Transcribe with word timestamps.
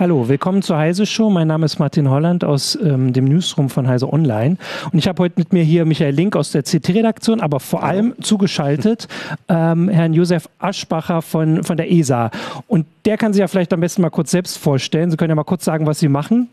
Hallo, 0.00 0.30
willkommen 0.30 0.62
zur 0.62 0.78
Heise 0.78 1.04
Show. 1.04 1.28
Mein 1.28 1.48
Name 1.48 1.66
ist 1.66 1.78
Martin 1.78 2.08
Holland 2.08 2.42
aus 2.42 2.74
ähm, 2.74 3.12
dem 3.12 3.26
Newsroom 3.26 3.68
von 3.68 3.86
Heise 3.86 4.10
Online. 4.10 4.56
Und 4.90 4.98
ich 4.98 5.06
habe 5.06 5.22
heute 5.22 5.34
mit 5.36 5.52
mir 5.52 5.62
hier 5.62 5.84
Michael 5.84 6.14
Link 6.14 6.36
aus 6.36 6.52
der 6.52 6.62
CT-Redaktion, 6.62 7.42
aber 7.42 7.60
vor 7.60 7.82
allem 7.82 8.14
zugeschaltet 8.22 9.08
ähm, 9.50 9.90
Herrn 9.90 10.14
Josef 10.14 10.48
Aschbacher 10.58 11.20
von, 11.20 11.64
von 11.64 11.76
der 11.76 11.92
ESA. 11.92 12.30
Und 12.66 12.86
der 13.04 13.18
kann 13.18 13.34
sich 13.34 13.40
ja 13.40 13.46
vielleicht 13.46 13.74
am 13.74 13.80
besten 13.80 14.00
mal 14.00 14.08
kurz 14.08 14.30
selbst 14.30 14.56
vorstellen. 14.56 15.10
Sie 15.10 15.18
können 15.18 15.32
ja 15.32 15.34
mal 15.34 15.44
kurz 15.44 15.66
sagen, 15.66 15.86
was 15.86 15.98
Sie 15.98 16.08
machen. 16.08 16.48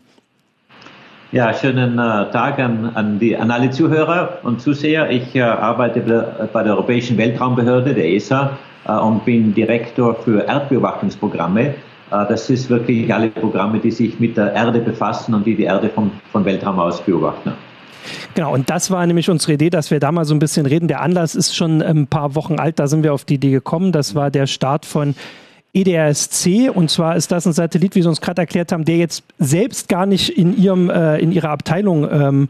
Ja, 1.32 1.54
schönen 1.54 1.94
äh, 1.94 2.30
Tag 2.30 2.58
an, 2.58 2.90
an, 2.96 3.18
die, 3.18 3.34
an 3.34 3.50
alle 3.50 3.70
Zuhörer 3.70 4.40
und 4.42 4.60
Zuseher. 4.60 5.10
Ich 5.10 5.34
äh, 5.34 5.40
arbeite 5.40 6.00
bei 6.52 6.62
der 6.62 6.74
Europäischen 6.74 7.16
Weltraumbehörde, 7.16 7.94
der 7.94 8.10
ESA, 8.10 8.58
äh, 8.86 8.92
und 8.92 9.24
bin 9.24 9.54
Direktor 9.54 10.16
für 10.16 10.46
Erdbeobachtungsprogramme 10.46 11.76
das 12.10 12.50
ist 12.50 12.70
wirklich 12.70 13.12
alle 13.12 13.28
Programme, 13.28 13.78
die 13.78 13.90
sich 13.90 14.18
mit 14.18 14.36
der 14.36 14.52
Erde 14.52 14.80
befassen 14.80 15.34
und 15.34 15.46
die 15.46 15.54
die 15.54 15.64
Erde 15.64 15.88
vom, 15.88 16.10
vom 16.32 16.44
Weltraum 16.44 16.78
aus 16.78 17.00
beobachten. 17.00 17.52
Genau, 18.34 18.54
und 18.54 18.70
das 18.70 18.90
war 18.90 19.06
nämlich 19.06 19.28
unsere 19.28 19.54
Idee, 19.54 19.70
dass 19.70 19.90
wir 19.90 20.00
da 20.00 20.12
mal 20.12 20.24
so 20.24 20.34
ein 20.34 20.38
bisschen 20.38 20.66
reden. 20.66 20.88
Der 20.88 21.02
Anlass 21.02 21.34
ist 21.34 21.54
schon 21.54 21.82
ein 21.82 22.06
paar 22.06 22.34
Wochen 22.34 22.58
alt, 22.58 22.78
da 22.78 22.86
sind 22.86 23.02
wir 23.02 23.12
auf 23.12 23.24
die 23.24 23.34
Idee 23.34 23.50
gekommen. 23.50 23.92
Das 23.92 24.14
war 24.14 24.30
der 24.30 24.46
Start 24.46 24.86
von 24.86 25.14
EDRSC 25.74 26.70
und 26.70 26.90
zwar 26.90 27.16
ist 27.16 27.30
das 27.30 27.46
ein 27.46 27.52
Satellit, 27.52 27.94
wie 27.94 28.02
Sie 28.02 28.08
uns 28.08 28.20
gerade 28.20 28.42
erklärt 28.42 28.72
haben, 28.72 28.84
der 28.84 28.96
jetzt 28.96 29.22
selbst 29.38 29.88
gar 29.88 30.06
nicht 30.06 30.30
in 30.30 30.56
ihrem 30.56 30.88
äh, 30.88 31.18
in 31.18 31.30
ihrer 31.30 31.50
Abteilung 31.50 32.10
ähm, 32.10 32.48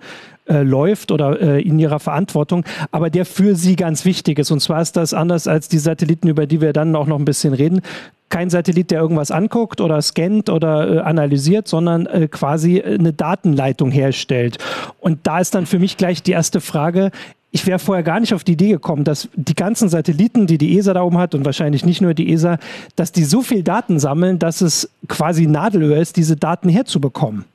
äh, 0.48 0.62
läuft 0.62 1.10
oder 1.10 1.40
äh, 1.40 1.60
in 1.60 1.78
ihrer 1.78 2.00
Verantwortung, 2.00 2.64
aber 2.90 3.10
der 3.10 3.26
für 3.26 3.54
sie 3.54 3.76
ganz 3.76 4.04
wichtig 4.04 4.38
ist. 4.38 4.50
Und 4.50 4.60
zwar 4.60 4.80
ist 4.80 4.96
das 4.96 5.12
anders 5.12 5.46
als 5.46 5.68
die 5.68 5.78
Satelliten, 5.78 6.28
über 6.28 6.46
die 6.46 6.60
wir 6.60 6.72
dann 6.72 6.94
auch 6.96 7.06
noch 7.06 7.18
ein 7.18 7.24
bisschen 7.24 7.54
reden, 7.54 7.82
kein 8.28 8.50
Satellit, 8.50 8.90
der 8.90 9.00
irgendwas 9.00 9.30
anguckt 9.30 9.80
oder 9.80 10.00
scannt 10.02 10.50
oder 10.50 10.96
äh, 10.96 10.98
analysiert, 11.00 11.68
sondern 11.68 12.06
äh, 12.06 12.28
quasi 12.28 12.80
eine 12.82 13.12
Datenleitung 13.12 13.90
herstellt. 13.90 14.58
Und 15.00 15.26
da 15.26 15.40
ist 15.40 15.54
dann 15.54 15.66
für 15.66 15.78
mich 15.78 15.96
gleich 15.96 16.22
die 16.22 16.32
erste 16.32 16.60
Frage, 16.60 17.10
ich 17.50 17.66
wäre 17.66 17.78
vorher 17.78 18.02
gar 18.02 18.20
nicht 18.20 18.34
auf 18.34 18.44
die 18.44 18.52
Idee 18.52 18.70
gekommen, 18.70 19.04
dass 19.04 19.28
die 19.34 19.54
ganzen 19.54 19.88
Satelliten, 19.88 20.46
die 20.46 20.58
die 20.58 20.78
ESA 20.78 20.92
da 20.92 21.02
oben 21.02 21.16
hat 21.16 21.34
und 21.34 21.46
wahrscheinlich 21.46 21.84
nicht 21.84 22.02
nur 22.02 22.12
die 22.12 22.30
ESA, 22.32 22.58
dass 22.94 23.12
die 23.12 23.24
so 23.24 23.40
viel 23.40 23.62
Daten 23.62 23.98
sammeln, 23.98 24.38
dass 24.38 24.60
es 24.60 24.90
quasi 25.08 25.46
Nadelöhr 25.46 25.96
ist, 25.96 26.16
diese 26.16 26.36
Daten 26.36 26.68
herzubekommen. 26.68 27.46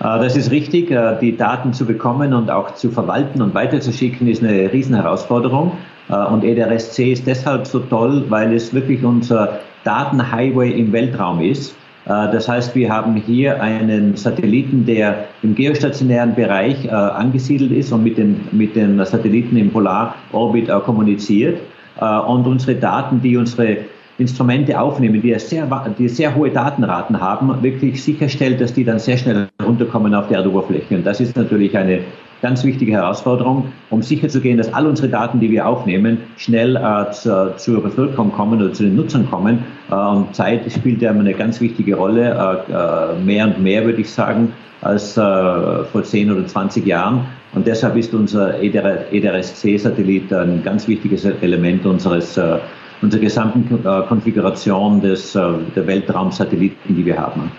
Äh, 0.00 0.18
das 0.18 0.36
ist 0.36 0.50
richtig. 0.50 0.90
Äh, 0.90 1.18
die 1.20 1.36
Daten 1.36 1.72
zu 1.72 1.86
bekommen 1.86 2.34
und 2.34 2.50
auch 2.50 2.74
zu 2.74 2.90
verwalten 2.90 3.40
und 3.40 3.54
weiterzuschicken 3.54 4.26
ist 4.26 4.42
eine 4.42 4.72
Riesenherausforderung. 4.72 5.72
Äh, 6.10 6.14
und 6.14 6.44
EDRS-C 6.44 7.12
ist 7.12 7.26
deshalb 7.26 7.66
so 7.66 7.80
toll, 7.80 8.24
weil 8.28 8.52
es 8.54 8.74
wirklich 8.74 9.02
unser 9.04 9.60
Datenhighway 9.84 10.70
im 10.72 10.92
Weltraum 10.92 11.40
ist. 11.40 11.74
Das 12.06 12.48
heißt, 12.48 12.74
wir 12.74 12.90
haben 12.90 13.14
hier 13.14 13.62
einen 13.62 14.16
Satelliten, 14.16 14.84
der 14.84 15.26
im 15.42 15.54
geostationären 15.54 16.34
Bereich 16.34 16.90
angesiedelt 16.90 17.70
ist 17.72 17.92
und 17.92 18.02
mit 18.02 18.16
den, 18.16 18.40
mit 18.52 18.74
den 18.74 19.04
Satelliten 19.04 19.56
im 19.56 19.70
Polarorbit 19.70 20.70
kommuniziert. 20.84 21.60
Und 22.00 22.46
unsere 22.46 22.74
Daten, 22.74 23.20
die 23.20 23.36
unsere 23.36 23.78
Instrumente 24.18 24.80
aufnehmen, 24.80 25.22
die 25.22 25.38
sehr, 25.38 25.66
die 25.98 26.08
sehr 26.08 26.34
hohe 26.34 26.50
Datenraten 26.50 27.20
haben, 27.20 27.62
wirklich 27.62 28.02
sicherstellt, 28.02 28.60
dass 28.60 28.72
die 28.72 28.84
dann 28.84 28.98
sehr 28.98 29.16
schnell 29.16 29.48
runterkommen 29.64 30.14
auf 30.14 30.28
die 30.28 30.34
Erdoberfläche. 30.34 30.96
Und 30.96 31.06
das 31.06 31.20
ist 31.20 31.36
natürlich 31.36 31.76
eine 31.76 32.00
ganz 32.42 32.64
wichtige 32.64 32.92
Herausforderung, 32.92 33.72
um 33.90 34.02
sicherzugehen, 34.02 34.58
dass 34.58 34.72
all 34.72 34.86
unsere 34.86 35.08
Daten, 35.08 35.40
die 35.40 35.50
wir 35.50 35.66
aufnehmen, 35.66 36.18
schnell 36.36 36.76
äh, 36.76 37.10
zu, 37.12 37.54
zur 37.56 37.82
Bevölkerung 37.82 38.32
kommen 38.32 38.60
oder 38.60 38.72
zu 38.72 38.84
den 38.84 38.96
Nutzern 38.96 39.28
kommen. 39.28 39.64
Äh, 39.90 40.32
Zeit 40.32 40.70
spielt 40.72 41.02
ja 41.02 41.10
eine 41.10 41.34
ganz 41.34 41.60
wichtige 41.60 41.96
Rolle, 41.96 42.64
äh, 42.68 42.72
äh 42.72 43.22
mehr 43.22 43.46
und 43.46 43.62
mehr 43.62 43.84
würde 43.84 44.00
ich 44.00 44.10
sagen, 44.10 44.52
als 44.82 45.16
äh, 45.16 45.84
vor 45.84 46.02
10 46.02 46.30
oder 46.30 46.46
20 46.46 46.86
Jahren. 46.86 47.26
Und 47.54 47.66
deshalb 47.66 47.96
ist 47.96 48.14
unser 48.14 48.60
EDRS-C-Satellit 48.62 50.32
ein 50.32 50.62
ganz 50.62 50.86
wichtiges 50.86 51.24
Element 51.24 51.84
unseres 51.84 52.36
äh, 52.36 52.58
unserer 53.02 53.22
gesamten 53.22 53.82
Konfiguration 54.08 55.00
des, 55.00 55.32
der 55.32 55.86
Weltraumsatelliten, 55.86 56.94
die 56.94 57.06
wir 57.06 57.16
haben. 57.16 57.50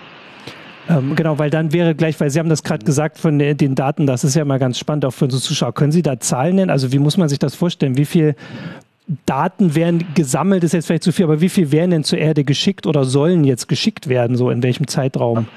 Ähm, 0.92 1.16
genau, 1.16 1.40
weil 1.40 1.50
dann 1.50 1.74
wäre 1.74 1.96
gleich, 1.96 2.20
weil 2.20 2.30
Sie 2.30 2.40
haben 2.40 2.50
das 2.50 2.64
gerade 2.64 2.86
gesagt 2.86 3.18
von 3.18 3.40
den 3.40 3.76
Daten, 3.76 4.06
das 4.06 4.24
ist 4.24 4.36
ja 4.36 4.44
mal 4.44 4.60
ganz 4.60 4.78
spannend 4.78 5.06
auch 5.06 5.12
für 5.12 5.26
unsere 5.26 5.42
Zuschauer. 5.42 5.74
Können 5.74 5.92
Sie 5.92 6.02
da 6.02 6.20
Zahlen 6.20 6.56
nennen? 6.56 6.70
Also 6.70 6.92
wie 6.92 7.00
muss 7.00 7.18
man 7.18 7.30
sich 7.30 7.40
das 7.40 7.56
vorstellen? 7.56 7.98
Wie 7.98 8.06
viel 8.06 8.36
Daten 9.26 9.76
werden 9.76 10.06
gesammelt, 10.14 10.64
ist 10.64 10.74
jetzt 10.74 10.88
vielleicht 10.88 11.04
zu 11.04 11.12
viel, 11.12 11.26
aber 11.26 11.42
wie 11.42 11.50
viel 11.50 11.72
werden 11.72 11.92
denn 11.92 12.04
zur 12.04 12.20
Erde 12.20 12.44
geschickt 12.44 12.88
oder 12.88 13.04
sollen 13.04 13.44
jetzt 13.44 13.68
geschickt 13.68 14.10
werden, 14.10 14.36
so 14.36 14.50
in 14.50 14.64
welchem 14.64 14.88
Zeitraum? 14.88 15.48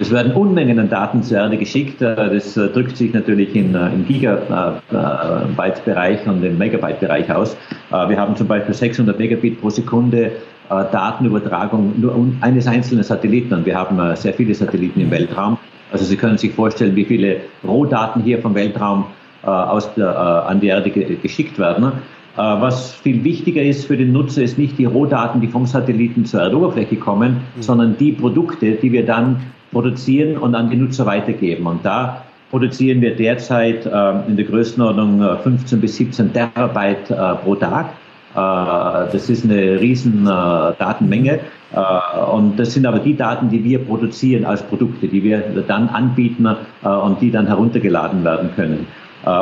Es 0.00 0.12
werden 0.12 0.32
Unmengen 0.32 0.78
an 0.78 0.88
Daten 0.88 1.24
zur 1.24 1.38
Erde 1.38 1.56
geschickt. 1.56 2.00
Äh, 2.00 2.14
das 2.14 2.56
äh, 2.56 2.68
drückt 2.68 2.96
sich 2.96 3.12
natürlich 3.12 3.56
in, 3.56 3.74
äh, 3.74 3.88
im 3.88 4.06
Gigabyte-Bereich 4.06 6.24
und 6.28 6.44
im 6.44 6.56
Megabyte-Bereich 6.56 7.32
aus. 7.32 7.56
Wir 7.90 8.18
haben 8.18 8.36
zum 8.36 8.46
Beispiel 8.46 8.74
600 8.74 9.18
Megabit 9.18 9.60
pro 9.60 9.70
Sekunde 9.70 10.30
Datenübertragung 10.68 11.98
nur 11.98 12.14
eines 12.40 12.66
einzelnen 12.66 13.02
Satelliten 13.02 13.54
und 13.54 13.66
wir 13.66 13.76
haben 13.76 14.16
sehr 14.16 14.34
viele 14.34 14.54
Satelliten 14.54 15.00
im 15.00 15.10
Weltraum. 15.10 15.56
Also 15.90 16.04
Sie 16.04 16.16
können 16.16 16.36
sich 16.36 16.52
vorstellen, 16.52 16.94
wie 16.94 17.04
viele 17.04 17.38
Rohdaten 17.66 18.22
hier 18.22 18.38
vom 18.40 18.54
Weltraum 18.54 19.06
aus 19.42 19.94
der, 19.94 20.46
an 20.46 20.60
die 20.60 20.66
Erde 20.66 20.90
geschickt 20.90 21.58
werden. 21.58 21.92
Was 22.36 22.92
viel 22.92 23.24
wichtiger 23.24 23.62
ist 23.62 23.86
für 23.86 23.96
den 23.96 24.12
Nutzer, 24.12 24.42
ist 24.42 24.58
nicht 24.58 24.78
die 24.78 24.84
Rohdaten, 24.84 25.40
die 25.40 25.48
vom 25.48 25.66
Satelliten 25.66 26.24
zur 26.24 26.40
Erdoberfläche 26.40 26.96
kommen, 26.96 27.38
mhm. 27.56 27.62
sondern 27.62 27.96
die 27.96 28.12
Produkte, 28.12 28.72
die 28.72 28.92
wir 28.92 29.06
dann 29.06 29.40
produzieren 29.72 30.36
und 30.36 30.54
an 30.54 30.70
die 30.70 30.76
Nutzer 30.76 31.06
weitergeben. 31.06 31.66
Und 31.66 31.84
da 31.84 32.24
produzieren 32.50 33.00
wir 33.00 33.14
derzeit 33.14 33.86
äh, 33.86 34.12
in 34.28 34.36
der 34.36 34.44
Größenordnung 34.46 35.38
15 35.42 35.78
äh, 35.78 35.80
bis 35.80 35.96
17 35.96 36.32
Terabyte 36.32 37.10
äh, 37.10 37.34
pro 37.36 37.54
Tag. 37.54 37.90
Äh, 38.34 39.10
das 39.12 39.30
ist 39.30 39.44
eine 39.44 39.80
riesen 39.80 40.26
äh, 40.26 40.28
Datenmenge. 40.28 41.40
Äh, 41.72 42.20
und 42.32 42.58
das 42.58 42.74
sind 42.74 42.86
aber 42.86 42.98
die 42.98 43.16
Daten, 43.16 43.48
die 43.48 43.62
wir 43.64 43.78
produzieren 43.78 44.44
als 44.44 44.62
Produkte, 44.62 45.08
die 45.08 45.22
wir 45.22 45.40
dann 45.66 45.88
anbieten 45.88 46.46
und 46.82 47.20
die 47.20 47.30
dann 47.30 47.46
heruntergeladen 47.46 48.24
werden 48.24 48.50
können. 48.54 48.86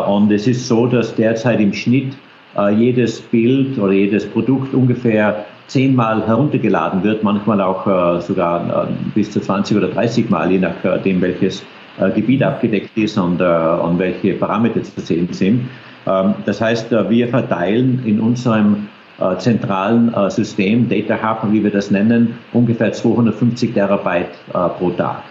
und 0.08 0.32
es 0.32 0.46
ist 0.46 0.66
so, 0.66 0.86
dass 0.86 1.14
derzeit 1.14 1.60
im 1.60 1.72
Schnitt 1.72 2.14
jedes 2.74 3.20
Bild 3.20 3.78
oder 3.78 3.92
jedes 3.92 4.26
Produkt 4.26 4.72
ungefähr 4.74 5.44
zehnmal 5.66 6.26
heruntergeladen 6.26 7.02
wird, 7.04 7.22
manchmal 7.22 7.60
auch 7.60 8.20
sogar 8.22 8.88
bis 9.14 9.30
zu 9.30 9.40
20 9.40 9.76
oder 9.76 9.88
30 9.88 10.30
Mal, 10.30 10.50
je 10.50 10.58
nachdem, 10.58 11.20
welches 11.20 11.62
Gebiet 12.14 12.42
abgedeckt 12.42 12.96
ist 12.96 13.18
und 13.18 13.38
welche 13.38 14.32
Parameter 14.34 14.82
zu 14.82 15.00
sehen 15.00 15.28
sind. 15.32 15.68
Ähm, 16.06 16.34
das 16.44 16.60
heißt, 16.60 16.92
äh, 16.92 17.10
wir 17.10 17.28
verteilen 17.28 18.02
in 18.04 18.20
unserem 18.20 18.88
äh, 19.18 19.36
zentralen 19.38 20.12
System, 20.30 20.88
Data 20.88 21.16
Hub, 21.22 21.50
wie 21.50 21.64
wir 21.64 21.70
das 21.70 21.90
nennen, 21.90 22.38
ungefähr 22.52 22.92
250 22.92 23.72
Terabyte 23.72 24.28
pro 24.78 24.90
Tag. 24.90 25.22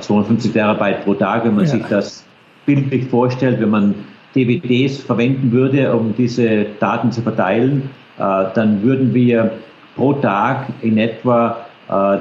250 0.00 0.52
Terabyte 0.52 1.04
pro 1.04 1.14
Tag, 1.14 1.44
wenn 1.44 1.54
man 1.54 1.66
ja. 1.66 1.70
sich 1.70 1.84
das 1.84 2.24
bildlich 2.66 3.04
vorstellt, 3.06 3.60
wenn 3.60 3.70
man 3.70 3.94
DVDs 4.34 5.02
verwenden 5.02 5.52
würde, 5.52 5.94
um 5.94 6.14
diese 6.16 6.66
Daten 6.80 7.12
zu 7.12 7.22
verteilen, 7.22 7.90
äh, 8.18 8.44
dann 8.54 8.82
würden 8.82 9.14
wir 9.14 9.52
pro 9.96 10.14
Tag 10.14 10.66
in 10.80 10.98
etwa 10.98 11.50
äh, 11.50 11.71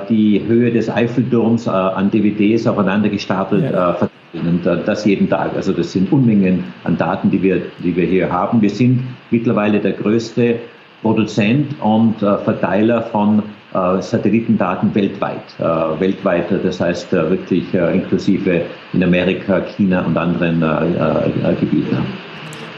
die 0.09 0.41
Höhe 0.45 0.71
des 0.71 0.89
Eiffelturms 0.89 1.67
äh, 1.67 1.69
an 1.69 2.11
DVDs 2.11 2.67
aufeinander 2.67 3.09
gestapelt 3.09 3.63
ja. 3.63 3.93
verteilen. 3.93 4.11
Und 4.33 4.65
das 4.65 5.03
jeden 5.03 5.29
Tag. 5.29 5.57
Also 5.57 5.73
das 5.73 5.91
sind 5.91 6.09
Unmengen 6.09 6.63
an 6.85 6.97
Daten, 6.97 7.29
die 7.29 7.41
wir, 7.43 7.63
die 7.83 7.93
wir 7.93 8.05
hier 8.05 8.31
haben. 8.31 8.61
Wir 8.61 8.69
sind 8.69 9.03
mittlerweile 9.29 9.79
der 9.79 9.91
größte 9.91 10.55
Produzent 11.01 11.75
und 11.81 12.19
Verteiler 12.19 13.01
von 13.01 13.43
Satellitendaten 13.73 14.95
weltweit. 14.95 15.43
weltweit, 15.99 16.45
das 16.63 16.79
heißt 16.79 17.11
wirklich 17.11 17.73
inklusive 17.73 18.61
in 18.93 19.03
Amerika, 19.03 19.59
China 19.75 20.05
und 20.05 20.15
anderen 20.17 20.63
Gebieten. 21.59 21.97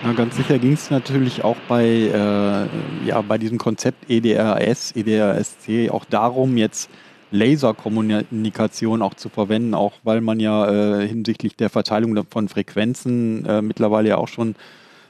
Ja, 0.04 0.12
ganz 0.12 0.36
sicher 0.36 0.60
ging 0.60 0.74
es 0.74 0.90
natürlich 0.90 1.46
auch 1.46 1.56
bei, 1.70 1.86
äh, 1.86 3.08
ja, 3.08 3.22
bei 3.22 3.38
diesem 3.38 3.58
Konzept 3.58 4.10
EDRS, 4.10 4.92
EDRSC 4.98 5.90
auch 5.92 6.04
darum, 6.04 6.58
jetzt 6.58 6.90
Laserkommunikation 7.32 9.02
auch 9.02 9.14
zu 9.14 9.30
verwenden, 9.30 9.74
auch 9.74 9.94
weil 10.04 10.20
man 10.20 10.42
ja 10.42 11.00
äh, 11.00 11.08
hinsichtlich 11.08 11.56
der 11.56 11.70
Verteilung 11.70 12.22
von 12.30 12.50
Frequenzen 12.50 13.46
äh, 13.46 13.62
mittlerweile 13.62 14.10
ja 14.10 14.18
auch 14.18 14.28
schon 14.28 14.56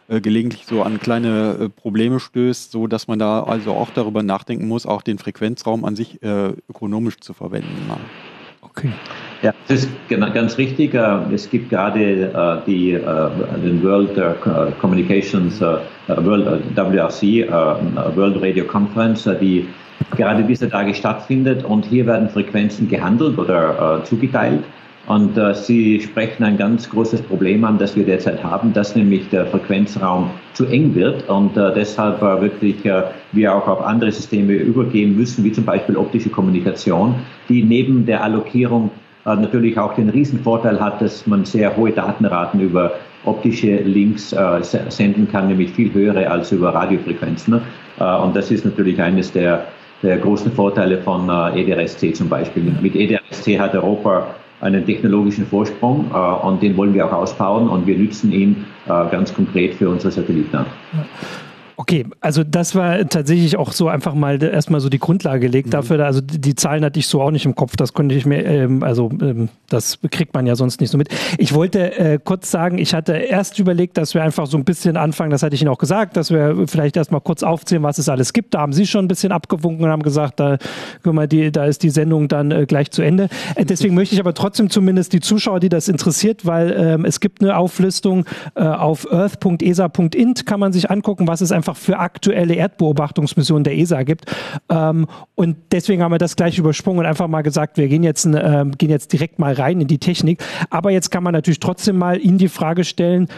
äh, 0.09 0.21
gelegentlich 0.21 0.67
so 0.67 0.83
an 0.83 0.99
kleine 0.99 1.57
äh, 1.59 1.69
Probleme 1.69 2.19
stößt, 2.19 2.71
so 2.71 2.85
dass 2.85 3.07
man 3.07 3.17
da 3.17 3.41
also 3.43 3.73
auch 3.73 3.89
darüber 3.89 4.21
nachdenken 4.21 4.67
muss, 4.67 4.85
auch 4.85 5.01
den 5.01 5.17
Frequenzraum 5.17 5.85
an 5.85 5.95
sich 5.95 6.21
äh, 6.21 6.53
ökonomisch 6.69 7.19
zu 7.19 7.33
verwenden. 7.33 7.91
Okay. 8.61 8.91
Ja, 9.43 9.53
das 9.67 9.83
ist 9.83 9.89
ganz 10.33 10.57
richtig. 10.57 10.93
Äh, 10.93 11.33
es 11.33 11.49
gibt 11.49 11.69
gerade 11.69 11.99
äh, 11.99 12.65
die, 12.65 12.93
äh, 12.93 13.01
den 13.61 13.83
World 13.83 14.11
Communications, 14.79 15.59
World 15.59 16.63
WRC, 16.75 17.49
World 18.15 18.41
Radio 18.41 18.63
Conference, 18.63 19.29
die 19.41 19.67
gerade 20.15 20.43
dieser 20.43 20.69
Tage 20.69 20.93
stattfindet. 20.93 21.65
Und 21.65 21.83
hier 21.85 22.05
werden 22.05 22.29
Frequenzen 22.29 22.87
gehandelt 22.87 23.37
oder 23.37 24.01
zugeteilt. 24.05 24.63
Und 25.05 25.37
äh, 25.37 25.53
Sie 25.53 25.99
sprechen 25.99 26.45
ein 26.45 26.57
ganz 26.57 26.89
großes 26.89 27.21
Problem 27.23 27.65
an, 27.65 27.77
das 27.77 27.95
wir 27.97 28.05
derzeit 28.05 28.41
haben, 28.41 28.71
dass 28.71 28.95
nämlich 28.95 29.27
der 29.29 29.45
Frequenzraum 29.47 30.29
zu 30.53 30.65
eng 30.67 30.95
wird 30.95 31.27
und 31.29 31.57
äh, 31.57 31.73
deshalb 31.73 32.21
äh, 32.21 32.41
wirklich 32.41 32.75
wir 33.33 33.53
auch 33.53 33.67
auf 33.67 33.81
andere 33.81 34.11
Systeme 34.13 34.53
übergehen 34.53 35.17
müssen, 35.17 35.43
wie 35.43 35.51
zum 35.51 35.65
Beispiel 35.65 35.97
optische 35.97 36.29
Kommunikation, 36.29 37.15
die 37.49 37.63
neben 37.63 38.05
der 38.05 38.23
Allokierung 38.23 38.91
natürlich 39.25 39.77
auch 39.77 39.95
den 39.95 40.09
Riesenvorteil 40.09 40.79
hat, 40.79 41.01
dass 41.01 41.25
man 41.27 41.45
sehr 41.45 41.75
hohe 41.75 41.91
Datenraten 41.91 42.59
über 42.59 42.91
optische 43.25 43.77
Links 43.77 44.33
äh, 44.33 44.61
senden 44.89 45.31
kann, 45.31 45.47
nämlich 45.47 45.71
viel 45.71 45.93
höhere 45.93 46.29
als 46.29 46.51
über 46.51 46.73
Radiofrequenzen. 46.73 47.61
Äh, 47.99 48.17
und 48.17 48.35
das 48.35 48.51
ist 48.51 48.65
natürlich 48.65 49.01
eines 49.01 49.31
der, 49.31 49.65
der 50.01 50.17
großen 50.17 50.51
Vorteile 50.51 50.97
von 50.99 51.29
äh, 51.29 51.61
EDRSC 51.61 52.13
zum 52.13 52.27
Beispiel. 52.27 52.63
Mit 52.81 52.95
EDRSC 52.95 53.59
hat 53.59 53.73
Europa 53.75 54.27
einen 54.61 54.85
technologischen 54.85 55.45
Vorsprung 55.45 56.11
äh, 56.13 56.17
und 56.45 56.61
den 56.61 56.75
wollen 56.75 56.93
wir 56.93 57.05
auch 57.05 57.13
ausbauen 57.13 57.69
und 57.69 57.87
wir 57.87 57.97
nützen 57.97 58.31
ihn 58.31 58.65
äh, 58.85 58.89
ganz 59.09 59.33
konkret 59.33 59.75
für 59.75 59.89
unsere 59.89 60.11
Satelliten. 60.11 60.53
Ja. 60.53 61.05
Okay, 61.75 62.05
also 62.21 62.43
das 62.43 62.75
war 62.75 63.07
tatsächlich 63.07 63.57
auch 63.57 63.71
so 63.71 63.87
einfach 63.87 64.13
mal 64.13 64.41
erstmal 64.41 64.79
so 64.79 64.89
die 64.89 64.99
Grundlage 64.99 65.39
gelegt 65.39 65.67
mhm. 65.67 65.71
dafür. 65.71 66.05
Also 66.05 66.21
die 66.21 66.55
Zahlen 66.55 66.83
hatte 66.85 66.99
ich 66.99 67.07
so 67.07 67.21
auch 67.21 67.31
nicht 67.31 67.45
im 67.45 67.55
Kopf. 67.55 67.75
Das 67.75 67.93
konnte 67.93 68.15
ich 68.15 68.25
mir, 68.25 68.45
ähm, 68.45 68.83
also 68.83 69.09
ähm, 69.21 69.49
das 69.69 69.99
kriegt 70.11 70.33
man 70.33 70.45
ja 70.45 70.55
sonst 70.55 70.81
nicht 70.81 70.91
so 70.91 70.97
mit. 70.97 71.09
Ich 71.37 71.53
wollte 71.53 71.97
äh, 71.97 72.19
kurz 72.23 72.51
sagen, 72.51 72.77
ich 72.77 72.93
hatte 72.93 73.13
erst 73.13 73.57
überlegt, 73.59 73.97
dass 73.97 74.13
wir 74.13 74.23
einfach 74.23 74.45
so 74.45 74.57
ein 74.57 74.65
bisschen 74.65 74.97
anfangen, 74.97 75.31
das 75.31 75.41
hatte 75.41 75.55
ich 75.55 75.61
Ihnen 75.61 75.71
auch 75.71 75.77
gesagt, 75.77 76.15
dass 76.15 76.31
wir 76.31 76.67
vielleicht 76.67 76.95
erstmal 76.95 77.21
kurz 77.21 77.43
aufzählen, 77.43 77.83
was 77.83 77.97
es 77.97 78.07
alles 78.09 78.33
gibt. 78.33 78.53
Da 78.53 78.61
haben 78.61 78.73
Sie 78.73 78.85
schon 78.85 79.05
ein 79.05 79.07
bisschen 79.07 79.31
abgewunken 79.31 79.85
und 79.85 79.91
haben 79.91 80.03
gesagt, 80.03 80.39
da, 80.39 80.57
mal, 81.03 81.27
die, 81.27 81.51
da 81.51 81.65
ist 81.65 81.83
die 81.83 81.89
Sendung 81.89 82.27
dann 82.27 82.51
äh, 82.51 82.65
gleich 82.67 82.91
zu 82.91 83.01
Ende. 83.01 83.29
Äh, 83.55 83.65
deswegen 83.65 83.95
möchte 83.95 84.15
ich 84.15 84.21
aber 84.21 84.33
trotzdem 84.33 84.69
zumindest 84.69 85.13
die 85.13 85.19
Zuschauer, 85.19 85.59
die 85.59 85.69
das 85.69 85.87
interessiert, 85.87 86.45
weil 86.45 86.75
ähm, 86.77 87.05
es 87.05 87.19
gibt 87.19 87.41
eine 87.41 87.57
Auflistung 87.57 88.25
äh, 88.55 88.63
auf 88.63 89.11
earth.esa.int, 89.11 90.45
kann 90.45 90.59
man 90.59 90.71
sich 90.71 90.91
angucken, 90.91 91.27
was 91.27 91.41
es 91.41 91.51
einfach 91.51 91.62
einfach 91.63 91.77
für 91.77 91.97
aktuelle 91.97 92.55
Erdbeobachtungsmissionen 92.55 93.63
der 93.63 93.77
ESA 93.77 94.03
gibt. 94.03 94.25
Ähm, 94.69 95.07
und 95.35 95.55
deswegen 95.71 96.03
haben 96.03 96.11
wir 96.11 96.17
das 96.17 96.35
gleich 96.35 96.57
übersprungen 96.57 96.99
und 96.99 97.05
einfach 97.05 97.29
mal 97.29 97.41
gesagt, 97.41 97.77
wir 97.77 97.87
gehen 97.87 98.03
jetzt, 98.03 98.25
äh, 98.25 98.65
gehen 98.77 98.89
jetzt 98.89 99.13
direkt 99.13 99.39
mal 99.39 99.53
rein 99.53 99.79
in 99.79 99.87
die 99.87 99.97
Technik. 99.97 100.43
Aber 100.69 100.91
jetzt 100.91 101.09
kann 101.09 101.23
man 101.23 101.33
natürlich 101.33 101.59
trotzdem 101.59 101.97
mal 101.97 102.19
Ihnen 102.19 102.37
die 102.37 102.49
Frage 102.49 102.83
stellen, 102.83 103.29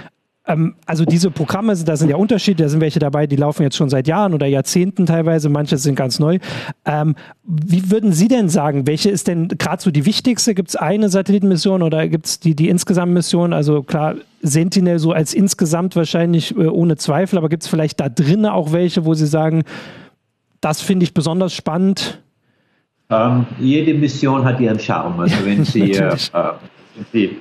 ähm, 0.47 0.75
also 0.85 1.05
diese 1.05 1.31
Programme, 1.31 1.75
da 1.75 1.95
sind 1.95 2.09
ja 2.09 2.15
Unterschiede, 2.17 2.63
da 2.63 2.69
sind 2.69 2.81
welche 2.81 2.99
dabei, 2.99 3.27
die 3.27 3.35
laufen 3.35 3.63
jetzt 3.63 3.75
schon 3.75 3.89
seit 3.89 4.07
Jahren 4.07 4.33
oder 4.33 4.45
Jahrzehnten 4.45 5.05
teilweise, 5.05 5.49
manche 5.49 5.77
sind 5.77 5.95
ganz 5.95 6.19
neu. 6.19 6.39
Ähm, 6.85 7.15
wie 7.43 7.91
würden 7.91 8.11
Sie 8.11 8.27
denn 8.27 8.49
sagen, 8.49 8.85
welche 8.87 9.09
ist 9.09 9.27
denn 9.27 9.47
gerade 9.47 9.81
so 9.81 9.91
die 9.91 10.05
wichtigste? 10.05 10.53
Gibt 10.53 10.69
es 10.69 10.75
eine 10.75 11.09
Satellitenmission 11.09 11.81
oder 11.81 12.07
gibt 12.07 12.27
es 12.27 12.39
die, 12.39 12.55
die 12.55 12.69
insgesamt 12.69 13.13
Mission? 13.13 13.53
Also 13.53 13.81
klar, 13.83 14.15
Sentinel 14.41 14.99
so 14.99 15.11
als 15.11 15.33
insgesamt 15.33 15.95
wahrscheinlich 15.95 16.55
äh, 16.55 16.67
ohne 16.67 16.97
Zweifel, 16.97 17.37
aber 17.37 17.49
gibt 17.49 17.63
es 17.63 17.69
vielleicht 17.69 17.99
da 17.99 18.09
drinnen 18.09 18.45
auch 18.45 18.71
welche, 18.71 19.05
wo 19.05 19.13
Sie 19.15 19.27
sagen, 19.27 19.63
das 20.61 20.81
finde 20.81 21.05
ich 21.05 21.13
besonders 21.13 21.53
spannend? 21.53 22.21
Ähm, 23.09 23.45
jede 23.59 23.93
Mission 23.93 24.43
hat 24.43 24.59
ihren 24.59 24.79
Charme. 24.79 25.19
Also 25.19 25.35
wenn 25.43 25.63
Sie, 25.63 25.91
äh, 25.91 26.17
wenn 26.95 27.05
Sie 27.11 27.25
ähm, 27.25 27.37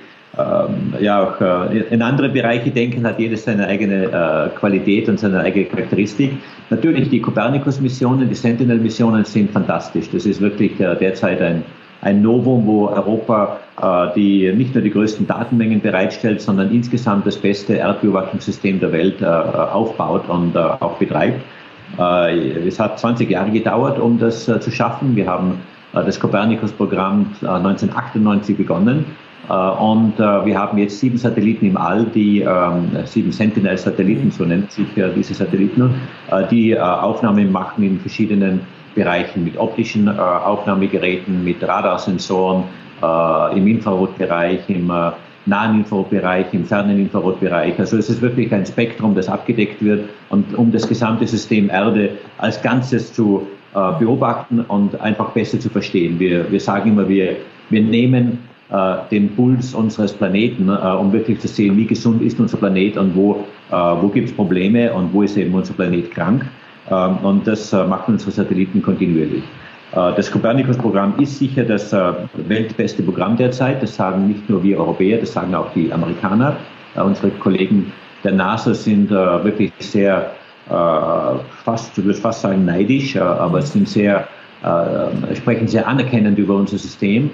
ja 0.99 1.23
auch 1.23 1.41
äh, 1.41 1.79
in 1.89 2.01
andere 2.01 2.29
Bereiche 2.29 2.71
denken, 2.71 3.05
hat 3.05 3.19
jedes 3.19 3.45
seine 3.45 3.67
eigene 3.67 4.05
äh, 4.05 4.57
Qualität 4.57 5.07
und 5.07 5.19
seine 5.19 5.39
eigene 5.39 5.65
Charakteristik. 5.65 6.31
Natürlich 6.69 7.09
die 7.09 7.21
Copernicus-Missionen, 7.21 8.27
die 8.27 8.35
Sentinel-Missionen 8.35 9.23
sind 9.23 9.51
fantastisch. 9.51 10.09
Das 10.11 10.25
ist 10.25 10.41
wirklich 10.41 10.79
äh, 10.79 10.95
derzeit 10.95 11.41
ein 11.41 11.63
ein 12.01 12.21
Novum, 12.21 12.67
wo 12.67 12.87
Europa 12.87 13.57
die 14.15 14.53
nicht 14.53 14.75
nur 14.75 14.83
die 14.83 14.91
größten 14.91 15.25
Datenmengen 15.25 15.81
bereitstellt, 15.81 16.39
sondern 16.39 16.69
insgesamt 16.71 17.25
das 17.25 17.35
beste 17.35 17.73
Erdbeobachtungssystem 17.73 18.79
der 18.79 18.91
Welt 18.91 19.23
aufbaut 19.23 20.29
und 20.29 20.55
auch 20.55 20.97
betreibt. 20.97 21.41
Es 21.97 22.79
hat 22.79 22.99
20 22.99 23.27
Jahre 23.27 23.49
gedauert, 23.49 23.97
um 23.97 24.19
das 24.19 24.45
zu 24.45 24.71
schaffen. 24.71 25.15
Wir 25.15 25.25
haben 25.25 25.61
das 25.93 26.19
Copernicus-Programm 26.19 27.33
1998 27.41 28.55
begonnen. 28.55 29.05
Und 29.47 30.17
wir 30.17 30.59
haben 30.59 30.77
jetzt 30.77 30.99
sieben 30.99 31.17
Satelliten 31.17 31.67
im 31.67 31.77
All, 31.77 32.05
die 32.05 32.41
ähm, 32.41 32.89
sieben 33.05 33.31
Sentinel-Satelliten, 33.31 34.31
so 34.31 34.43
nennt 34.43 34.71
sich 34.71 34.87
diese 35.15 35.33
Satelliten, 35.35 35.93
die 36.49 36.79
Aufnahmen 36.79 37.51
machen 37.51 37.83
in 37.83 37.99
verschiedenen 37.99 38.61
Bereichen 38.95 39.43
mit 39.43 39.57
optischen 39.57 40.07
äh, 40.07 40.11
Aufnahmegeräten, 40.11 41.43
mit 41.43 41.61
Radarsensoren 41.61 42.63
äh, 43.03 43.57
im 43.57 43.67
Infrarotbereich, 43.67 44.61
im 44.69 44.89
äh, 44.89 45.11
nahen 45.45 45.79
Infrarotbereich, 45.79 46.47
im 46.53 46.65
fernen 46.65 46.97
Infrarotbereich. 46.97 47.77
Also 47.77 47.97
es 47.97 48.09
ist 48.09 48.21
wirklich 48.21 48.51
ein 48.51 48.65
Spektrum, 48.65 49.13
das 49.13 49.29
abgedeckt 49.29 49.83
wird 49.83 50.09
und 50.29 50.57
um 50.57 50.71
das 50.71 50.87
gesamte 50.87 51.27
System 51.27 51.69
Erde 51.69 52.11
als 52.39 52.59
Ganzes 52.63 53.13
zu 53.13 53.45
äh, 53.75 53.91
beobachten 53.99 54.61
und 54.61 54.99
einfach 55.01 55.29
besser 55.31 55.59
zu 55.59 55.69
verstehen. 55.69 56.17
Wir, 56.17 56.49
wir 56.51 56.59
sagen 56.59 56.91
immer, 56.91 57.07
wir, 57.07 57.35
wir 57.69 57.81
nehmen 57.81 58.31
äh, 58.31 58.54
den 59.11 59.29
Puls 59.35 59.75
unseres 59.75 60.11
Planeten, 60.13 60.69
äh, 60.69 60.71
um 60.71 61.13
wirklich 61.13 61.39
zu 61.39 61.47
sehen, 61.47 61.77
wie 61.77 61.85
gesund 61.85 62.23
ist 62.23 62.39
unser 62.39 62.57
Planet 62.57 62.97
und 62.97 63.15
wo, 63.15 63.45
äh, 63.69 63.75
wo 63.75 64.07
gibt 64.07 64.29
es 64.29 64.35
Probleme 64.35 64.91
und 64.91 65.13
wo 65.13 65.21
ist 65.21 65.37
eben 65.37 65.53
unser 65.53 65.75
Planet 65.75 66.09
krank. 66.11 66.45
Ähm, 66.89 67.17
und 67.23 67.47
das 67.47 67.73
äh, 67.73 67.83
machen 67.85 68.13
unsere 68.13 68.31
Satelliten 68.31 68.81
kontinuierlich. 68.81 69.43
Äh, 69.93 70.13
das 70.15 70.31
Copernicus-Programm 70.31 71.15
ist 71.19 71.39
sicher 71.39 71.63
das 71.63 71.91
äh, 71.93 72.13
weltbeste 72.47 73.01
Programm 73.03 73.37
derzeit. 73.37 73.81
Das 73.81 73.95
sagen 73.95 74.27
nicht 74.27 74.47
nur 74.49 74.61
wir 74.63 74.79
Europäer, 74.79 75.19
das 75.19 75.33
sagen 75.33 75.55
auch 75.55 75.71
die 75.73 75.91
Amerikaner. 75.91 76.57
Unsere 76.95 77.29
Kollegen 77.31 77.91
der 78.23 78.31
NASA 78.31 78.73
sind 78.73 79.09
wirklich 79.09 79.73
sehr, 79.79 80.31
fast, 80.69 81.97
ich 81.97 82.05
würde 82.05 82.17
fast 82.17 82.39
sagen 82.39 82.63
neidisch, 82.63 83.17
aber 83.17 83.61
sind 83.61 83.89
sehr, 83.89 84.29
sprechen 85.33 85.67
sehr 85.67 85.85
anerkennend 85.85 86.39
über 86.39 86.55
unser 86.55 86.77
System. 86.77 87.31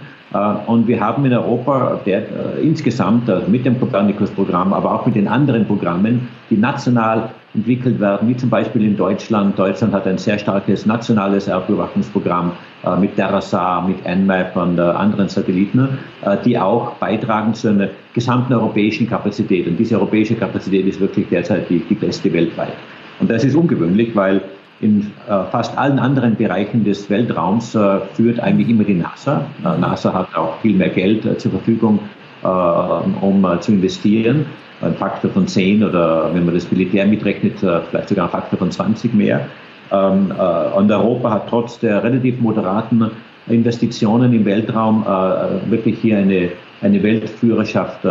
Und 0.67 0.87
wir 0.87 1.01
haben 1.01 1.25
in 1.25 1.33
Europa 1.33 1.99
der, 2.05 2.23
insgesamt 2.61 3.29
mit 3.49 3.65
dem 3.65 3.77
Copernicus-Programm, 3.79 4.71
aber 4.71 4.93
auch 4.93 5.05
mit 5.05 5.15
den 5.15 5.27
anderen 5.27 5.65
Programmen, 5.65 6.29
die 6.49 6.55
national 6.55 7.31
entwickelt 7.53 7.99
werden, 7.99 8.29
wie 8.29 8.37
zum 8.37 8.49
Beispiel 8.49 8.83
in 8.83 8.95
Deutschland. 8.95 9.59
Deutschland 9.59 9.93
hat 9.93 10.07
ein 10.07 10.17
sehr 10.17 10.39
starkes 10.39 10.85
nationales 10.85 11.47
Erdbeobachtungsprogramm 11.47 12.53
äh, 12.83 12.95
mit 12.97 13.15
Terrasar, 13.15 13.85
mit 13.87 14.05
Nmap 14.05 14.55
und 14.55 14.77
äh, 14.77 14.81
anderen 14.81 15.27
Satelliten, 15.27 15.97
äh, 16.21 16.37
die 16.45 16.57
auch 16.57 16.93
beitragen 16.95 17.53
zu 17.53 17.69
einer 17.69 17.89
gesamten 18.13 18.53
europäischen 18.53 19.09
Kapazität. 19.09 19.67
Und 19.67 19.77
diese 19.77 19.95
europäische 19.95 20.35
Kapazität 20.35 20.85
ist 20.87 20.99
wirklich 21.01 21.27
derzeit 21.29 21.69
die, 21.69 21.79
die 21.79 21.95
beste 21.95 22.31
weltweit. 22.31 22.73
Und 23.19 23.29
das 23.29 23.43
ist 23.43 23.55
ungewöhnlich, 23.55 24.15
weil 24.15 24.41
in 24.81 25.11
äh, 25.27 25.43
fast 25.51 25.77
allen 25.77 25.99
anderen 25.99 26.35
Bereichen 26.35 26.83
des 26.83 27.09
Weltraums 27.09 27.75
äh, 27.75 27.99
führt 28.13 28.39
eigentlich 28.39 28.69
immer 28.69 28.83
die 28.83 28.95
NASA. 28.95 29.45
Äh, 29.63 29.77
NASA 29.77 30.13
hat 30.13 30.35
auch 30.35 30.59
viel 30.61 30.75
mehr 30.75 30.89
Geld 30.89 31.39
zur 31.39 31.51
Verfügung, 31.51 31.99
um 32.41 33.45
zu 33.59 33.71
investieren 33.71 34.47
ein 34.81 34.95
Faktor 34.95 35.31
von 35.31 35.47
10 35.47 35.83
oder 35.83 36.33
wenn 36.33 36.45
man 36.45 36.53
das 36.53 36.71
Militär 36.71 37.05
mitrechnet, 37.05 37.61
äh, 37.63 37.81
vielleicht 37.89 38.09
sogar 38.09 38.25
ein 38.25 38.31
Faktor 38.31 38.59
von 38.59 38.71
20 38.71 39.13
mehr. 39.13 39.47
Ähm, 39.91 40.31
äh, 40.37 40.77
und 40.77 40.91
Europa 40.91 41.31
hat 41.31 41.47
trotz 41.49 41.79
der 41.79 42.03
relativ 42.03 42.39
moderaten 42.39 43.11
Investitionen 43.47 44.33
im 44.33 44.45
Weltraum 44.45 45.03
äh, 45.03 45.71
wirklich 45.71 45.99
hier 45.99 46.17
eine, 46.17 46.49
eine 46.81 47.03
Weltführerschaft 47.03 48.01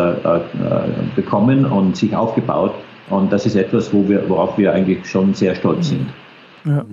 bekommen 1.16 1.64
und 1.64 1.96
sich 1.96 2.14
aufgebaut. 2.14 2.72
Und 3.08 3.32
das 3.32 3.46
ist 3.46 3.56
etwas, 3.56 3.92
wo 3.92 4.08
wir, 4.08 4.28
worauf 4.28 4.56
wir 4.58 4.72
eigentlich 4.72 5.04
schon 5.06 5.34
sehr 5.34 5.56
stolz 5.56 5.88
sind. 5.88 6.06
Ja. 6.64 6.84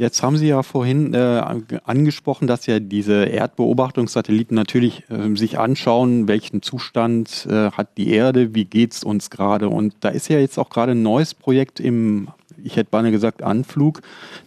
Jetzt 0.00 0.22
haben 0.22 0.38
Sie 0.38 0.48
ja 0.48 0.62
vorhin 0.62 1.12
äh, 1.12 1.42
angesprochen, 1.84 2.46
dass 2.46 2.64
ja 2.64 2.80
diese 2.80 3.24
Erdbeobachtungssatelliten 3.24 4.54
natürlich 4.54 5.04
äh, 5.10 5.36
sich 5.36 5.58
anschauen, 5.58 6.26
welchen 6.26 6.62
Zustand 6.62 7.46
äh, 7.50 7.70
hat 7.70 7.98
die 7.98 8.08
Erde, 8.10 8.54
wie 8.54 8.64
geht's 8.64 9.04
uns 9.04 9.28
gerade. 9.28 9.68
Und 9.68 9.94
da 10.00 10.08
ist 10.08 10.28
ja 10.28 10.38
jetzt 10.38 10.58
auch 10.58 10.70
gerade 10.70 10.92
ein 10.92 11.02
neues 11.02 11.34
Projekt 11.34 11.80
im, 11.80 12.28
ich 12.64 12.76
hätte 12.76 12.88
beinahe 12.90 13.12
gesagt, 13.12 13.42
Anflug, 13.42 14.00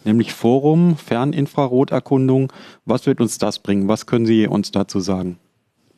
nämlich 0.05 0.33
Forum, 0.33 0.97
Ferninfraroterkundung. 0.97 2.51
Was 2.85 3.05
wird 3.05 3.21
uns 3.21 3.37
das 3.37 3.59
bringen? 3.59 3.87
Was 3.87 4.07
können 4.07 4.25
Sie 4.25 4.47
uns 4.47 4.71
dazu 4.71 5.01
sagen? 5.01 5.37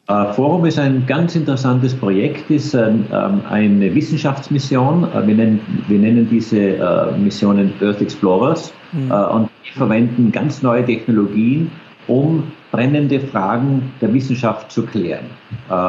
Äh, 0.07 0.33
Forum 0.33 0.65
ist 0.65 0.77
ein 0.77 1.03
ganz 1.07 1.35
interessantes 1.35 1.95
Projekt, 1.95 2.51
ist 2.51 2.75
ähm, 2.75 3.05
eine 3.50 3.95
Wissenschaftsmission. 3.95 5.03
Äh, 5.03 5.25
wir 5.25 5.35
nennen, 5.35 5.83
wir 5.88 5.97
nennen 5.97 6.27
diese 6.29 6.77
äh, 6.77 7.17
Missionen 7.17 7.74
Earth 7.81 8.01
Explorers 8.01 8.71
mhm. 8.91 9.12
und 9.12 9.50
verwenden 9.74 10.31
ganz 10.31 10.62
neue 10.62 10.85
Technologien, 10.85 11.71
um 12.07 12.43
brennende 12.71 13.19
Fragen 13.19 13.93
der 14.00 14.13
Wissenschaft 14.13 14.71
zu 14.71 14.85
klären. 14.85 15.25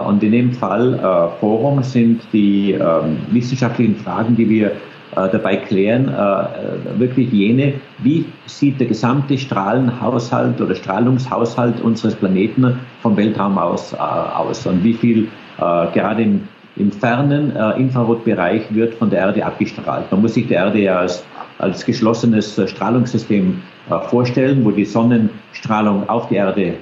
Und 0.06 0.22
in 0.22 0.32
dem 0.32 0.52
Fall 0.52 1.32
Forum 1.40 1.82
sind 1.82 2.22
die 2.32 2.72
ähm, 2.72 3.18
wissenschaftlichen 3.32 3.96
Fragen, 3.96 4.34
die 4.36 4.48
wir 4.48 4.72
dabei 5.16 5.56
klären, 5.56 6.08
äh, 6.08 6.98
wirklich 6.98 7.32
jene, 7.32 7.74
wie 7.98 8.26
sieht 8.46 8.78
der 8.78 8.86
gesamte 8.86 9.38
Strahlenhaushalt 9.38 10.60
oder 10.60 10.74
Strahlungshaushalt 10.74 11.80
unseres 11.80 12.14
Planeten 12.14 12.78
vom 13.02 13.16
Weltraum 13.16 13.58
aus 13.58 13.92
äh, 13.92 13.96
aus 13.96 14.66
und 14.66 14.84
wie 14.84 14.94
viel 14.94 15.28
gerade 15.58 16.22
im, 16.22 16.42
im 16.76 16.92
fernen 16.92 17.56
Infrarotbereich 17.78 18.64
wird 18.74 18.92
von 18.92 19.08
der 19.08 19.20
Erde 19.20 19.46
abgestrahlt. 19.46 20.04
Man 20.10 20.20
muss 20.20 20.34
sich 20.34 20.46
die 20.48 20.52
Erde 20.52 20.78
ja 20.80 20.98
als, 20.98 21.24
als 21.56 21.86
geschlossenes 21.86 22.60
Strahlungssystem 22.66 23.62
vorstellen, 24.10 24.62
wo 24.66 24.70
die 24.70 24.84
Sonnenstrahlung 24.84 26.06
auf 26.10 26.28
die 26.28 26.34
Erde 26.34 26.74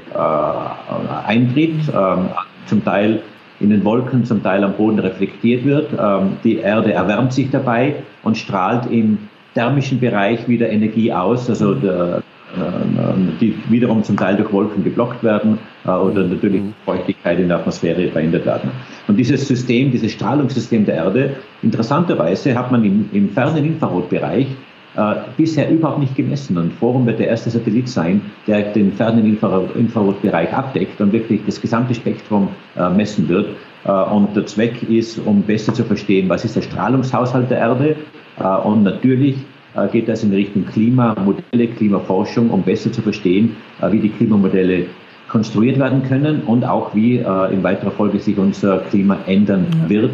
eintritt, 1.24 1.76
ähm, 1.94 2.30
zum 2.66 2.84
Teil 2.84 3.22
in 3.60 3.70
den 3.70 3.84
Wolken, 3.84 4.24
zum 4.24 4.42
Teil 4.42 4.64
am 4.64 4.72
Boden 4.74 4.98
reflektiert 4.98 5.64
wird. 5.64 5.92
Ähm, 5.92 6.36
die 6.42 6.56
Erde 6.56 6.92
erwärmt 6.92 7.32
sich 7.32 7.50
dabei 7.50 7.94
und 8.24 8.36
strahlt 8.36 8.90
im 8.90 9.18
thermischen 9.54 10.00
Bereich 10.00 10.48
wieder 10.48 10.68
Energie 10.68 11.12
aus, 11.12 11.48
also 11.48 11.74
der, 11.74 12.22
äh, 12.56 13.40
die 13.40 13.54
wiederum 13.68 14.02
zum 14.02 14.16
Teil 14.16 14.36
durch 14.36 14.52
Wolken 14.52 14.82
geblockt 14.82 15.22
werden 15.22 15.58
äh, 15.84 15.90
oder 15.90 16.24
natürlich 16.24 16.62
mhm. 16.62 16.74
Feuchtigkeit 16.84 17.38
in 17.38 17.48
der 17.48 17.58
Atmosphäre 17.58 18.08
verändert 18.08 18.46
werden. 18.46 18.70
Und 19.06 19.16
dieses 19.16 19.46
System, 19.46 19.92
dieses 19.92 20.12
Strahlungssystem 20.12 20.84
der 20.84 20.96
Erde, 20.96 21.36
interessanterweise 21.62 22.56
hat 22.58 22.72
man 22.72 22.84
im, 22.84 23.08
im 23.12 23.30
fernen 23.30 23.64
Infrarotbereich 23.64 24.48
äh, 24.96 25.14
bisher 25.36 25.70
überhaupt 25.70 25.98
nicht 25.98 26.14
gemessen. 26.14 26.56
Und 26.56 26.72
Forum 26.74 27.06
wird 27.06 27.18
der 27.18 27.28
erste 27.28 27.50
Satellit 27.50 27.88
sein, 27.88 28.20
der 28.46 28.72
den 28.72 28.92
fernen 28.92 29.26
Infrarot, 29.26 29.74
Infrarotbereich 29.76 30.52
abdeckt 30.52 31.00
und 31.00 31.12
wirklich 31.12 31.40
das 31.46 31.60
gesamte 31.60 31.94
Spektrum 31.94 32.48
äh, 32.76 32.88
messen 32.90 33.28
wird. 33.28 33.48
Äh, 33.84 33.90
und 33.90 34.34
der 34.34 34.46
Zweck 34.46 34.82
ist, 34.82 35.18
um 35.18 35.42
besser 35.42 35.74
zu 35.74 35.84
verstehen, 35.84 36.28
was 36.28 36.44
ist 36.44 36.56
der 36.56 36.62
Strahlungshaushalt 36.62 37.50
der 37.50 37.58
Erde. 37.58 37.96
Äh, 38.38 38.44
und 38.44 38.82
natürlich 38.82 39.36
äh, 39.76 39.88
geht 39.88 40.08
das 40.08 40.22
in 40.22 40.32
Richtung 40.32 40.66
Klimamodelle, 40.66 41.68
Klimaforschung, 41.68 42.50
um 42.50 42.62
besser 42.62 42.92
zu 42.92 43.02
verstehen, 43.02 43.56
wie 43.90 43.98
die 43.98 44.10
Klimamodelle 44.10 44.86
konstruiert 45.28 45.78
werden 45.78 46.02
können 46.04 46.42
und 46.42 46.64
auch 46.64 46.94
wie 46.94 47.16
in 47.16 47.62
weiterer 47.62 47.90
Folge 47.90 48.20
sich 48.20 48.38
unser 48.38 48.78
Klima 48.90 49.18
ändern 49.26 49.66
wird. 49.88 50.12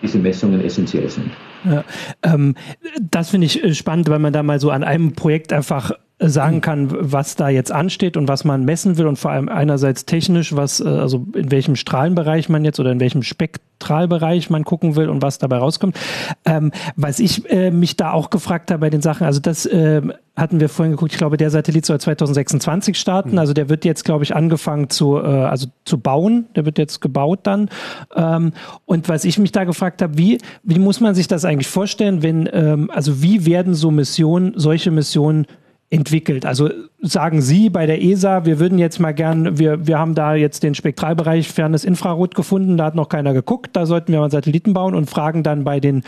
diese 0.00 0.18
Messungen 0.18 0.62
essentiell 0.64 1.08
sind. 1.08 1.30
Ja, 1.64 1.82
ähm, 2.22 2.54
das 3.00 3.30
finde 3.30 3.46
ich 3.46 3.76
spannend, 3.76 4.08
weil 4.10 4.18
man 4.18 4.32
da 4.32 4.42
mal 4.42 4.60
so 4.60 4.70
an 4.70 4.84
einem 4.84 5.14
Projekt 5.14 5.52
einfach 5.52 5.92
sagen 6.28 6.60
kann, 6.60 6.88
was 6.90 7.36
da 7.36 7.48
jetzt 7.48 7.72
ansteht 7.72 8.16
und 8.16 8.28
was 8.28 8.44
man 8.44 8.64
messen 8.64 8.98
will 8.98 9.06
und 9.06 9.18
vor 9.18 9.30
allem 9.30 9.48
einerseits 9.48 10.04
technisch, 10.04 10.54
was 10.54 10.80
äh, 10.80 10.88
also 10.88 11.26
in 11.34 11.50
welchem 11.50 11.76
Strahlenbereich 11.76 12.48
man 12.48 12.64
jetzt 12.64 12.80
oder 12.80 12.92
in 12.92 13.00
welchem 13.00 13.22
Spektralbereich 13.22 14.50
man 14.50 14.64
gucken 14.64 14.96
will 14.96 15.08
und 15.08 15.22
was 15.22 15.38
dabei 15.38 15.58
rauskommt. 15.58 15.98
Ähm, 16.44 16.72
was 16.96 17.18
ich 17.18 17.48
äh, 17.50 17.70
mich 17.70 17.96
da 17.96 18.12
auch 18.12 18.30
gefragt 18.30 18.70
habe 18.70 18.80
bei 18.80 18.90
den 18.90 19.02
Sachen, 19.02 19.26
also 19.26 19.40
das 19.40 19.66
äh, 19.66 20.02
hatten 20.36 20.58
wir 20.58 20.68
vorhin 20.68 20.92
geguckt, 20.92 21.12
ich 21.12 21.18
glaube, 21.18 21.36
der 21.36 21.50
Satellit 21.50 21.86
soll 21.86 22.00
2026 22.00 22.98
starten, 22.98 23.32
mhm. 23.32 23.38
also 23.38 23.52
der 23.52 23.68
wird 23.68 23.84
jetzt, 23.84 24.04
glaube 24.04 24.24
ich, 24.24 24.34
angefangen 24.34 24.90
zu, 24.90 25.18
äh, 25.18 25.26
also 25.26 25.68
zu 25.84 25.98
bauen, 25.98 26.46
der 26.56 26.64
wird 26.64 26.78
jetzt 26.78 27.00
gebaut 27.00 27.40
dann. 27.44 27.68
Ähm, 28.16 28.52
und 28.84 29.08
was 29.08 29.24
ich 29.24 29.38
mich 29.38 29.52
da 29.52 29.64
gefragt 29.64 30.02
habe, 30.02 30.18
wie, 30.18 30.38
wie 30.62 30.78
muss 30.78 31.00
man 31.00 31.14
sich 31.14 31.28
das 31.28 31.44
eigentlich 31.44 31.68
vorstellen, 31.68 32.22
wenn, 32.22 32.48
ähm, 32.52 32.90
also 32.92 33.22
wie 33.22 33.46
werden 33.46 33.74
so 33.74 33.90
Missionen, 33.90 34.54
solche 34.56 34.90
Missionen 34.90 35.46
entwickelt. 35.94 36.44
Also 36.44 36.70
sagen 37.00 37.40
Sie 37.40 37.70
bei 37.70 37.86
der 37.86 38.02
ESA, 38.02 38.44
wir 38.44 38.58
würden 38.58 38.78
jetzt 38.78 38.98
mal 38.98 39.12
gern, 39.12 39.58
wir, 39.58 39.86
wir 39.86 39.98
haben 39.98 40.14
da 40.14 40.34
jetzt 40.34 40.62
den 40.62 40.74
Spektralbereich 40.74 41.48
fernes 41.48 41.84
Infrarot 41.84 42.34
gefunden, 42.34 42.76
da 42.76 42.86
hat 42.86 42.94
noch 42.94 43.08
keiner 43.08 43.32
geguckt, 43.32 43.70
da 43.74 43.86
sollten 43.86 44.12
wir 44.12 44.20
mal 44.20 44.30
Satelliten 44.30 44.72
bauen 44.72 44.94
und 44.94 45.08
fragen 45.08 45.42
dann 45.42 45.64
bei 45.64 45.78
den 45.80 46.02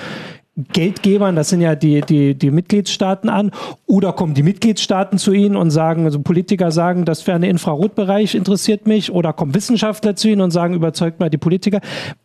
Geldgebern, 0.73 1.37
das 1.37 1.51
sind 1.51 1.61
ja 1.61 1.75
die, 1.75 2.01
die, 2.01 2.35
die 2.35 2.51
Mitgliedstaaten 2.51 3.29
an, 3.29 3.53
oder 3.87 4.15
kommen 4.15 4.35
die 4.35 4.43
Mitgliedstaaten 4.43 5.19
zu 5.19 5.33
Ihnen 5.33 5.55
und 5.55 5.71
sagen, 5.71 6.07
also 6.07 6.21
Politiker 6.21 6.71
sagen, 6.73 7.05
das 7.05 7.21
ferne 7.21 7.49
Infrarotbereich 7.49 8.35
interessiert 8.35 8.87
mich, 8.87 9.13
oder 9.13 9.35
kommen 9.35 9.55
Wissenschaftler 9.55 10.17
zu 10.17 10.29
Ihnen 10.29 10.41
und 10.41 10.51
sagen, 10.51 10.75
überzeugt 10.75 11.21
mal 11.21 11.29
die 11.29 11.37
Politiker. 11.37 11.81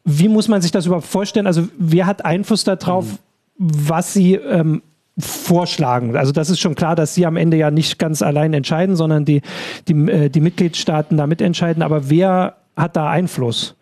Wie 0.05 0.29
muss 0.29 0.47
man 0.47 0.61
sich 0.61 0.71
das 0.71 0.85
überhaupt 0.85 1.07
vorstellen? 1.07 1.45
Also 1.45 1.67
wer 1.77 2.07
hat 2.07 2.23
Einfluss 2.23 2.63
darauf, 2.63 3.05
mhm. 3.05 3.17
was 3.57 4.13
Sie 4.13 4.35
ähm, 4.35 4.81
vorschlagen. 5.19 6.15
Also 6.15 6.31
das 6.31 6.49
ist 6.49 6.59
schon 6.59 6.75
klar, 6.75 6.95
dass 6.95 7.13
sie 7.15 7.25
am 7.25 7.37
Ende 7.37 7.57
ja 7.57 7.71
nicht 7.71 7.99
ganz 7.99 8.21
allein 8.21 8.53
entscheiden, 8.53 8.95
sondern 8.95 9.25
die, 9.25 9.41
die, 9.87 9.93
äh, 9.93 10.29
die 10.29 10.41
Mitgliedstaaten 10.41 11.17
da 11.17 11.27
mitentscheiden. 11.27 11.83
Aber 11.83 12.09
wer 12.09 12.55
hat 12.77 12.95
da 12.95 13.09
Einfluss? 13.09 13.75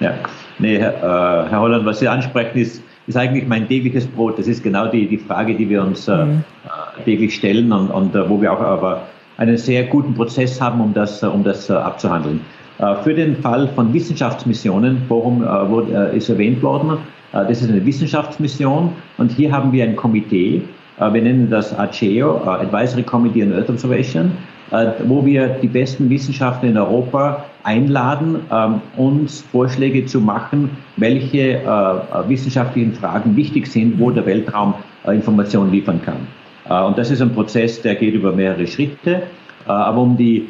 Ja, 0.00 0.14
nee, 0.58 0.78
Herr, 0.78 0.94
äh, 0.94 1.50
Herr 1.50 1.60
Holland, 1.60 1.84
was 1.86 2.00
Sie 2.00 2.08
ansprechen, 2.08 2.58
ist, 2.58 2.82
ist 3.06 3.16
eigentlich 3.16 3.46
mein 3.46 3.66
tägliches 3.66 4.06
Brot. 4.06 4.38
Das 4.38 4.46
ist 4.46 4.62
genau 4.62 4.86
die, 4.88 5.08
die 5.08 5.18
Frage, 5.18 5.54
die 5.54 5.68
wir 5.68 5.82
uns 5.82 6.06
äh, 6.06 6.24
mhm. 6.24 6.44
äh, 6.64 7.02
täglich 7.04 7.34
stellen 7.34 7.72
und, 7.72 7.90
und 7.90 8.14
äh, 8.14 8.28
wo 8.28 8.40
wir 8.40 8.52
auch 8.52 8.60
aber 8.60 9.06
einen 9.38 9.56
sehr 9.56 9.84
guten 9.84 10.14
Prozess 10.14 10.60
haben, 10.60 10.80
um 10.80 10.92
das, 10.94 11.22
um 11.22 11.42
das 11.42 11.68
abzuhandeln. 11.70 12.42
Für 13.02 13.14
den 13.14 13.36
Fall 13.36 13.68
von 13.68 13.92
Wissenschaftsmissionen, 13.92 15.02
Forum 15.08 15.40
wurde, 15.40 16.10
ist 16.14 16.28
erwähnt 16.28 16.62
worden, 16.62 16.90
äh, 16.90 16.96
das 17.32 17.62
ist 17.62 17.70
eine 17.70 17.84
Wissenschaftsmission 17.84 18.92
und 19.18 19.32
hier 19.32 19.52
haben 19.52 19.72
wir 19.72 19.84
ein 19.84 19.96
Komitee, 19.96 20.62
äh, 20.98 21.12
wir 21.12 21.22
nennen 21.22 21.50
das 21.50 21.76
ACEO, 21.78 22.42
äh, 22.44 22.48
Advisory 22.48 23.02
Committee 23.02 23.42
on 23.42 23.52
Earth 23.52 23.70
Observation, 23.70 24.32
wo 25.04 25.22
wir 25.26 25.48
die 25.60 25.66
besten 25.66 26.08
Wissenschaftler 26.08 26.70
in 26.70 26.78
Europa 26.78 27.44
einladen, 27.62 28.36
ähm, 28.50 28.80
uns 28.96 29.42
Vorschläge 29.42 30.06
zu 30.06 30.18
machen, 30.18 30.70
welche 30.96 31.60
wissenschaftlichen 32.26 32.94
Fragen 32.94 33.36
wichtig 33.36 33.66
sind, 33.66 34.00
wo 34.00 34.10
der 34.10 34.24
Weltraum 34.24 34.72
Informationen 35.06 35.72
liefern 35.72 36.00
kann. 36.02 36.86
Und 36.86 36.96
das 36.96 37.10
ist 37.10 37.20
ein 37.20 37.34
Prozess, 37.34 37.82
der 37.82 37.96
geht 37.96 38.14
über 38.14 38.32
mehrere 38.32 38.66
Schritte. 38.66 39.24
Aber 39.66 40.00
um 40.00 40.16
die 40.16 40.48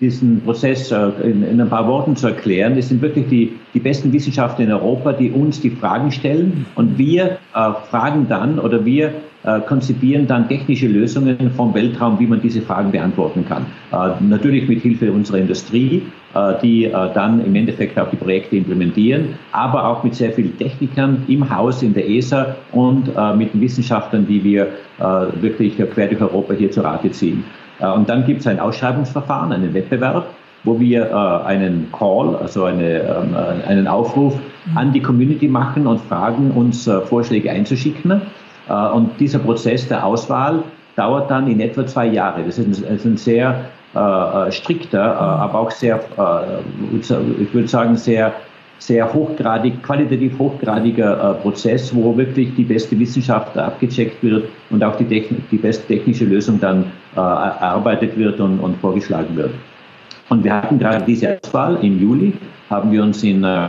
diesen 0.00 0.40
Prozess 0.42 0.90
äh, 0.90 1.10
in, 1.22 1.42
in, 1.42 1.60
ein 1.60 1.68
paar 1.68 1.86
Worten 1.88 2.16
zu 2.16 2.28
erklären. 2.28 2.76
Es 2.76 2.88
sind 2.88 3.00
wirklich 3.02 3.28
die, 3.28 3.52
die 3.72 3.80
besten 3.80 4.12
Wissenschaftler 4.12 4.64
in 4.64 4.72
Europa, 4.72 5.12
die 5.12 5.30
uns 5.30 5.60
die 5.60 5.70
Fragen 5.70 6.10
stellen 6.10 6.66
und 6.74 6.98
wir 6.98 7.38
äh, 7.54 7.72
fragen 7.90 8.26
dann 8.28 8.58
oder 8.58 8.84
wir 8.84 9.12
äh, 9.44 9.60
konzipieren 9.60 10.26
dann 10.26 10.48
technische 10.48 10.88
Lösungen 10.88 11.50
vom 11.50 11.74
Weltraum, 11.74 12.18
wie 12.18 12.26
man 12.26 12.40
diese 12.40 12.62
Fragen 12.62 12.90
beantworten 12.90 13.44
kann. 13.46 13.66
Äh, 13.92 14.22
natürlich 14.24 14.66
mit 14.68 14.80
Hilfe 14.80 15.12
unserer 15.12 15.36
Industrie, 15.36 16.02
äh, 16.34 16.54
die 16.62 16.86
äh, 16.86 16.90
dann 17.12 17.44
im 17.44 17.54
Endeffekt 17.54 17.98
auch 17.98 18.08
die 18.08 18.16
Projekte 18.16 18.56
implementieren, 18.56 19.34
aber 19.52 19.86
auch 19.86 20.02
mit 20.02 20.14
sehr 20.14 20.32
vielen 20.32 20.56
Technikern 20.56 21.24
im 21.28 21.54
Haus, 21.54 21.82
in 21.82 21.92
der 21.92 22.08
ESA 22.08 22.56
und 22.72 23.10
mit 23.36 23.52
den 23.52 23.60
Wissenschaftlern, 23.60 24.26
die 24.26 24.42
wir 24.42 24.68
wirklich 25.40 25.76
quer 25.76 26.08
durch 26.08 26.20
Europa 26.20 26.54
hier 26.54 26.70
zu 26.70 26.80
Rate 26.80 27.10
ziehen. 27.10 27.44
Äh, 27.84 27.92
und 27.92 28.08
dann 28.08 28.24
gibt 28.24 28.40
es 28.40 28.46
ein 28.46 28.60
Ausschreibungsverfahren, 28.60 29.52
einen 29.52 29.74
Wettbewerb, 29.74 30.26
wo 30.64 30.78
wir 30.80 31.10
äh, 31.10 31.46
einen 31.46 31.88
Call, 31.92 32.36
also 32.36 32.64
eine, 32.64 33.00
ähm, 33.00 33.34
äh, 33.34 33.68
einen 33.68 33.86
Aufruf 33.86 34.34
an 34.74 34.92
die 34.92 35.00
Community 35.00 35.48
machen 35.48 35.86
und 35.86 36.00
fragen, 36.00 36.50
uns 36.52 36.88
Vorschläge 37.04 37.50
einzuschicken. 37.50 38.22
und 38.94 39.10
dieser 39.20 39.38
Prozess 39.38 39.86
der 39.88 40.06
Auswahl 40.06 40.62
dauert 40.96 41.30
dann 41.30 41.46
in 41.48 41.60
etwa 41.60 41.86
zwei 41.86 42.06
Jahre. 42.06 42.44
Das 42.44 42.58
ist 42.58 42.82
ein, 42.82 42.96
ist 42.96 43.04
ein 43.04 43.18
sehr 43.18 43.66
strikter, 44.48 45.20
aber 45.20 45.58
auch 45.58 45.70
sehr, 45.70 46.00
ich 46.96 47.54
würde 47.54 47.68
sagen, 47.68 47.94
sehr 47.96 48.32
sehr 48.78 49.12
hochgradig, 49.12 49.82
qualitativ 49.82 50.38
hochgradiger 50.38 51.34
Prozess, 51.42 51.94
wo 51.94 52.16
wirklich 52.16 52.54
die 52.54 52.64
beste 52.64 52.98
Wissenschaft 52.98 53.56
abgecheckt 53.58 54.22
wird 54.22 54.48
und 54.70 54.82
auch 54.82 54.96
die, 54.96 55.04
die 55.04 55.56
beste 55.58 55.86
technische 55.86 56.24
Lösung 56.24 56.58
dann 56.58 56.86
erarbeitet 57.16 58.16
wird 58.16 58.40
und, 58.40 58.60
und, 58.60 58.76
vorgeschlagen 58.78 59.36
wird. 59.36 59.54
Und 60.28 60.44
wir 60.44 60.54
hatten 60.54 60.78
gerade 60.78 61.04
diese 61.04 61.38
Auswahl 61.42 61.76
im 61.84 62.00
Juli, 62.00 62.32
haben 62.70 62.90
wir 62.92 63.02
uns 63.02 63.22
in. 63.22 63.44
Äh 63.44 63.68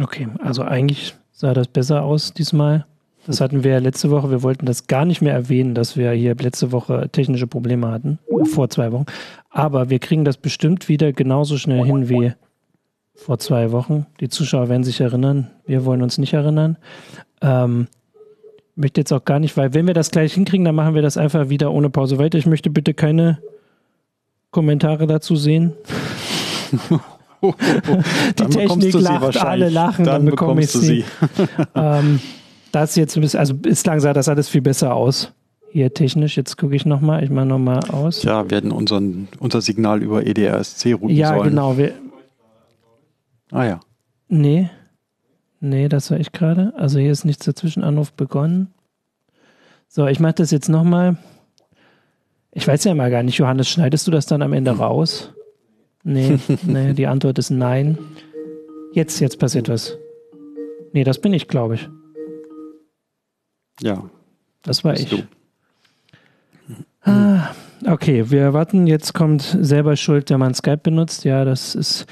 okay, 0.00 0.28
also 0.40 0.62
eigentlich 0.62 1.14
sah 1.32 1.54
das 1.54 1.68
besser 1.68 2.02
aus 2.02 2.32
diesmal. 2.32 2.86
Das 3.26 3.40
hatten 3.40 3.64
wir 3.64 3.72
ja 3.72 3.78
letzte 3.78 4.10
Woche. 4.10 4.30
Wir 4.30 4.42
wollten 4.42 4.66
das 4.66 4.86
gar 4.86 5.04
nicht 5.04 5.22
mehr 5.22 5.32
erwähnen, 5.32 5.74
dass 5.74 5.96
wir 5.96 6.10
hier 6.12 6.34
letzte 6.34 6.72
Woche 6.72 7.08
technische 7.10 7.46
Probleme 7.46 7.90
hatten, 7.90 8.18
vor 8.44 8.68
zwei 8.68 8.92
Wochen. 8.92 9.06
Aber 9.48 9.88
wir 9.88 9.98
kriegen 9.98 10.24
das 10.24 10.36
bestimmt 10.36 10.88
wieder 10.88 11.12
genauso 11.12 11.56
schnell 11.56 11.84
hin 11.84 12.08
wie 12.08 12.32
vor 13.14 13.38
zwei 13.38 13.72
Wochen. 13.72 14.06
Die 14.20 14.28
Zuschauer 14.28 14.68
werden 14.68 14.84
sich 14.84 15.00
erinnern. 15.00 15.50
Wir 15.66 15.84
wollen 15.84 16.02
uns 16.02 16.18
nicht 16.18 16.34
erinnern. 16.34 16.76
Ähm, 17.40 17.86
möchte 18.76 19.00
jetzt 19.00 19.12
auch 19.12 19.24
gar 19.24 19.38
nicht, 19.38 19.56
weil 19.56 19.74
wenn 19.74 19.86
wir 19.86 19.94
das 19.94 20.10
gleich 20.10 20.34
hinkriegen, 20.34 20.64
dann 20.64 20.74
machen 20.74 20.94
wir 20.94 21.02
das 21.02 21.16
einfach 21.16 21.48
wieder 21.48 21.72
ohne 21.72 21.90
Pause 21.90 22.18
weiter. 22.18 22.38
Ich 22.38 22.46
möchte 22.46 22.70
bitte 22.70 22.94
keine 22.94 23.38
Kommentare 24.50 25.06
dazu 25.06 25.36
sehen. 25.36 25.72
Die 27.42 28.44
Technik 28.46 28.94
lacht, 28.94 29.36
alle 29.36 29.68
lachen, 29.68 30.04
dann, 30.06 30.22
dann 30.22 30.30
bekomme 30.30 30.62
ich 30.62 30.70
sie. 30.70 31.04
ähm, 31.74 32.20
das 32.72 32.96
jetzt 32.96 33.16
ein 33.16 33.20
bisschen, 33.20 33.38
also 33.40 33.54
bislang 33.54 34.00
sah 34.00 34.12
das 34.14 34.28
alles 34.28 34.48
viel 34.48 34.62
besser 34.62 34.94
aus. 34.94 35.32
Hier 35.70 35.92
technisch, 35.92 36.36
jetzt 36.36 36.56
gucke 36.56 36.74
ich 36.74 36.86
nochmal, 36.86 37.22
ich 37.22 37.30
mache 37.30 37.46
nochmal 37.46 37.80
aus. 37.90 38.22
Ja, 38.22 38.48
werden 38.50 38.70
unseren, 38.70 39.28
unser 39.40 39.60
Signal 39.60 40.02
über 40.02 40.24
EDRSC 40.26 40.94
routen 40.94 41.16
Ja, 41.16 41.34
sollen. 41.34 41.50
genau. 41.50 41.76
Wir, 41.76 41.92
ah 43.50 43.64
ja. 43.64 43.80
Nee. 44.28 44.70
Nee, 45.64 45.88
das 45.88 46.10
war 46.10 46.20
ich 46.20 46.32
gerade. 46.32 46.74
Also 46.76 46.98
hier 46.98 47.10
ist 47.10 47.24
nichts 47.24 47.46
dazwischen. 47.46 47.84
Anruf 47.84 48.12
begonnen. 48.12 48.74
So, 49.88 50.06
ich 50.06 50.20
mache 50.20 50.34
das 50.34 50.50
jetzt 50.50 50.68
nochmal. 50.68 51.16
Ich 52.52 52.68
weiß 52.68 52.84
ja 52.84 52.94
mal 52.94 53.10
gar 53.10 53.22
nicht, 53.22 53.38
Johannes, 53.38 53.68
schneidest 53.68 54.06
du 54.06 54.10
das 54.10 54.26
dann 54.26 54.42
am 54.42 54.52
Ende 54.52 54.70
raus? 54.76 55.32
Nee, 56.02 56.38
nee, 56.64 56.92
die 56.92 57.06
Antwort 57.06 57.38
ist 57.38 57.48
nein. 57.48 57.96
Jetzt, 58.92 59.20
jetzt 59.20 59.38
passiert 59.38 59.70
was. 59.70 59.96
Nee, 60.92 61.02
das 61.02 61.18
bin 61.18 61.32
ich, 61.32 61.48
glaube 61.48 61.76
ich. 61.76 61.88
Ja. 63.80 64.10
Das 64.60 64.84
war 64.84 64.92
ich. 64.92 65.08
Du. 65.08 65.22
Ah, 67.00 67.48
okay, 67.86 68.30
wir 68.30 68.52
warten. 68.52 68.86
Jetzt 68.86 69.14
kommt 69.14 69.56
selber 69.62 69.96
schuld, 69.96 70.28
der 70.28 70.36
man 70.36 70.52
Skype 70.52 70.76
benutzt. 70.82 71.24
Ja, 71.24 71.46
das 71.46 71.74
ist. 71.74 72.04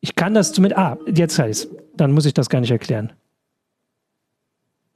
Ich 0.00 0.14
kann 0.14 0.32
das 0.32 0.58
mit. 0.58 0.74
Ah, 0.78 0.96
jetzt 1.06 1.38
heißt 1.38 1.68
Dann 1.96 2.12
muss 2.12 2.26
ich 2.26 2.34
das 2.34 2.48
gar 2.48 2.60
nicht 2.60 2.70
erklären. 2.70 3.12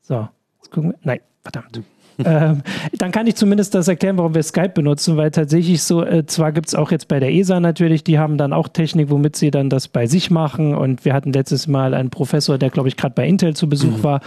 So, 0.01 0.29
jetzt 0.59 0.71
gucken 0.71 0.91
wir. 0.93 0.99
Nein, 1.03 1.21
verdammt 1.43 1.83
ähm, 2.25 2.63
dann 2.99 3.13
kann 3.13 3.27
ich 3.27 3.37
zumindest 3.37 3.75
das 3.75 3.89
erklären, 3.89 4.19
warum 4.19 4.35
wir 4.35 4.43
Skype 4.43 4.71
benutzen, 4.71 5.17
weil 5.17 5.31
tatsächlich 5.31 5.83
so, 5.83 6.05
äh, 6.05 6.27
zwar 6.27 6.53
gibt 6.53 6.69
es 6.69 6.75
auch 6.75 6.91
jetzt 6.91 7.09
bei 7.09 7.21
der 7.21 7.33
ESA 7.33 7.61
natürlich, 7.61 8.05
die 8.05 8.19
haben 8.19 8.37
dann 8.37 8.53
auch 8.53 8.69
Technik, 8.69 9.11
womit 9.11 9.37
sie 9.37 9.51
dann 9.51 9.71
das 9.71 9.89
bei 9.89 10.07
sich 10.07 10.31
machen. 10.31 10.75
Und 10.75 11.05
wir 11.05 11.15
hatten 11.15 11.33
letztes 11.33 11.67
Mal 11.67 11.95
einen 11.95 12.11
Professor, 12.11 12.59
der, 12.59 12.71
glaube 12.71 12.89
ich, 12.89 12.97
gerade 12.97 13.15
bei 13.15 13.27
Intel 13.27 13.55
zu 13.55 13.69
Besuch 13.69 13.99
mhm. 13.99 14.03
war. 14.03 14.21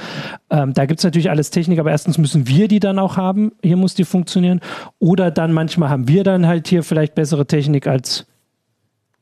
Ähm, 0.50 0.74
da 0.74 0.86
gibt 0.86 1.00
es 1.00 1.04
natürlich 1.04 1.30
alles 1.30 1.52
Technik, 1.52 1.80
aber 1.80 1.92
erstens 1.92 2.18
müssen 2.18 2.48
wir 2.48 2.68
die 2.68 2.80
dann 2.80 3.00
auch 3.00 3.18
haben. 3.18 3.52
Hier 3.62 3.78
muss 3.78 3.94
die 3.94 4.06
funktionieren. 4.06 4.62
Oder 5.00 5.32
dann 5.32 5.54
manchmal 5.54 5.90
haben 5.90 6.08
wir 6.08 6.24
dann 6.24 6.48
halt 6.48 6.68
hier 6.68 6.84
vielleicht 6.84 7.16
bessere 7.16 7.46
Technik 7.46 7.88
als, 7.88 8.26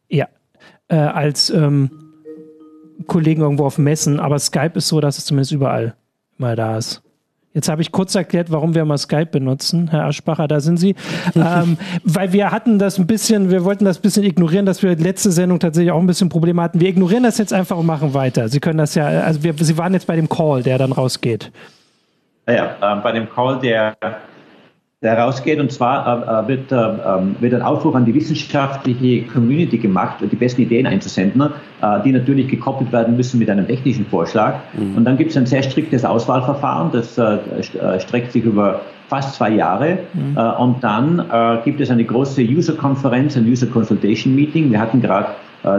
ja, 0.07 0.27
äh, 0.87 0.95
als 0.95 1.49
ähm, 1.49 2.00
Kollegen 3.07 3.41
irgendwo 3.41 3.65
auf 3.65 3.77
Messen. 3.77 4.19
Aber 4.19 4.39
Skype 4.39 4.73
ist 4.75 4.87
so, 4.87 5.01
dass 5.01 5.17
es 5.17 5.25
zumindest 5.25 5.51
überall 5.51 5.95
mal 6.37 6.55
da 6.55 6.77
ist. 6.77 7.01
Jetzt 7.53 7.67
habe 7.67 7.81
ich 7.81 7.91
kurz 7.91 8.15
erklärt, 8.15 8.49
warum 8.49 8.75
wir 8.75 8.85
mal 8.85 8.97
Skype 8.97 9.25
benutzen. 9.25 9.89
Herr 9.91 10.05
Aschbacher, 10.05 10.47
da 10.47 10.61
sind 10.61 10.77
Sie. 10.77 10.95
ähm, 11.35 11.77
weil 12.03 12.31
wir 12.31 12.51
hatten 12.51 12.79
das 12.79 12.97
ein 12.97 13.07
bisschen, 13.07 13.49
wir 13.51 13.65
wollten 13.65 13.83
das 13.83 13.99
ein 13.99 14.01
bisschen 14.01 14.23
ignorieren, 14.23 14.65
dass 14.65 14.81
wir 14.81 14.95
letzte 14.95 15.31
Sendung 15.31 15.59
tatsächlich 15.59 15.91
auch 15.91 15.99
ein 15.99 16.07
bisschen 16.07 16.29
Probleme 16.29 16.61
hatten. 16.61 16.79
Wir 16.79 16.87
ignorieren 16.87 17.23
das 17.23 17.37
jetzt 17.37 17.51
einfach 17.51 17.77
und 17.77 17.85
machen 17.85 18.13
weiter. 18.13 18.47
Sie 18.47 18.61
können 18.61 18.77
das 18.77 18.95
ja, 18.95 19.05
also 19.05 19.43
wir, 19.43 19.53
Sie 19.59 19.77
waren 19.77 19.93
jetzt 19.93 20.07
bei 20.07 20.15
dem 20.15 20.29
Call, 20.29 20.63
der 20.63 20.77
dann 20.77 20.93
rausgeht. 20.93 21.51
Ja, 22.47 22.75
äh, 22.81 23.01
bei 23.01 23.11
dem 23.11 23.29
Call, 23.29 23.59
der 23.59 23.97
der 25.01 25.17
rausgeht. 25.17 25.59
Und 25.59 25.71
zwar 25.71 26.43
äh, 26.43 26.47
wird, 26.47 26.71
äh, 26.71 26.75
ähm, 26.75 27.35
wird 27.39 27.55
ein 27.55 27.63
Aufruf 27.63 27.95
an 27.95 28.05
die 28.05 28.13
wissenschaftliche 28.13 29.23
Community 29.23 29.79
gemacht, 29.79 30.17
die 30.21 30.35
besten 30.35 30.61
Ideen 30.61 30.85
einzusenden, 30.85 31.41
äh, 31.81 32.03
die 32.03 32.11
natürlich 32.11 32.47
gekoppelt 32.47 32.91
werden 32.91 33.15
müssen 33.15 33.39
mit 33.39 33.49
einem 33.49 33.65
technischen 33.65 34.05
Vorschlag. 34.05 34.55
Mhm. 34.77 34.97
Und 34.97 35.05
dann 35.05 35.17
gibt 35.17 35.31
es 35.31 35.37
ein 35.37 35.47
sehr 35.47 35.63
striktes 35.63 36.05
Auswahlverfahren, 36.05 36.91
das 36.91 37.17
äh, 37.17 37.23
äh, 37.23 37.99
streckt 37.99 38.31
sich 38.31 38.43
über 38.43 38.81
fast 39.07 39.35
zwei 39.35 39.49
Jahre. 39.49 39.97
Mhm. 40.13 40.37
Äh, 40.37 40.61
und 40.61 40.83
dann 40.83 41.61
gibt 41.65 41.81
es 41.81 41.89
eine 41.89 42.05
große 42.05 42.43
User-Konferenz, 42.43 43.35
ein 43.35 43.47
User-Consultation-Meeting. 43.47 44.71
Wir 44.71 44.79
hatten 44.79 45.01
gerade 45.01 45.29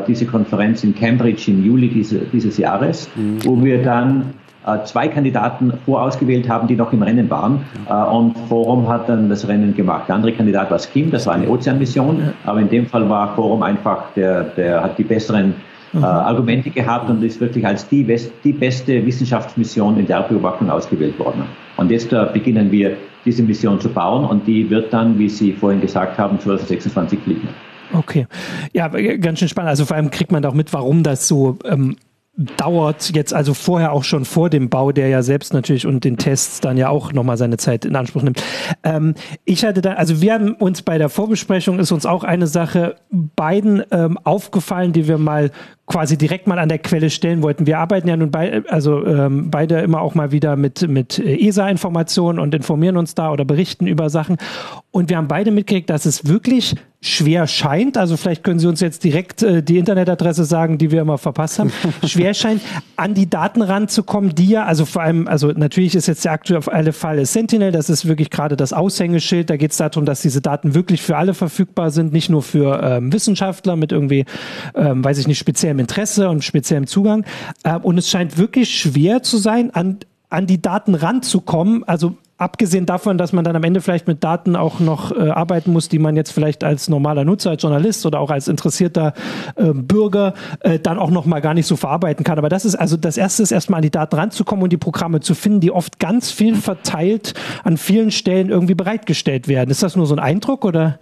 diese 0.07 0.27
Konferenz 0.27 0.85
in 0.85 0.95
Cambridge 0.95 1.51
im 1.51 1.65
Juli 1.65 1.89
diese, 1.89 2.21
dieses 2.33 2.57
Jahres, 2.57 3.11
mhm. 3.17 3.45
wo 3.45 3.61
wir 3.65 3.83
dann 3.83 4.21
äh, 4.21 4.42
zwei 4.85 5.09
Kandidaten 5.09 5.73
vorausgewählt 5.85 6.49
haben, 6.49 6.69
die 6.69 6.77
noch 6.77 6.93
im 6.93 7.03
Rennen 7.03 7.29
waren. 7.31 7.65
Äh, 7.89 7.95
und 7.95 8.37
Forum 8.49 8.89
hat 8.89 9.09
dann 9.09 9.29
das 9.29 9.47
Rennen 9.49 9.75
gemacht. 9.75 10.05
Der 10.09 10.17
andere 10.17 10.33
Kandidat 10.33 10.71
war 10.71 10.79
Skim, 10.79 11.11
das 11.11 11.27
war 11.27 11.35
eine 11.35 11.49
Ozeanmission, 11.49 12.33
aber 12.45 12.61
in 12.61 12.69
dem 12.69 12.87
Fall 12.87 13.09
war 13.09 13.35
Forum 13.35 13.63
einfach, 13.63 14.13
der, 14.15 14.45
der 14.45 14.83
hat 14.83 14.99
die 14.99 15.05
besseren 15.05 15.55
äh, 15.95 15.99
mhm. 15.99 16.05
Argumente 16.05 16.71
gehabt 16.71 17.11
und 17.11 17.23
ist 17.23 17.41
wirklich 17.41 17.67
als 17.67 17.89
die, 17.89 18.07
die 18.45 18.53
beste 18.53 19.05
Wissenschaftsmission 19.05 19.99
in 19.99 20.07
der 20.07 20.19
Erdbeobachtung 20.19 20.71
ausgewählt 20.71 21.19
worden. 21.19 21.45
Und 21.77 21.91
jetzt 21.91 22.13
äh, 22.13 22.27
beginnen 22.33 22.71
wir 22.71 22.97
diese 23.25 23.43
Mission 23.43 23.81
zu 23.81 23.89
bauen 23.89 24.25
und 24.25 24.47
die 24.47 24.69
wird 24.71 24.93
dann, 24.93 25.19
wie 25.19 25.29
Sie 25.29 25.53
vorhin 25.53 25.81
gesagt 25.81 26.19
haben, 26.19 26.39
2026 26.41 27.19
fliegen. 27.21 27.49
Okay. 27.93 28.27
Ja, 28.73 28.89
ganz 28.89 29.39
schön 29.39 29.49
spannend. 29.49 29.71
Also 29.71 29.85
vor 29.85 29.97
allem 29.97 30.11
kriegt 30.11 30.33
man 30.33 30.43
da 30.43 30.49
auch 30.49 30.55
mit, 30.55 30.73
warum 30.73 31.03
das 31.03 31.29
so 31.29 31.59
ähm, 31.65 31.97
dauert 32.35 33.15
jetzt 33.15 33.35
also 33.35 33.53
vorher 33.53 33.93
auch 33.93 34.05
schon 34.05 34.25
vor 34.25 34.49
dem 34.49 34.71
Bau, 34.71 34.91
der 34.91 35.09
ja 35.09 35.23
selbst 35.23 35.53
natürlich 35.53 35.87
und 35.87 36.05
den 36.05 36.17
Tests 36.17 36.61
dann 36.61 36.79
ja 36.79 36.89
auch 36.89 37.13
nochmal 37.13 37.37
seine 37.37 37.59
Zeit 37.59 37.85
in 37.85 37.95
Anspruch 37.95 38.23
nimmt. 38.23 38.43
Ähm, 38.83 39.15
ich 39.45 39.65
hatte 39.65 39.83
da, 39.83 39.95
also 39.95 40.23
wir 40.23 40.33
haben 40.33 40.55
uns 40.55 40.81
bei 40.81 40.97
der 40.97 41.11
Vorbesprechung 41.11 41.79
ist 41.79 41.93
uns 41.93 42.07
auch 42.07 42.25
eine 42.25 42.47
Sache 42.47 42.97
beiden 43.11 43.83
ähm, 43.91 44.19
aufgefallen, 44.25 44.95
die 44.95 45.09
wir 45.09 45.19
mal 45.19 45.51
quasi 45.87 46.17
direkt 46.17 46.47
mal 46.47 46.59
an 46.59 46.69
der 46.69 46.79
Quelle 46.79 47.11
stellen 47.11 47.43
wollten. 47.43 47.67
Wir 47.67 47.79
arbeiten. 47.79 48.09
Ja 48.09 48.17
nun 48.17 48.31
bei, 48.31 48.63
also 48.69 49.05
ähm, 49.05 49.51
beide 49.51 49.81
immer 49.81 50.01
auch 50.01 50.15
mal 50.15 50.33
wieder 50.33 50.57
mit, 50.57 50.89
mit 50.89 51.19
ESA-Informationen 51.19 52.39
und 52.39 52.55
informieren 52.55 52.97
uns 52.97 53.15
da 53.15 53.31
oder 53.31 53.45
berichten 53.45 53.87
über 53.87 54.09
Sachen. 54.09 54.37
Und 54.91 55.11
wir 55.11 55.17
haben 55.17 55.29
beide 55.29 55.51
mitgekriegt, 55.51 55.91
dass 55.91 56.07
es 56.07 56.27
wirklich 56.27 56.77
schwer 57.05 57.49
scheint, 57.49 57.99
also 57.99 58.17
vielleicht 58.17 58.45
können 58.45 58.61
Sie 58.61 58.69
uns 58.69 58.81
jetzt 58.81 59.03
direkt 59.03 59.43
äh, 59.43 59.61
die 59.61 59.77
Internetadresse 59.79 60.45
sagen, 60.45 60.79
die 60.79 60.93
wir 60.93 61.01
immer 61.01 61.19
verpasst 61.19 61.59
haben, 61.59 61.73
schwer 62.07 62.33
scheint, 62.33 62.63
an 62.95 63.15
die 63.15 63.29
Daten 63.29 63.61
ranzukommen, 63.61 64.37
die 64.37 64.51
ja, 64.51 64.65
also 64.65 64.85
vor 64.85 65.03
allem, 65.03 65.27
also 65.27 65.49
natürlich 65.49 65.97
ist 65.97 66.07
jetzt 66.07 66.25
der 66.25 66.31
aktuelle 66.31 66.93
Fall 66.93 67.27
Sentinel, 67.27 67.73
das 67.73 67.91
ist 67.91 68.07
wirklich 68.07 68.31
gerade 68.31 68.57
das 68.57 68.73
Aushängeschild, 68.73 69.51
da 69.51 69.57
geht 69.57 69.73
es 69.73 69.79
darum, 69.79 70.05
dass 70.05 70.23
diese 70.23 70.41
Daten 70.41 70.77
wirklich 70.77 71.03
für 71.03 71.17
alle 71.17 71.35
verfügbar 71.35 71.91
sind, 71.91 72.13
nicht 72.13 72.31
nur 72.31 72.43
für 72.43 72.81
ähm, 72.81 73.13
Wissenschaftler 73.13 73.75
mit 73.75 73.91
irgendwie, 73.91 74.25
ähm, 74.77 75.05
weiß 75.05 75.19
ich 75.19 75.27
nicht, 75.27 75.39
speziellem 75.73 75.79
Interesse 75.79 76.29
und 76.29 76.45
speziellem 76.45 76.87
Zugang. 76.87 77.25
Äh, 77.65 77.79
und 77.79 77.99
es 77.99 78.09
scheint 78.09 78.39
wirklich 78.39 78.79
schwer 78.79 79.23
zu 79.23 79.39
sein, 79.39 79.71
an, 79.75 79.99
an 80.31 80.47
die 80.47 80.61
Daten 80.61 80.95
ranzukommen, 80.95 81.85
also 81.85 82.17
abgesehen 82.39 82.87
davon, 82.87 83.19
dass 83.19 83.33
man 83.33 83.45
dann 83.45 83.55
am 83.55 83.63
Ende 83.63 83.81
vielleicht 83.81 84.09
mit 84.09 84.25
Daten 84.25 84.57
auch 84.57 84.81
noch 84.81 85.13
äh, 85.13 85.31
arbeiten 85.31 85.73
muss, 85.73 85.89
die 85.89 86.01
man 86.01 86.17
jetzt 86.17 86.33
vielleicht 86.33 86.65
als 86.65 86.89
normaler 86.89 87.25
Nutzer, 87.25 87.51
als 87.51 87.63
Journalist 87.63 88.05
oder 88.05 88.19
auch 88.19 88.31
als 88.31 88.49
interessierter 88.49 89.15
äh, 89.55 89.73
Bürger 89.73 90.35
äh, 90.61 90.81
dann 90.81 90.99
auch 90.99 91.11
noch 91.11 91.25
mal 91.25 91.41
gar 91.41 91.55
nicht 91.55 91.67
so 91.67 91.77
verarbeiten 91.77 92.25
kann. 92.25 92.39
Aber 92.39 92.49
das 92.49 92.65
ist 92.65 92.75
also 92.75 92.97
das 92.97 93.17
erste 93.17 93.45
ist 93.45 93.53
erstmal 93.53 93.79
an 93.79 93.83
die 93.83 93.91
Daten 93.91 94.17
ranzukommen 94.17 94.65
und 94.65 94.73
die 94.73 94.77
Programme 94.77 95.21
zu 95.21 95.37
finden, 95.37 95.61
die 95.61 95.71
oft 95.71 96.01
ganz 96.01 96.33
viel 96.33 96.57
verteilt 96.57 97.35
an 97.63 97.77
vielen 97.77 98.11
Stellen 98.11 98.49
irgendwie 98.49 98.75
bereitgestellt 98.75 99.47
werden. 99.47 99.71
Ist 99.71 99.85
das 99.85 99.95
nur 99.95 100.07
so 100.07 100.17
ein 100.17 100.21
Eindruck 100.21 100.65
oder? 100.65 100.99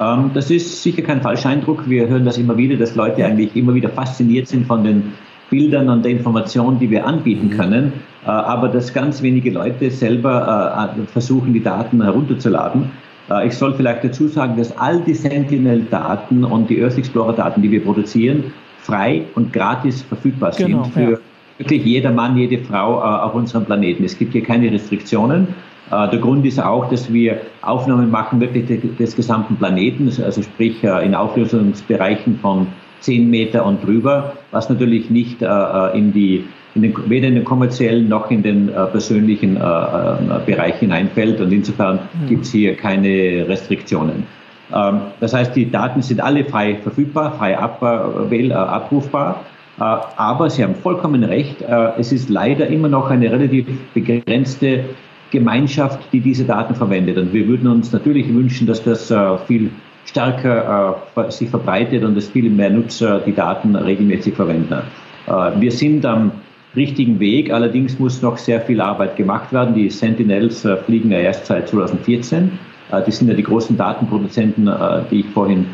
Ähm, 0.00 0.30
das 0.34 0.50
ist 0.50 0.82
sicher 0.82 1.02
kein 1.02 1.20
falscher 1.20 1.50
Eindruck. 1.50 1.88
Wir 1.88 2.08
hören 2.08 2.24
das 2.24 2.38
immer 2.38 2.56
wieder, 2.56 2.76
dass 2.76 2.96
Leute 2.96 3.24
eigentlich 3.24 3.54
immer 3.54 3.74
wieder 3.74 3.90
fasziniert 3.90 4.48
sind 4.48 4.66
von 4.66 4.82
den 4.82 5.12
Bildern 5.50 5.88
und 5.88 6.04
der 6.04 6.12
Information, 6.12 6.78
die 6.78 6.90
wir 6.90 7.06
anbieten 7.06 7.48
mhm. 7.48 7.56
können, 7.56 7.92
äh, 8.24 8.30
aber 8.30 8.68
dass 8.68 8.94
ganz 8.94 9.20
wenige 9.20 9.50
Leute 9.50 9.90
selber 9.90 10.94
äh, 10.96 11.06
versuchen, 11.06 11.52
die 11.52 11.62
Daten 11.62 12.02
herunterzuladen. 12.02 12.90
Äh, 13.28 13.48
ich 13.48 13.54
soll 13.54 13.74
vielleicht 13.74 14.04
dazu 14.04 14.28
sagen, 14.28 14.56
dass 14.56 14.76
all 14.78 15.00
die 15.00 15.14
Sentinel-Daten 15.14 16.44
und 16.44 16.70
die 16.70 16.82
Earth 16.82 16.96
Explorer-Daten, 16.96 17.60
die 17.60 17.70
wir 17.70 17.84
produzieren, 17.84 18.52
frei 18.78 19.24
und 19.34 19.52
gratis 19.52 20.02
verfügbar 20.02 20.52
sind 20.52 20.68
genau, 20.68 20.84
für 20.84 21.10
ja. 21.10 21.18
wirklich 21.58 21.84
jeder 21.84 22.12
Mann, 22.12 22.36
jede 22.38 22.64
Frau 22.64 22.98
auf 23.02 23.34
unserem 23.34 23.66
Planeten. 23.66 24.04
Es 24.04 24.18
gibt 24.18 24.32
hier 24.32 24.42
keine 24.42 24.72
Restriktionen. 24.72 25.48
Der 25.90 26.20
Grund 26.20 26.46
ist 26.46 26.62
auch, 26.62 26.88
dass 26.88 27.12
wir 27.12 27.40
Aufnahmen 27.62 28.12
machen 28.12 28.40
wirklich 28.40 28.96
des 28.96 29.16
gesamten 29.16 29.56
Planeten, 29.56 30.08
also 30.24 30.40
sprich 30.40 30.84
in 30.84 31.16
Auflösungsbereichen 31.16 32.38
von 32.38 32.68
10 33.00 33.28
Meter 33.28 33.66
und 33.66 33.84
drüber, 33.84 34.34
was 34.50 34.68
natürlich 34.68 35.10
nicht 35.10 35.42
äh, 35.42 35.46
äh, 35.46 35.98
in 35.98 36.12
die, 36.12 36.44
in 36.74 36.82
den, 36.82 36.94
weder 37.06 37.28
in 37.28 37.34
den 37.34 37.44
kommerziellen 37.44 38.08
noch 38.08 38.30
in 38.30 38.42
den 38.42 38.68
äh, 38.68 38.86
persönlichen 38.86 39.56
äh, 39.56 39.60
äh 39.60 40.40
Bereich 40.46 40.76
hineinfällt. 40.76 41.40
Und 41.40 41.52
insofern 41.52 41.98
mhm. 42.22 42.28
gibt 42.28 42.44
es 42.44 42.52
hier 42.52 42.76
keine 42.76 43.46
Restriktionen. 43.48 44.26
Ähm, 44.74 45.00
das 45.18 45.34
heißt, 45.34 45.56
die 45.56 45.70
Daten 45.70 46.02
sind 46.02 46.20
alle 46.20 46.44
frei 46.44 46.76
verfügbar, 46.76 47.32
frei 47.32 47.52
äh, 47.52 48.52
abrufbar. 48.52 49.44
aber 49.78 50.50
Sie 50.50 50.62
haben 50.62 50.74
vollkommen 50.74 51.24
recht, 51.24 51.62
es 51.96 52.12
ist 52.12 52.28
leider 52.28 52.66
immer 52.66 52.88
noch 52.88 53.08
eine 53.08 53.32
relativ 53.32 53.64
begrenzte 53.94 54.84
Gemeinschaft, 55.30 56.00
die 56.12 56.20
diese 56.20 56.44
Daten 56.44 56.74
verwendet. 56.74 57.16
Und 57.16 57.32
wir 57.32 57.46
würden 57.46 57.68
uns 57.68 57.92
natürlich 57.92 58.28
wünschen, 58.32 58.66
dass 58.66 58.82
das 58.82 59.12
viel 59.46 59.70
stärker 60.10 60.96
äh, 61.16 61.30
sich 61.30 61.48
verbreitet 61.48 62.04
und 62.04 62.16
dass 62.16 62.28
viel 62.28 62.50
mehr 62.50 62.70
Nutzer 62.70 63.20
die 63.20 63.34
Daten 63.34 63.76
regelmäßig 63.76 64.34
verwenden. 64.34 64.82
Äh, 65.26 65.60
wir 65.60 65.70
sind 65.70 66.04
am 66.04 66.32
richtigen 66.76 67.18
Weg, 67.20 67.52
allerdings 67.52 67.98
muss 67.98 68.22
noch 68.22 68.36
sehr 68.36 68.60
viel 68.60 68.80
Arbeit 68.80 69.16
gemacht 69.16 69.52
werden. 69.52 69.74
Die 69.74 69.90
Sentinels 69.90 70.64
äh, 70.64 70.76
fliegen 70.78 71.10
ja 71.10 71.18
erst 71.18 71.46
seit 71.46 71.68
2014. 71.68 72.58
Äh, 72.90 73.02
die 73.04 73.10
sind 73.10 73.28
ja 73.28 73.34
die 73.34 73.42
großen 73.42 73.76
Datenproduzenten, 73.76 74.68
äh, 74.68 75.02
die 75.10 75.20
ich 75.20 75.26
vorhin 75.26 75.66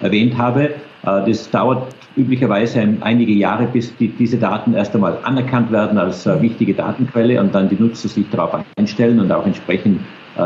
erwähnt 0.00 0.36
habe. 0.38 0.64
Äh, 0.64 0.70
das 1.02 1.50
dauert 1.50 1.94
üblicherweise 2.16 2.86
einige 3.00 3.32
Jahre, 3.32 3.66
bis 3.66 3.96
die, 3.96 4.08
diese 4.08 4.38
Daten 4.38 4.74
erst 4.74 4.94
einmal 4.94 5.18
anerkannt 5.24 5.72
werden 5.72 5.98
als 5.98 6.26
wichtige 6.26 6.74
Datenquelle 6.74 7.40
und 7.40 7.54
dann 7.54 7.68
die 7.68 7.76
Nutzer 7.76 8.08
sich 8.08 8.28
darauf 8.30 8.64
einstellen 8.76 9.18
und 9.20 9.32
auch 9.32 9.44
entsprechend 9.46 10.00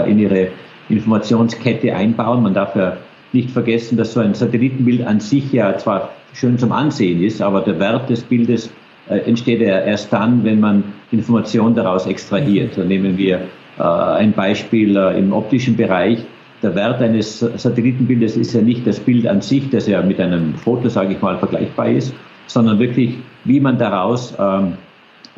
in 0.06 0.18
ihre 0.18 0.48
Informationskette 0.88 1.94
einbauen. 1.94 2.42
Man 2.42 2.54
darf 2.54 2.74
ja 2.74 2.96
nicht 3.32 3.50
vergessen, 3.50 3.96
dass 3.96 4.14
so 4.14 4.20
ein 4.20 4.34
Satellitenbild 4.34 5.06
an 5.06 5.20
sich 5.20 5.52
ja 5.52 5.76
zwar 5.76 6.10
schön 6.32 6.58
zum 6.58 6.72
Ansehen 6.72 7.22
ist, 7.22 7.42
aber 7.42 7.60
der 7.60 7.78
Wert 7.78 8.08
des 8.08 8.22
Bildes 8.22 8.70
äh, 9.08 9.18
entsteht 9.20 9.60
ja 9.60 9.80
erst 9.80 10.12
dann, 10.12 10.44
wenn 10.44 10.60
man 10.60 10.84
Informationen 11.10 11.74
daraus 11.74 12.06
extrahiert. 12.06 12.76
Da 12.76 12.84
nehmen 12.84 13.16
wir 13.16 13.40
äh, 13.78 13.82
ein 13.82 14.32
Beispiel 14.32 14.96
äh, 14.96 15.18
im 15.18 15.32
optischen 15.32 15.76
Bereich. 15.76 16.24
Der 16.62 16.74
Wert 16.74 17.00
eines 17.00 17.38
Satellitenbildes 17.38 18.36
ist 18.36 18.52
ja 18.52 18.60
nicht 18.60 18.86
das 18.86 18.98
Bild 18.98 19.26
an 19.28 19.40
sich, 19.40 19.70
das 19.70 19.86
ja 19.86 20.02
mit 20.02 20.20
einem 20.20 20.54
Foto, 20.54 20.88
sage 20.88 21.14
ich 21.14 21.22
mal, 21.22 21.38
vergleichbar 21.38 21.88
ist, 21.88 22.12
sondern 22.46 22.78
wirklich, 22.80 23.14
wie 23.44 23.60
man 23.60 23.78
daraus 23.78 24.34
ähm, 24.40 24.74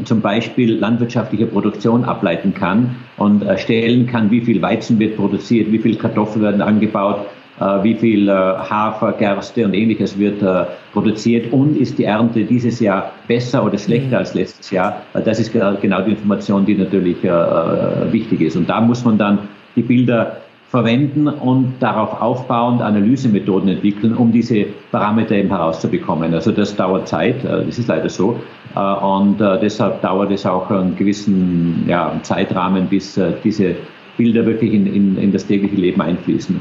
zum 0.04 0.22
Beispiel 0.22 0.78
landwirtschaftliche 0.78 1.46
Produktion 1.46 2.04
ableiten 2.04 2.54
kann 2.54 2.96
und 3.18 3.42
erstellen 3.42 4.06
kann, 4.06 4.30
wie 4.30 4.40
viel 4.40 4.62
Weizen 4.62 4.98
wird 4.98 5.16
produziert, 5.16 5.70
wie 5.70 5.78
viel 5.78 5.96
Kartoffeln 5.96 6.42
werden 6.42 6.62
angebaut, 6.62 7.26
äh, 7.60 7.82
wie 7.82 7.94
viel 7.94 8.28
äh, 8.28 8.32
Hafer, 8.32 9.12
Gerste 9.12 9.66
und 9.66 9.74
ähnliches 9.74 10.18
wird 10.18 10.42
äh, 10.42 10.64
produziert 10.94 11.52
und 11.52 11.76
ist 11.76 11.98
die 11.98 12.04
Ernte 12.04 12.44
dieses 12.44 12.80
Jahr 12.80 13.12
besser 13.28 13.62
oder 13.62 13.76
schlechter 13.76 14.18
als 14.18 14.32
letztes 14.32 14.70
Jahr. 14.70 15.02
Das 15.12 15.38
ist 15.38 15.52
genau 15.52 16.00
die 16.00 16.12
Information, 16.12 16.64
die 16.64 16.74
natürlich 16.74 17.18
wichtig 17.22 18.40
ist. 18.40 18.56
Und 18.56 18.68
da 18.68 18.80
muss 18.80 19.04
man 19.04 19.18
dann 19.18 19.38
die 19.76 19.82
Bilder 19.82 20.38
verwenden 20.70 21.26
und 21.26 21.74
darauf 21.80 22.20
aufbauend 22.20 22.80
Analysemethoden 22.80 23.68
entwickeln, 23.68 24.14
um 24.14 24.30
diese 24.30 24.66
Parameter 24.92 25.34
eben 25.34 25.48
herauszubekommen. 25.48 26.32
Also 26.32 26.52
das 26.52 26.76
dauert 26.76 27.08
Zeit, 27.08 27.44
das 27.44 27.78
ist 27.78 27.88
leider 27.88 28.08
so. 28.08 28.40
Und 28.76 29.38
deshalb 29.40 30.00
dauert 30.00 30.30
es 30.30 30.46
auch 30.46 30.70
einen 30.70 30.94
gewissen 30.94 31.86
ja, 31.88 32.12
Zeitrahmen, 32.22 32.86
bis 32.86 33.20
diese 33.42 33.74
Bilder 34.16 34.46
wirklich 34.46 34.72
in, 34.72 34.86
in, 34.86 35.18
in 35.18 35.32
das 35.32 35.44
tägliche 35.44 35.74
Leben 35.74 36.00
einfließen. 36.00 36.60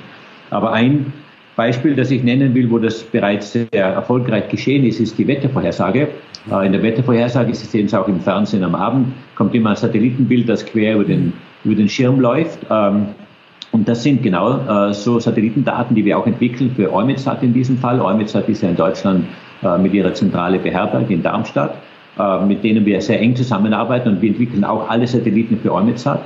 Aber 0.50 0.74
ein 0.74 1.14
Beispiel, 1.56 1.94
das 1.94 2.10
ich 2.10 2.24
nennen 2.24 2.56
will, 2.56 2.72
wo 2.72 2.80
das 2.80 3.04
bereits 3.04 3.52
sehr 3.52 3.68
erfolgreich 3.74 4.48
geschehen 4.48 4.86
ist, 4.86 5.02
ist 5.02 5.18
die 5.18 5.28
Wettervorhersage. 5.28 6.08
Äh, 6.50 6.66
in 6.66 6.72
der 6.72 6.82
Wettervorhersage, 6.82 7.54
Sie 7.54 7.66
sehen 7.66 7.88
es 7.88 7.94
auch 7.94 8.08
im 8.08 8.22
Fernsehen 8.22 8.64
am 8.64 8.76
Abend, 8.76 9.08
kommt 9.36 9.54
immer 9.54 9.72
ein 9.72 9.76
Satellitenbild, 9.76 10.48
das 10.48 10.66
quer 10.66 10.96
über 10.96 11.04
den, 11.04 11.34
über 11.66 11.76
den 11.76 11.90
Schirm 11.90 12.22
läuft. 12.22 12.60
Und 13.72 13.88
das 13.88 14.04
sind 14.04 14.24
genau 14.24 14.90
äh, 14.90 14.94
so 14.94 15.20
Satellitendaten, 15.20 15.96
die 15.96 16.04
wir 16.04 16.18
auch 16.18 16.26
entwickeln 16.26 16.72
für 16.76 16.92
EUMETSAT 16.92 17.44
in 17.44 17.54
diesem 17.54 17.78
Fall. 17.78 18.02
EUMETSAT 18.02 18.50
ist 18.50 18.64
ja 18.64 18.70
in 18.70 18.76
Deutschland 18.76 19.26
äh, 19.62 19.78
mit 19.78 19.94
ihrer 19.94 20.14
Zentrale 20.14 20.60
beherbergt 20.60 21.12
in 21.12 21.24
Darmstadt, 21.24 21.76
mit 22.46 22.66
denen 22.66 22.86
wir 22.86 23.00
sehr 23.00 23.22
eng 23.22 23.34
zusammenarbeiten 23.34 24.10
und 24.10 24.22
wir 24.22 24.32
entwickeln 24.32 24.66
auch 24.66 24.90
alle 24.90 25.08
Satelliten 25.08 25.58
für 25.58 25.74
EUMETSAT. 25.74 26.20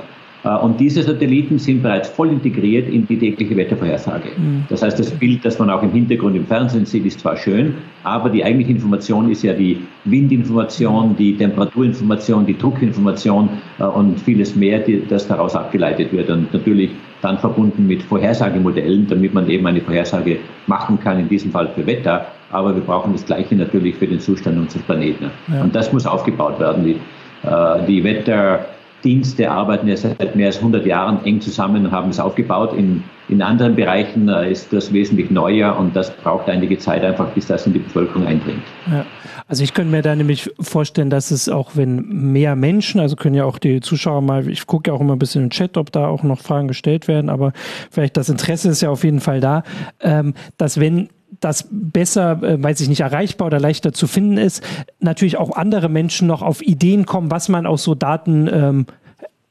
Äh, 0.44 0.56
und 0.56 0.78
diese 0.78 1.02
Satelliten 1.02 1.58
sind 1.58 1.82
bereits 1.82 2.08
voll 2.08 2.28
integriert 2.28 2.88
in 2.88 3.06
die 3.06 3.18
tägliche 3.18 3.56
Wettervorhersage. 3.56 4.28
Mhm. 4.36 4.64
Das 4.68 4.82
heißt, 4.82 4.98
das 4.98 5.10
Bild, 5.10 5.44
das 5.44 5.58
man 5.58 5.70
auch 5.70 5.82
im 5.82 5.90
Hintergrund 5.90 6.36
im 6.36 6.46
Fernsehen 6.46 6.86
sieht, 6.86 7.06
ist 7.06 7.20
zwar 7.20 7.36
schön, 7.36 7.74
aber 8.04 8.30
die 8.30 8.44
eigentliche 8.44 8.72
Information 8.72 9.30
ist 9.30 9.42
ja 9.42 9.54
die 9.54 9.78
Windinformation, 10.04 11.16
die 11.16 11.36
Temperaturinformation, 11.36 12.46
die 12.46 12.56
Druckinformation 12.56 13.48
äh, 13.78 13.84
und 13.84 14.20
vieles 14.20 14.54
mehr, 14.54 14.84
das 15.08 15.26
daraus 15.26 15.56
abgeleitet 15.56 16.12
wird. 16.12 16.30
Und 16.30 16.52
natürlich 16.52 16.90
dann 17.24 17.38
verbunden 17.38 17.86
mit 17.86 18.02
Vorhersagemodellen, 18.02 19.06
damit 19.08 19.32
man 19.32 19.48
eben 19.48 19.66
eine 19.66 19.80
Vorhersage 19.80 20.38
machen 20.66 21.00
kann, 21.00 21.18
in 21.18 21.28
diesem 21.28 21.50
Fall 21.50 21.68
für 21.74 21.86
Wetter. 21.86 22.26
Aber 22.50 22.74
wir 22.74 22.82
brauchen 22.82 23.12
das 23.12 23.24
Gleiche 23.24 23.56
natürlich 23.56 23.96
für 23.96 24.06
den 24.06 24.20
Zustand 24.20 24.58
unseres 24.58 24.82
Planeten. 24.82 25.30
Ja. 25.52 25.62
Und 25.62 25.74
das 25.74 25.92
muss 25.92 26.06
aufgebaut 26.06 26.60
werden. 26.60 26.84
Die, 26.84 27.00
äh, 27.48 27.86
die 27.86 28.04
Wetter 28.04 28.66
Dienste 29.04 29.50
arbeiten 29.50 29.86
ja 29.86 29.96
seit 29.96 30.34
mehr 30.34 30.46
als 30.46 30.56
100 30.56 30.86
Jahren 30.86 31.24
eng 31.24 31.40
zusammen 31.40 31.84
und 31.86 31.92
haben 31.92 32.10
es 32.10 32.18
aufgebaut. 32.18 32.72
In, 32.76 33.04
in 33.28 33.42
anderen 33.42 33.76
Bereichen 33.76 34.28
äh, 34.28 34.50
ist 34.50 34.72
das 34.72 34.92
wesentlich 34.92 35.30
neuer 35.30 35.76
und 35.78 35.94
das 35.94 36.10
braucht 36.16 36.48
einige 36.48 36.78
Zeit 36.78 37.04
einfach, 37.04 37.28
bis 37.30 37.46
das 37.46 37.66
in 37.66 37.74
die 37.74 37.78
Bevölkerung 37.80 38.26
eindringt. 38.26 38.62
Ja. 38.90 39.04
Also 39.46 39.62
ich 39.62 39.74
könnte 39.74 39.90
mir 39.90 40.00
da 40.00 40.16
nämlich 40.16 40.50
vorstellen, 40.58 41.10
dass 41.10 41.30
es 41.30 41.50
auch, 41.50 41.72
wenn 41.74 42.08
mehr 42.08 42.56
Menschen, 42.56 42.98
also 42.98 43.14
können 43.14 43.34
ja 43.34 43.44
auch 43.44 43.58
die 43.58 43.80
Zuschauer 43.80 44.22
mal, 44.22 44.48
ich 44.48 44.66
gucke 44.66 44.90
ja 44.90 44.96
auch 44.96 45.02
immer 45.02 45.14
ein 45.14 45.18
bisschen 45.18 45.44
im 45.44 45.50
Chat, 45.50 45.76
ob 45.76 45.92
da 45.92 46.06
auch 46.06 46.22
noch 46.22 46.40
Fragen 46.40 46.66
gestellt 46.66 47.08
werden, 47.08 47.28
aber 47.28 47.52
vielleicht 47.90 48.16
das 48.16 48.30
Interesse 48.30 48.70
ist 48.70 48.80
ja 48.80 48.88
auf 48.88 49.04
jeden 49.04 49.20
Fall 49.20 49.40
da, 49.40 49.62
ähm, 50.00 50.32
dass 50.56 50.80
wenn 50.80 51.10
das 51.44 51.68
besser, 51.70 52.42
äh, 52.42 52.62
weiß 52.62 52.80
ich 52.80 52.88
nicht, 52.88 53.00
erreichbar 53.00 53.46
oder 53.46 53.60
leichter 53.60 53.92
zu 53.92 54.06
finden 54.06 54.38
ist, 54.38 54.62
natürlich 55.00 55.36
auch 55.36 55.56
andere 55.56 55.88
Menschen 55.88 56.26
noch 56.26 56.42
auf 56.42 56.62
Ideen 56.62 57.06
kommen, 57.06 57.30
was 57.30 57.48
man 57.48 57.66
aus 57.66 57.82
so 57.84 57.94
Daten 57.94 58.48
ähm, 58.52 58.86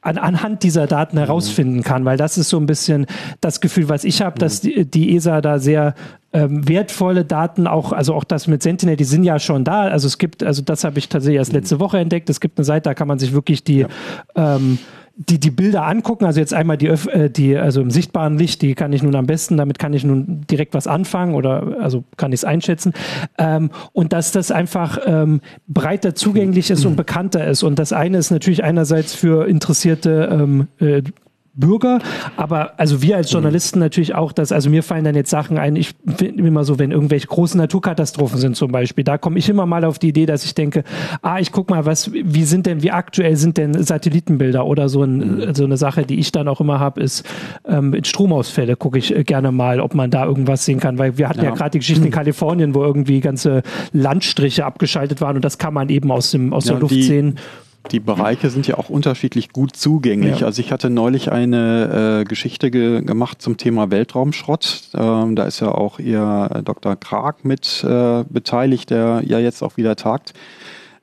an, 0.02 0.18
anhand 0.18 0.64
dieser 0.64 0.88
Daten 0.88 1.18
herausfinden 1.18 1.84
kann, 1.84 2.04
weil 2.06 2.18
das 2.18 2.38
ist 2.38 2.50
so 2.50 2.58
ein 2.58 2.66
bisschen 2.66 3.06
das 3.42 3.62
Gefühl, 3.62 3.90
was 3.90 4.04
ich 4.04 4.22
habe, 4.22 4.38
dass 4.38 4.62
die, 4.62 4.86
die 4.86 5.16
ESA 5.16 5.40
da 5.42 5.60
sehr 5.60 5.96
ähm, 6.34 6.68
wertvolle 6.68 7.24
Daten 7.26 7.68
auch, 7.68 7.94
also 7.94 8.14
auch 8.14 8.24
das 8.24 8.48
mit 8.48 8.64
Sentinel, 8.64 8.98
die 8.98 9.04
sind 9.04 9.24
ja 9.24 9.40
schon 9.40 9.64
da. 9.64 9.84
Also 9.84 10.08
es 10.08 10.18
gibt, 10.18 10.44
also 10.44 10.62
das 10.62 10.84
habe 10.84 11.00
ich 11.00 11.08
tatsächlich 11.10 11.38
erst 11.38 11.54
letzte 11.54 11.80
Woche 11.80 12.00
entdeckt. 12.00 12.30
Es 12.30 12.42
gibt 12.42 12.58
eine 12.58 12.66
Seite, 12.66 12.90
da 12.90 12.94
kann 12.94 13.08
man 13.08 13.20
sich 13.20 13.34
wirklich 13.34 13.64
die 13.64 13.80
ja. 13.80 13.88
ähm, 14.36 14.80
die, 15.16 15.40
die 15.40 15.52
Bilder 15.52 15.86
angucken, 15.86 16.26
also 16.26 16.40
jetzt 16.40 16.54
einmal 16.54 16.78
die, 16.78 16.88
äh, 16.88 17.30
die, 17.30 17.56
also 17.56 17.82
im 17.82 17.92
sichtbaren 17.92 18.38
Licht, 18.38 18.62
die 18.62 18.74
kann 18.74 18.94
ich 18.94 19.04
nun 19.04 19.16
am 19.16 19.28
besten, 19.28 19.58
damit 19.58 19.78
kann 19.78 19.94
ich 19.94 20.04
nun 20.04 20.42
direkt 20.50 20.74
was 20.74 20.88
anfangen 20.88 21.36
oder 21.36 21.78
also 21.80 22.04
kann 22.18 22.32
ich 22.32 22.40
es 22.40 22.46
einschätzen. 22.46 22.94
Ähm, 23.38 23.70
und 23.92 24.12
dass 24.12 24.32
das 24.32 24.50
einfach 24.50 24.98
ähm, 25.06 25.42
breiter 25.68 26.16
zugänglich 26.16 26.72
ist 26.72 26.86
und 26.86 26.96
bekannter 26.96 27.46
ist. 27.46 27.62
Und 27.62 27.78
das 27.78 27.94
eine 27.94 28.18
ist 28.18 28.32
natürlich 28.32 28.64
einerseits 28.64 29.14
für 29.14 29.48
interessierte 29.48 30.30
ähm, 30.32 30.68
äh, 30.80 31.04
Bürger, 31.56 32.00
aber 32.36 32.80
also 32.80 33.02
wir 33.02 33.18
als. 33.18 33.34
Journalisten 33.34 33.80
natürlich 33.80 34.16
auch, 34.16 34.32
dass, 34.32 34.52
also 34.52 34.70
mir 34.70 34.84
fallen 34.84 35.04
dann 35.04 35.16
jetzt 35.16 35.30
Sachen 35.30 35.58
ein, 35.58 35.76
ich 35.76 35.94
finde 36.18 36.44
immer 36.44 36.64
so, 36.64 36.78
wenn 36.78 36.92
irgendwelche 36.92 37.28
großen 37.28 37.60
Naturkatastrophen 37.60 38.38
sind 38.40 38.56
zum 38.56 38.72
Beispiel, 38.72 39.04
da 39.04 39.18
komme 39.18 39.40
ich 39.40 39.50
immer 39.50 39.66
mal 39.66 39.86
auf 39.86 39.98
die 39.98 40.10
Idee, 40.10 40.26
dass 40.26 40.46
ich 40.46 40.56
denke, 40.56 40.84
ah, 41.22 41.40
ich 41.40 41.52
guck 41.52 41.70
mal, 41.70 41.86
was, 41.86 42.12
wie 42.14 42.44
sind 42.44 42.66
denn, 42.66 42.84
wie 42.84 42.92
aktuell 42.92 43.36
sind 43.36 43.58
denn 43.58 43.74
Satellitenbilder 43.74 44.66
oder 44.66 44.90
so, 44.90 45.04
ein, 45.04 45.18
mhm. 45.18 45.56
so 45.56 45.64
eine 45.64 45.78
Sache, 45.78 46.06
die 46.06 46.20
ich 46.20 46.32
dann 46.32 46.48
auch 46.48 46.62
immer 46.62 46.80
habe, 46.80 47.02
ist 47.02 47.26
ähm, 47.68 47.96
Stromausfälle 48.04 48.76
gucke 48.76 48.98
ich 48.98 49.16
äh, 49.16 49.24
gerne 49.24 49.52
mal, 49.52 49.80
ob 49.80 49.96
man 49.96 50.12
da 50.12 50.26
irgendwas 50.26 50.66
sehen 50.66 50.80
kann, 50.80 50.98
weil 50.98 51.18
wir 51.18 51.30
hatten 51.30 51.40
ja, 51.40 51.46
ja 51.46 51.56
gerade 51.56 51.72
die 51.72 51.80
Geschichte 51.80 52.06
in. 52.06 52.12
Kalifornien, 52.24 52.76
wo 52.76 52.84
irgendwie 52.84 53.20
ganze 53.20 53.64
Landstriche 53.92 54.66
abgeschaltet 54.66 55.22
waren 55.22 55.36
und 55.36 55.46
das 55.46 55.58
kann 55.58 55.74
man 55.74 55.90
eben 55.90 56.12
aus 56.12 56.32
dem 56.32 56.54
aus 56.54 56.66
ja, 56.66 56.74
der 56.74 56.82
Luft 56.82 56.94
sehen 56.94 57.40
die 57.92 58.00
Bereiche 58.00 58.50
sind 58.50 58.68
ja 58.68 58.78
auch 58.78 58.90
unterschiedlich 58.90 59.52
gut 59.52 59.76
zugänglich. 59.76 60.40
Ja. 60.40 60.46
Also 60.48 60.62
ich 60.62 60.72
hatte 60.72 60.90
neulich 60.90 61.32
eine 61.32 62.22
äh, 62.22 62.24
Geschichte 62.24 62.72
ge 62.72 63.02
gemacht 63.02 63.42
zum 63.42 63.58
Thema 63.58 63.92
Weltraumschrott. 63.92 64.90
Ähm, 64.94 65.36
da 65.36 65.44
ist 65.44 65.60
ja 65.60 65.70
auch 65.70 66.00
ihr 66.00 66.62
Dr. 66.64 66.96
Krag 66.96 67.44
mit 67.44 67.84
äh, 67.84 68.24
beteiligt, 68.30 68.90
der 68.90 69.22
ja 69.26 69.40
jetzt 69.40 69.62
auch 69.62 69.78
wieder 69.78 69.96
tagt. 69.96 70.34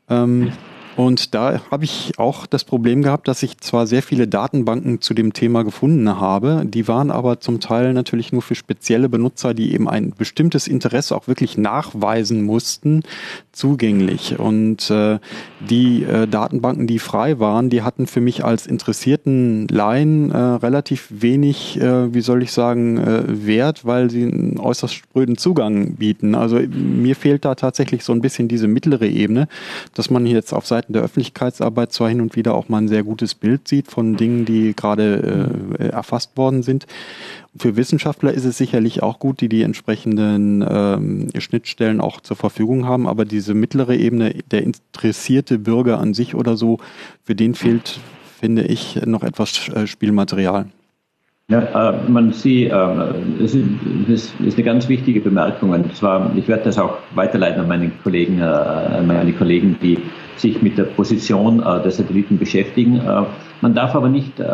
Ähm, 0.08 0.52
und 1.00 1.34
da 1.34 1.62
habe 1.70 1.84
ich 1.84 2.12
auch 2.18 2.44
das 2.44 2.64
Problem 2.64 3.00
gehabt, 3.00 3.26
dass 3.26 3.42
ich 3.42 3.56
zwar 3.56 3.86
sehr 3.86 4.02
viele 4.02 4.28
Datenbanken 4.28 5.00
zu 5.00 5.14
dem 5.14 5.32
Thema 5.32 5.64
gefunden 5.64 6.20
habe, 6.20 6.64
die 6.66 6.88
waren 6.88 7.10
aber 7.10 7.40
zum 7.40 7.58
Teil 7.58 7.94
natürlich 7.94 8.32
nur 8.32 8.42
für 8.42 8.54
spezielle 8.54 9.08
Benutzer, 9.08 9.54
die 9.54 9.72
eben 9.72 9.88
ein 9.88 10.10
bestimmtes 10.10 10.68
Interesse 10.68 11.16
auch 11.16 11.26
wirklich 11.26 11.56
nachweisen 11.56 12.42
mussten, 12.42 13.02
zugänglich. 13.50 14.38
Und 14.38 14.90
äh, 14.90 15.20
die 15.60 16.04
äh, 16.04 16.28
Datenbanken, 16.28 16.86
die 16.86 16.98
frei 16.98 17.38
waren, 17.38 17.70
die 17.70 17.80
hatten 17.80 18.06
für 18.06 18.20
mich 18.20 18.44
als 18.44 18.66
interessierten 18.66 19.68
Laien 19.68 20.30
äh, 20.30 20.36
relativ 20.36 21.08
wenig, 21.08 21.80
äh, 21.80 22.12
wie 22.12 22.20
soll 22.20 22.42
ich 22.42 22.52
sagen, 22.52 22.98
äh, 22.98 23.46
Wert, 23.46 23.86
weil 23.86 24.10
sie 24.10 24.24
einen 24.24 24.58
äußerst 24.58 24.92
spröden 24.92 25.38
Zugang 25.38 25.94
bieten. 25.94 26.34
Also 26.34 26.58
mir 26.58 27.16
fehlt 27.16 27.46
da 27.46 27.54
tatsächlich 27.54 28.04
so 28.04 28.12
ein 28.12 28.20
bisschen 28.20 28.48
diese 28.48 28.68
mittlere 28.68 29.06
Ebene, 29.06 29.48
dass 29.94 30.10
man 30.10 30.26
jetzt 30.26 30.52
auf 30.52 30.66
Seiten 30.66 30.89
der 30.92 31.02
Öffentlichkeitsarbeit 31.02 31.92
zwar 31.92 32.08
hin 32.08 32.20
und 32.20 32.36
wieder 32.36 32.54
auch 32.54 32.68
mal 32.68 32.78
ein 32.78 32.88
sehr 32.88 33.02
gutes 33.02 33.34
Bild 33.34 33.68
sieht 33.68 33.88
von 33.88 34.16
Dingen, 34.16 34.44
die 34.44 34.74
gerade 34.74 35.50
äh, 35.78 35.88
erfasst 35.88 36.36
worden 36.36 36.62
sind. 36.62 36.86
Für 37.56 37.76
Wissenschaftler 37.76 38.32
ist 38.32 38.44
es 38.44 38.58
sicherlich 38.58 39.02
auch 39.02 39.18
gut, 39.18 39.40
die 39.40 39.48
die 39.48 39.62
entsprechenden 39.62 40.64
ähm, 40.68 41.28
Schnittstellen 41.38 42.00
auch 42.00 42.20
zur 42.20 42.36
Verfügung 42.36 42.86
haben, 42.86 43.08
aber 43.08 43.24
diese 43.24 43.54
mittlere 43.54 43.96
Ebene, 43.96 44.34
der 44.50 44.62
interessierte 44.62 45.58
Bürger 45.58 45.98
an 45.98 46.14
sich 46.14 46.34
oder 46.34 46.56
so, 46.56 46.78
für 47.24 47.34
den 47.34 47.54
fehlt, 47.54 47.98
finde 48.38 48.62
ich, 48.62 49.00
noch 49.04 49.22
etwas 49.22 49.68
äh, 49.68 49.86
Spielmaterial. 49.86 50.66
Ja, 51.48 51.90
äh, 51.90 52.08
man 52.08 52.32
sieht, 52.32 52.70
äh, 52.70 53.42
es 53.42 53.56
ist, 54.08 54.34
eine 54.40 54.64
ganz 54.64 54.88
wichtige 54.88 55.20
Bemerkung. 55.20 55.70
Und 55.70 55.94
zwar, 55.96 56.30
ich 56.36 56.46
werde 56.46 56.64
das 56.64 56.78
auch 56.78 56.98
weiterleiten 57.14 57.60
an 57.60 57.68
meine 57.68 57.90
Kollegen, 58.04 58.40
an 58.40 59.06
meine 59.06 59.32
Kollegen, 59.32 59.76
die 59.82 59.98
sich 60.40 60.62
mit 60.62 60.78
der 60.78 60.84
Position 60.84 61.60
äh, 61.60 61.82
der 61.82 61.90
Satelliten 61.90 62.38
beschäftigen. 62.38 62.96
Äh, 62.96 63.22
man 63.60 63.74
darf 63.74 63.94
aber 63.94 64.08
nicht 64.08 64.40
äh, 64.40 64.46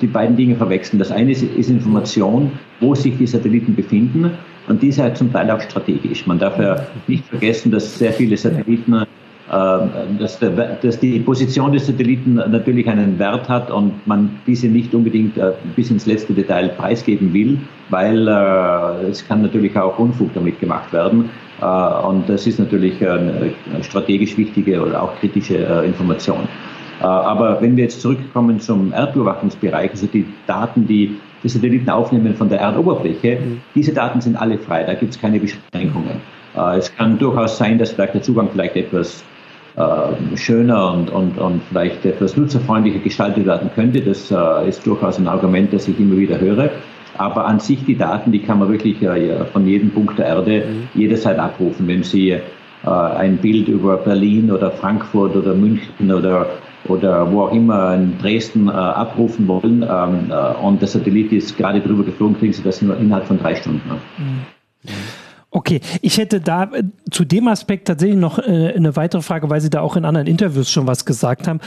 die 0.00 0.06
beiden 0.06 0.36
Dinge 0.36 0.56
verwechseln. 0.56 0.98
Das 0.98 1.10
eine 1.10 1.32
ist, 1.32 1.42
ist, 1.42 1.70
Information, 1.70 2.52
wo 2.80 2.94
sich 2.94 3.16
die 3.16 3.26
Satelliten 3.26 3.74
befinden 3.74 4.30
und 4.68 4.82
diese 4.82 5.02
halt 5.02 5.16
zum 5.16 5.32
Teil 5.32 5.50
auch 5.50 5.60
strategisch. 5.60 6.26
Man 6.26 6.38
darf 6.38 6.58
ja 6.58 6.86
nicht 7.06 7.24
vergessen, 7.24 7.72
dass 7.72 7.98
sehr 7.98 8.12
viele 8.12 8.36
Satelliten 8.36 9.04
dass, 10.18 10.38
der, 10.38 10.50
dass, 10.80 10.98
die 10.98 11.18
Position 11.18 11.72
des 11.72 11.86
Satelliten 11.86 12.36
natürlich 12.36 12.88
einen 12.88 13.18
Wert 13.18 13.50
hat 13.50 13.70
und 13.70 14.06
man 14.06 14.38
diese 14.46 14.68
nicht 14.68 14.94
unbedingt 14.94 15.38
bis 15.76 15.90
ins 15.90 16.06
letzte 16.06 16.32
Detail 16.32 16.70
preisgeben 16.70 17.34
will, 17.34 17.58
weil 17.90 18.28
es 19.10 19.26
kann 19.28 19.42
natürlich 19.42 19.76
auch 19.76 19.98
Unfug 19.98 20.32
damit 20.32 20.58
gemacht 20.58 20.90
werden. 20.94 21.28
Und 21.62 22.28
das 22.28 22.46
ist 22.46 22.58
natürlich 22.58 23.06
eine 23.06 23.52
strategisch 23.82 24.36
wichtige 24.36 24.82
oder 24.82 25.02
auch 25.02 25.14
kritische 25.20 25.56
Information. 25.86 26.48
aber 27.00 27.60
wenn 27.60 27.76
wir 27.76 27.84
jetzt 27.84 28.00
zurückkommen 28.00 28.58
zum 28.58 28.92
Erdbeobachtungsbereich, 28.92 29.90
also 29.92 30.06
die 30.06 30.26
Daten, 30.46 30.86
die 30.86 31.20
die 31.42 31.48
Satelliten 31.48 31.90
aufnehmen 31.90 32.34
von 32.34 32.48
der 32.48 32.60
Erdoberfläche, 32.60 33.40
mhm. 33.40 33.60
diese 33.74 33.92
Daten 33.92 34.20
sind 34.20 34.36
alle 34.36 34.58
frei, 34.58 34.84
da 34.84 34.94
gibt 34.94 35.14
es 35.14 35.20
keine 35.20 35.40
Beschränkungen. 35.40 36.20
Äh, 36.56 36.78
es 36.78 36.94
kann 36.94 37.18
durchaus 37.18 37.58
sein, 37.58 37.78
dass 37.78 37.92
vielleicht 37.92 38.14
der 38.14 38.22
Zugang 38.22 38.48
vielleicht 38.52 38.76
etwas 38.76 39.24
äh, 39.76 40.36
schöner 40.36 40.92
und, 40.92 41.10
und, 41.10 41.38
und 41.38 41.62
vielleicht 41.68 42.04
etwas 42.04 42.36
nutzerfreundlicher 42.36 43.00
gestaltet 43.00 43.46
werden 43.46 43.70
könnte. 43.74 44.00
Das 44.00 44.30
äh, 44.30 44.68
ist 44.68 44.86
durchaus 44.86 45.18
ein 45.18 45.28
Argument, 45.28 45.72
das 45.72 45.88
ich 45.88 45.98
immer 45.98 46.16
wieder 46.16 46.38
höre. 46.38 46.70
Aber 47.18 47.46
an 47.46 47.60
sich 47.60 47.84
die 47.84 47.96
Daten, 47.96 48.32
die 48.32 48.40
kann 48.40 48.58
man 48.58 48.70
wirklich 48.70 49.02
äh, 49.02 49.44
von 49.52 49.66
jedem 49.66 49.90
Punkt 49.90 50.18
der 50.18 50.26
Erde 50.26 50.64
mhm. 50.66 50.88
jederzeit 50.94 51.38
abrufen. 51.38 51.86
Wenn 51.86 52.02
Sie 52.02 52.30
äh, 52.30 52.40
ein 52.88 53.36
Bild 53.36 53.68
über 53.68 53.96
Berlin 53.98 54.50
oder 54.50 54.70
Frankfurt 54.70 55.36
oder 55.36 55.54
München 55.54 56.12
oder 56.12 56.46
oder 56.88 57.30
wo 57.30 57.42
auch 57.42 57.52
immer 57.52 57.94
in 57.94 58.18
Dresden 58.18 58.68
äh, 58.68 58.72
abrufen 58.72 59.46
wollen 59.46 59.86
ähm, 59.88 60.30
äh, 60.30 60.54
und 60.64 60.80
der 60.80 60.88
Satellit 60.88 61.32
ist 61.32 61.56
gerade 61.56 61.80
drüber 61.80 62.04
geflogen, 62.04 62.38
kriegen 62.38 62.52
Sie 62.52 62.62
das 62.62 62.82
nur 62.82 62.96
innerhalb 62.96 63.26
von 63.26 63.38
drei 63.38 63.54
Stunden. 63.54 63.88
Mhm. 64.18 64.42
Okay, 65.50 65.80
ich 66.00 66.18
hätte 66.18 66.40
da 66.40 66.64
äh, 66.64 66.82
zu 67.10 67.24
dem 67.24 67.46
Aspekt 67.46 67.86
tatsächlich 67.86 68.18
noch 68.18 68.38
eine 68.38 68.96
weitere 68.96 69.22
Frage, 69.22 69.50
weil 69.50 69.60
Sie 69.60 69.70
da 69.70 69.80
auch 69.80 69.96
in 69.96 70.04
anderen 70.04 70.26
Interviews 70.26 70.70
schon 70.70 70.86
was 70.86 71.04
gesagt 71.04 71.46
haben. 71.46 71.60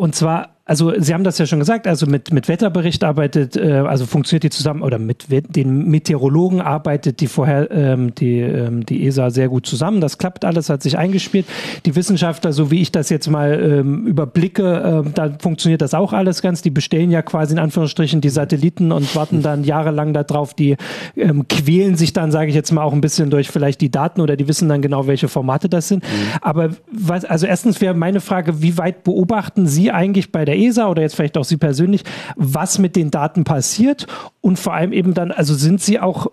Und 0.00 0.14
zwar 0.14 0.50
also 0.68 0.92
Sie 0.98 1.14
haben 1.14 1.24
das 1.24 1.38
ja 1.38 1.46
schon 1.46 1.60
gesagt, 1.60 1.86
also 1.86 2.04
mit, 2.04 2.30
mit 2.30 2.46
Wetterbericht 2.46 3.02
arbeitet, 3.02 3.56
äh, 3.56 3.72
also 3.86 4.04
funktioniert 4.04 4.44
die 4.44 4.50
zusammen, 4.50 4.82
oder 4.82 4.98
mit 4.98 5.26
den 5.30 5.88
Meteorologen 5.88 6.60
arbeitet 6.60 7.20
die 7.20 7.26
vorher 7.26 7.70
ähm, 7.70 8.14
die, 8.14 8.40
ähm, 8.40 8.84
die 8.84 9.06
ESA 9.06 9.30
sehr 9.30 9.48
gut 9.48 9.64
zusammen. 9.64 10.02
Das 10.02 10.18
klappt 10.18 10.44
alles, 10.44 10.68
hat 10.68 10.82
sich 10.82 10.98
eingespielt. 10.98 11.46
Die 11.86 11.96
Wissenschaftler, 11.96 12.52
so 12.52 12.70
wie 12.70 12.82
ich 12.82 12.92
das 12.92 13.08
jetzt 13.08 13.30
mal 13.30 13.58
ähm, 13.58 14.06
überblicke, 14.06 15.04
äh, 15.06 15.10
da 15.14 15.34
funktioniert 15.38 15.80
das 15.80 15.94
auch 15.94 16.12
alles 16.12 16.42
ganz. 16.42 16.60
Die 16.60 16.70
bestellen 16.70 17.10
ja 17.10 17.22
quasi 17.22 17.54
in 17.54 17.58
Anführungsstrichen 17.58 18.20
die 18.20 18.28
Satelliten 18.28 18.92
und 18.92 19.16
warten 19.16 19.40
dann 19.40 19.64
jahrelang 19.64 20.12
darauf. 20.12 20.52
Die 20.52 20.76
ähm, 21.16 21.48
quälen 21.48 21.96
sich 21.96 22.12
dann, 22.12 22.30
sage 22.30 22.50
ich 22.50 22.54
jetzt 22.54 22.72
mal, 22.72 22.82
auch 22.82 22.92
ein 22.92 23.00
bisschen 23.00 23.30
durch 23.30 23.48
vielleicht 23.48 23.80
die 23.80 23.90
Daten 23.90 24.20
oder 24.20 24.36
die 24.36 24.46
wissen 24.48 24.68
dann 24.68 24.82
genau, 24.82 25.06
welche 25.06 25.28
Formate 25.28 25.70
das 25.70 25.88
sind. 25.88 26.04
Mhm. 26.04 26.08
Aber 26.42 26.70
was, 26.92 27.24
also 27.24 27.46
erstens 27.46 27.80
wäre 27.80 27.94
meine 27.94 28.20
Frage, 28.20 28.60
wie 28.60 28.76
weit 28.76 29.02
beobachten 29.02 29.66
Sie 29.66 29.90
eigentlich 29.90 30.30
bei 30.30 30.44
der 30.44 30.57
ESA 30.58 30.88
oder 30.88 31.02
jetzt 31.02 31.16
vielleicht 31.16 31.38
auch 31.38 31.44
Sie 31.44 31.56
persönlich, 31.56 32.02
was 32.36 32.78
mit 32.78 32.96
den 32.96 33.10
Daten 33.10 33.44
passiert 33.44 34.06
und 34.40 34.58
vor 34.58 34.74
allem 34.74 34.92
eben 34.92 35.14
dann, 35.14 35.32
also 35.32 35.54
sind 35.54 35.80
Sie 35.80 36.00
auch 36.00 36.28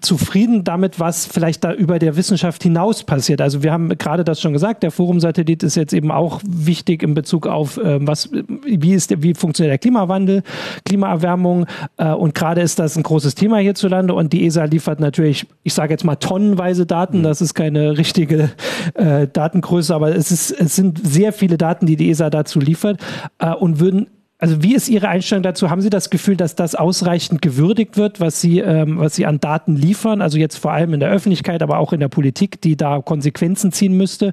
zufrieden 0.00 0.64
damit, 0.64 0.98
was 0.98 1.24
vielleicht 1.24 1.62
da 1.62 1.72
über 1.72 2.00
der 2.00 2.16
Wissenschaft 2.16 2.64
hinaus 2.64 3.04
passiert. 3.04 3.40
Also 3.40 3.62
wir 3.62 3.72
haben 3.72 3.96
gerade 3.96 4.24
das 4.24 4.40
schon 4.40 4.52
gesagt, 4.52 4.82
der 4.82 4.90
Forum-Satellit 4.90 5.62
ist 5.62 5.76
jetzt 5.76 5.92
eben 5.92 6.10
auch 6.10 6.40
wichtig 6.44 7.04
in 7.04 7.14
Bezug 7.14 7.46
auf, 7.46 7.76
äh, 7.76 8.04
was, 8.04 8.30
wie 8.32 8.92
ist, 8.92 9.22
wie 9.22 9.34
funktioniert 9.34 9.70
der 9.70 9.78
Klimawandel, 9.78 10.42
Klimaerwärmung 10.84 11.66
äh, 11.96 12.10
und 12.10 12.34
gerade 12.34 12.60
ist 12.60 12.80
das 12.80 12.96
ein 12.96 13.04
großes 13.04 13.36
Thema 13.36 13.58
hierzulande 13.58 14.14
und 14.14 14.32
die 14.32 14.46
ESA 14.46 14.64
liefert 14.64 14.98
natürlich, 14.98 15.46
ich 15.62 15.74
sage 15.74 15.92
jetzt 15.92 16.04
mal 16.04 16.16
tonnenweise 16.16 16.84
Daten, 16.84 17.18
mhm. 17.18 17.22
das 17.22 17.40
ist 17.40 17.54
keine 17.54 17.96
richtige 17.96 18.50
äh, 18.94 19.28
Datengröße, 19.32 19.94
aber 19.94 20.14
es, 20.14 20.32
ist, 20.32 20.50
es 20.50 20.74
sind 20.74 21.00
sehr 21.06 21.32
viele 21.32 21.56
Daten, 21.56 21.86
die 21.86 21.94
die 21.94 22.10
ESA 22.10 22.30
dazu 22.30 22.58
liefert 22.58 23.00
äh, 23.38 23.52
und 23.52 23.78
würden 23.78 24.08
also 24.42 24.60
wie 24.60 24.74
ist 24.74 24.88
Ihre 24.88 25.08
Einstellung 25.08 25.44
dazu? 25.44 25.70
Haben 25.70 25.82
Sie 25.82 25.88
das 25.88 26.10
Gefühl, 26.10 26.34
dass 26.34 26.56
das 26.56 26.74
ausreichend 26.74 27.42
gewürdigt 27.42 27.96
wird, 27.96 28.18
was 28.18 28.40
Sie, 28.40 28.58
ähm, 28.58 28.98
was 28.98 29.14
Sie 29.14 29.24
an 29.24 29.38
Daten 29.38 29.76
liefern? 29.76 30.20
Also 30.20 30.36
jetzt 30.36 30.56
vor 30.56 30.72
allem 30.72 30.92
in 30.94 30.98
der 30.98 31.10
Öffentlichkeit, 31.10 31.62
aber 31.62 31.78
auch 31.78 31.92
in 31.92 32.00
der 32.00 32.08
Politik, 32.08 32.60
die 32.60 32.76
da 32.76 33.00
Konsequenzen 33.00 33.70
ziehen 33.70 33.96
müsste? 33.96 34.32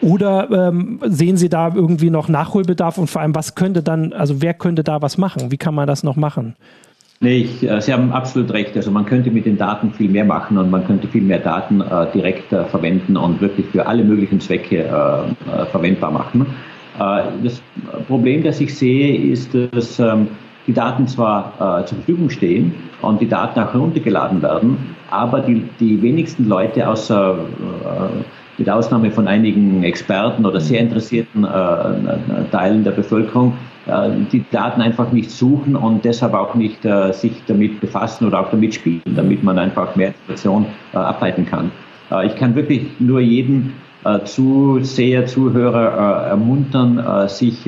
Oder 0.00 0.50
ähm, 0.50 0.98
sehen 1.06 1.36
Sie 1.36 1.48
da 1.48 1.72
irgendwie 1.72 2.10
noch 2.10 2.28
Nachholbedarf 2.28 2.98
und 2.98 3.08
vor 3.08 3.22
allem, 3.22 3.36
was 3.36 3.54
könnte 3.54 3.84
dann, 3.84 4.12
also 4.12 4.42
wer 4.42 4.52
könnte 4.52 4.82
da 4.82 5.00
was 5.00 5.16
machen? 5.16 5.52
Wie 5.52 5.58
kann 5.58 5.76
man 5.76 5.86
das 5.86 6.02
noch 6.02 6.16
machen? 6.16 6.56
Nee, 7.20 7.36
ich, 7.36 7.62
äh, 7.62 7.80
Sie 7.80 7.92
haben 7.92 8.10
absolut 8.10 8.52
recht. 8.52 8.76
Also 8.76 8.90
man 8.90 9.06
könnte 9.06 9.30
mit 9.30 9.46
den 9.46 9.56
Daten 9.56 9.92
viel 9.92 10.10
mehr 10.10 10.24
machen 10.24 10.58
und 10.58 10.72
man 10.72 10.84
könnte 10.88 11.06
viel 11.06 11.22
mehr 11.22 11.38
Daten 11.38 11.82
äh, 11.82 12.10
direkt 12.12 12.52
äh, 12.52 12.64
verwenden 12.64 13.16
und 13.16 13.40
wirklich 13.40 13.66
für 13.66 13.86
alle 13.86 14.02
möglichen 14.02 14.40
Zwecke 14.40 14.78
äh, 14.78 15.60
äh 15.62 15.66
verwendbar 15.66 16.10
machen. 16.10 16.46
Äh, 16.98 17.22
das 17.42 17.60
Problem, 18.06 18.42
das 18.42 18.60
ich 18.60 18.76
sehe, 18.76 19.32
ist, 19.32 19.50
dass 19.72 19.98
ähm, 19.98 20.28
die 20.66 20.72
Daten 20.72 21.06
zwar 21.06 21.80
äh, 21.82 21.84
zur 21.86 21.98
Verfügung 21.98 22.30
stehen 22.30 22.74
und 23.02 23.20
die 23.20 23.28
Daten 23.28 23.60
auch 23.60 23.72
heruntergeladen 23.72 24.40
werden, 24.42 24.96
aber 25.10 25.40
die, 25.40 25.62
die 25.78 26.00
wenigsten 26.00 26.48
Leute, 26.48 26.88
außer 26.88 27.34
äh, 27.34 28.58
mit 28.58 28.70
Ausnahme 28.70 29.10
von 29.10 29.26
einigen 29.26 29.82
Experten 29.82 30.46
oder 30.46 30.60
sehr 30.60 30.78
interessierten 30.78 31.42
Teilen 32.52 32.84
der 32.84 32.92
Bevölkerung, 32.92 33.54
die 34.30 34.44
Daten 34.52 34.80
einfach 34.80 35.10
nicht 35.10 35.32
suchen 35.32 35.74
und 35.74 36.04
deshalb 36.04 36.34
auch 36.34 36.54
nicht 36.54 36.86
sich 37.10 37.32
damit 37.48 37.80
befassen 37.80 38.28
oder 38.28 38.38
auch 38.38 38.50
damit 38.52 38.76
spielen, 38.76 39.02
damit 39.16 39.42
man 39.42 39.58
einfach 39.58 39.96
mehr 39.96 40.10
Information 40.10 40.66
ableiten 40.92 41.46
kann. 41.46 41.72
ich 42.24 42.36
kann 42.36 42.54
wirklich 42.54 42.86
nur 43.00 43.18
jeden 43.18 43.72
äh, 43.72 43.93
Zuseher, 44.24 45.26
Zuhörer 45.26 46.26
äh, 46.26 46.30
ermuntern, 46.30 46.98
äh, 46.98 47.28
sich 47.28 47.64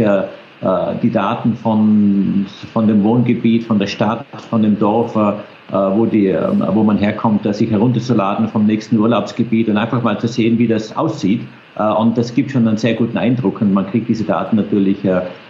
die 1.03 1.11
Daten 1.11 1.55
von, 1.55 2.47
von 2.73 2.89
dem 2.89 3.05
Wohngebiet, 3.05 3.65
von 3.65 3.79
der 3.79 3.87
Stadt, 3.87 4.25
von 4.49 4.63
dem 4.63 4.79
Dorf, 4.79 5.15
wo, 5.15 6.07
die, 6.07 6.35
wo 6.73 6.83
man 6.83 6.97
herkommt, 6.97 7.55
sich 7.55 7.71
herunterzuladen 7.71 8.49
vom 8.49 8.65
nächsten 8.65 8.99
Urlaubsgebiet 8.99 9.69
und 9.69 9.77
einfach 9.77 10.03
mal 10.03 10.19
zu 10.19 10.27
sehen, 10.27 10.59
wie 10.59 10.67
das 10.67 10.97
aussieht. 10.97 11.43
Und 11.77 12.17
das 12.17 12.35
gibt 12.35 12.53
schon 12.53 12.67
einen 12.67 12.79
sehr 12.79 12.95
guten 12.95 13.19
Eindruck 13.19 13.61
und 13.61 13.75
man 13.75 13.87
kriegt 13.87 14.09
diese 14.09 14.25
Daten 14.25 14.57
natürlich 14.57 14.97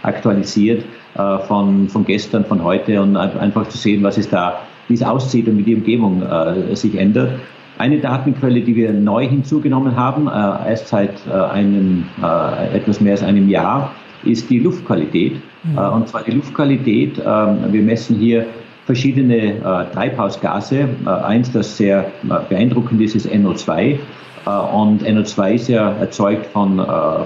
aktualisiert 0.02 0.84
von, 1.46 1.88
von 1.88 2.04
gestern, 2.04 2.44
von 2.44 2.64
heute 2.64 3.00
und 3.00 3.16
einfach 3.16 3.68
zu 3.68 3.78
sehen, 3.78 4.02
was 4.02 4.18
es 4.18 4.28
da, 4.28 4.58
wie 4.88 4.94
es 4.94 5.04
aussieht 5.04 5.46
und 5.46 5.56
wie 5.58 5.62
die 5.62 5.76
Umgebung 5.76 6.24
sich 6.74 6.96
ändert. 6.96 7.30
Eine 7.78 7.98
Datenquelle, 7.98 8.62
die 8.62 8.74
wir 8.74 8.92
neu 8.92 9.28
hinzugenommen 9.28 9.96
haben, 9.96 10.28
äh, 10.28 10.70
erst 10.70 10.88
seit 10.88 11.14
äh, 11.28 11.32
einem, 11.32 12.04
äh, 12.22 12.76
etwas 12.76 13.00
mehr 13.00 13.12
als 13.12 13.22
einem 13.22 13.48
Jahr, 13.48 13.92
ist 14.24 14.48
die 14.50 14.58
Luftqualität. 14.58 15.34
Mhm. 15.64 15.78
Äh, 15.78 15.88
und 15.88 16.08
zwar 16.08 16.22
die 16.22 16.32
Luftqualität, 16.32 17.18
ähm, 17.18 17.58
wir 17.70 17.82
messen 17.82 18.16
hier 18.16 18.46
verschiedene 18.86 19.36
äh, 19.36 19.60
Treibhausgase. 19.92 20.88
Äh, 21.04 21.08
eins, 21.08 21.52
das 21.52 21.76
sehr 21.76 22.06
beeindruckend 22.48 23.00
ist, 23.02 23.14
ist 23.14 23.28
NO2. 23.28 23.98
und 24.72 25.02
NO2 25.02 25.54
ist 25.54 25.68
ja 25.68 25.90
erzeugt 25.94 26.46
von 26.46 26.76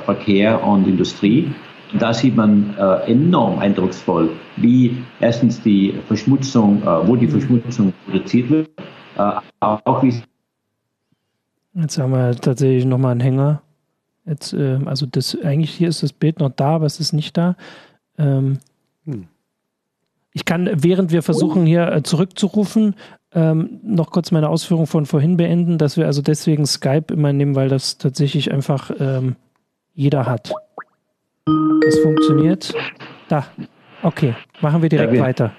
Verkehr 0.06 0.64
und 0.66 0.88
Industrie. 0.88 1.50
Und 1.92 2.00
da 2.00 2.14
sieht 2.14 2.34
man 2.34 2.74
enorm 3.06 3.58
eindrucksvoll, 3.58 4.30
wie 4.56 4.96
erstens 5.20 5.60
die 5.60 5.92
Verschmutzung, 6.06 6.82
wo 7.04 7.16
die 7.16 7.26
Verschmutzung 7.26 7.92
produziert 8.06 8.48
wird, 8.48 8.70
auch 9.60 10.02
wie 10.02 10.14
Jetzt 11.74 11.98
haben 11.98 12.12
wir 12.12 12.35
tatsächlich 12.35 12.85
nochmal 12.85 13.12
einen 13.12 13.20
Hänger. 13.20 13.62
Jetzt, 14.26 14.52
äh, 14.52 14.78
also 14.85 15.06
das, 15.06 15.37
eigentlich 15.42 15.70
hier 15.70 15.88
ist 15.88 16.02
das 16.02 16.12
Bild 16.12 16.40
noch 16.40 16.50
da, 16.50 16.76
aber 16.76 16.87
es 16.87 17.00
ist 17.00 17.12
nicht 17.12 17.37
da. 17.37 17.56
Ähm, 18.18 18.59
hm. 19.04 19.28
Ich 20.33 20.44
kann, 20.44 20.70
während 20.72 21.11
wir 21.11 21.22
versuchen 21.22 21.66
hier 21.66 21.90
äh, 21.90 22.02
zurückzurufen, 22.02 22.94
ähm, 23.33 23.80
noch 23.83 24.11
kurz 24.11 24.30
meine 24.30 24.48
Ausführung 24.48 24.87
von 24.87 25.06
vorhin 25.06 25.37
beenden, 25.37 25.78
dass 25.78 25.96
wir 25.96 26.06
also 26.06 26.22
deswegen 26.22 26.66
Skype 26.66 27.12
immer 27.12 27.33
nehmen, 27.33 27.54
weil 27.54 27.68
das 27.68 27.98
tatsächlich 27.98 28.52
einfach 28.52 28.90
ähm, 28.98 29.37
jeder 29.94 30.26
hat. 30.26 30.52
Das 31.85 31.98
funktioniert. 31.98 32.74
Da. 33.28 33.46
Okay, 34.02 34.35
machen 34.61 34.83
wir 34.83 34.88
direkt 34.88 35.11
ja, 35.11 35.14
wir, 35.14 35.22
weiter. 35.22 35.52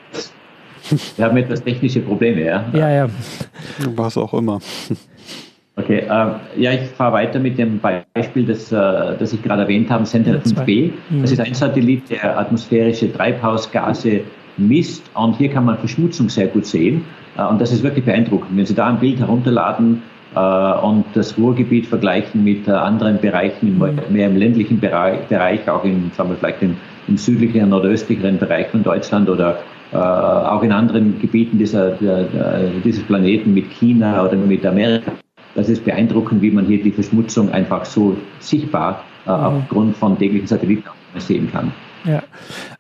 Wir 1.15 1.26
haben 1.26 1.38
etwas 1.38 1.63
technische 1.63 2.02
Probleme, 2.02 2.43
ja? 2.43 2.65
Ja, 2.74 2.89
ja. 2.89 3.10
Was 3.95 4.17
auch 4.17 4.34
immer. 4.34 4.60
Okay, 5.84 6.00
äh, 6.00 6.62
ja, 6.62 6.74
ich 6.74 6.89
fahre 6.89 7.13
weiter 7.13 7.39
mit 7.39 7.58
dem 7.58 7.80
Beispiel, 7.80 8.46
das, 8.46 8.72
äh, 8.72 8.76
das 9.17 9.34
ich 9.34 9.41
gerade 9.41 9.63
erwähnt 9.63 9.89
habe, 9.89 10.06
Sentinel-5B. 10.06 10.91
Mhm. 11.10 11.22
Das 11.22 11.32
ist 11.32 11.39
ein 11.39 11.54
Satellit, 11.54 12.10
der 12.10 12.38
atmosphärische 12.38 13.12
Treibhausgase 13.12 14.22
misst 14.58 15.10
und 15.15 15.38
hier 15.38 15.50
kann 15.50 15.65
man 15.65 15.78
Verschmutzung 15.78 16.30
sehr 16.30 16.48
gut 16.48 16.65
sehen 16.65 17.04
äh, 17.38 17.44
und 17.44 17.60
das 17.60 17.72
ist 17.72 17.84
wirklich 17.84 18.06
beeindruckend. 18.06 18.56
Wenn 18.56 18.65
Sie 18.65 18.76
da 18.76 18.88
ein 18.88 19.00
Bild 19.00 19.20
herunterladen 19.20 20.04
äh, 20.36 20.39
und 20.39 21.06
das 21.15 21.38
Ruhrgebiet 21.38 21.88
vergleichen 21.88 22.44
mit 22.44 22.67
äh, 22.67 22.72
anderen 22.72 23.20
Bereichen, 23.20 23.80
mhm. 23.80 24.13
mehr 24.13 24.28
im 24.28 24.38
ländlichen 24.38 24.80
Bereich, 24.80 25.22
Bereich 25.28 25.67
auch 25.67 25.84
in, 25.84 26.12
sagen 26.15 26.30
wir 26.30 26.36
vielleicht 26.36 26.62
im, 26.62 26.78
im 27.08 27.17
südlicheren, 27.17 27.70
nordöstlicheren 27.70 28.38
Bereich 28.38 28.67
von 28.67 28.84
Deutschland 28.84 29.30
oder 29.30 29.60
äh, 29.91 29.98
auch 29.98 30.62
in 30.63 30.72
anderen 30.72 31.20
Gebieten 31.20 31.58
dieser, 31.58 31.91
der, 31.91 32.24
der, 32.24 32.70
dieses 32.84 33.04
Planeten 33.04 33.54
mit 33.54 33.70
China 33.72 34.24
oder 34.26 34.38
mit 34.38 34.65
Amerika 34.65 35.12
das 35.55 35.69
ist 35.69 35.83
beeindruckend, 35.85 36.41
wie 36.41 36.51
man 36.51 36.65
hier 36.65 36.81
die 36.81 36.91
Verschmutzung 36.91 37.51
einfach 37.51 37.85
so 37.85 38.17
sichtbar 38.39 39.03
äh, 39.25 39.29
mhm. 39.29 39.35
aufgrund 39.35 39.97
von 39.97 40.17
täglichen 40.17 40.47
Satelliten 40.47 40.89
sehen 41.17 41.51
kann. 41.51 41.71
Ja. 42.05 42.23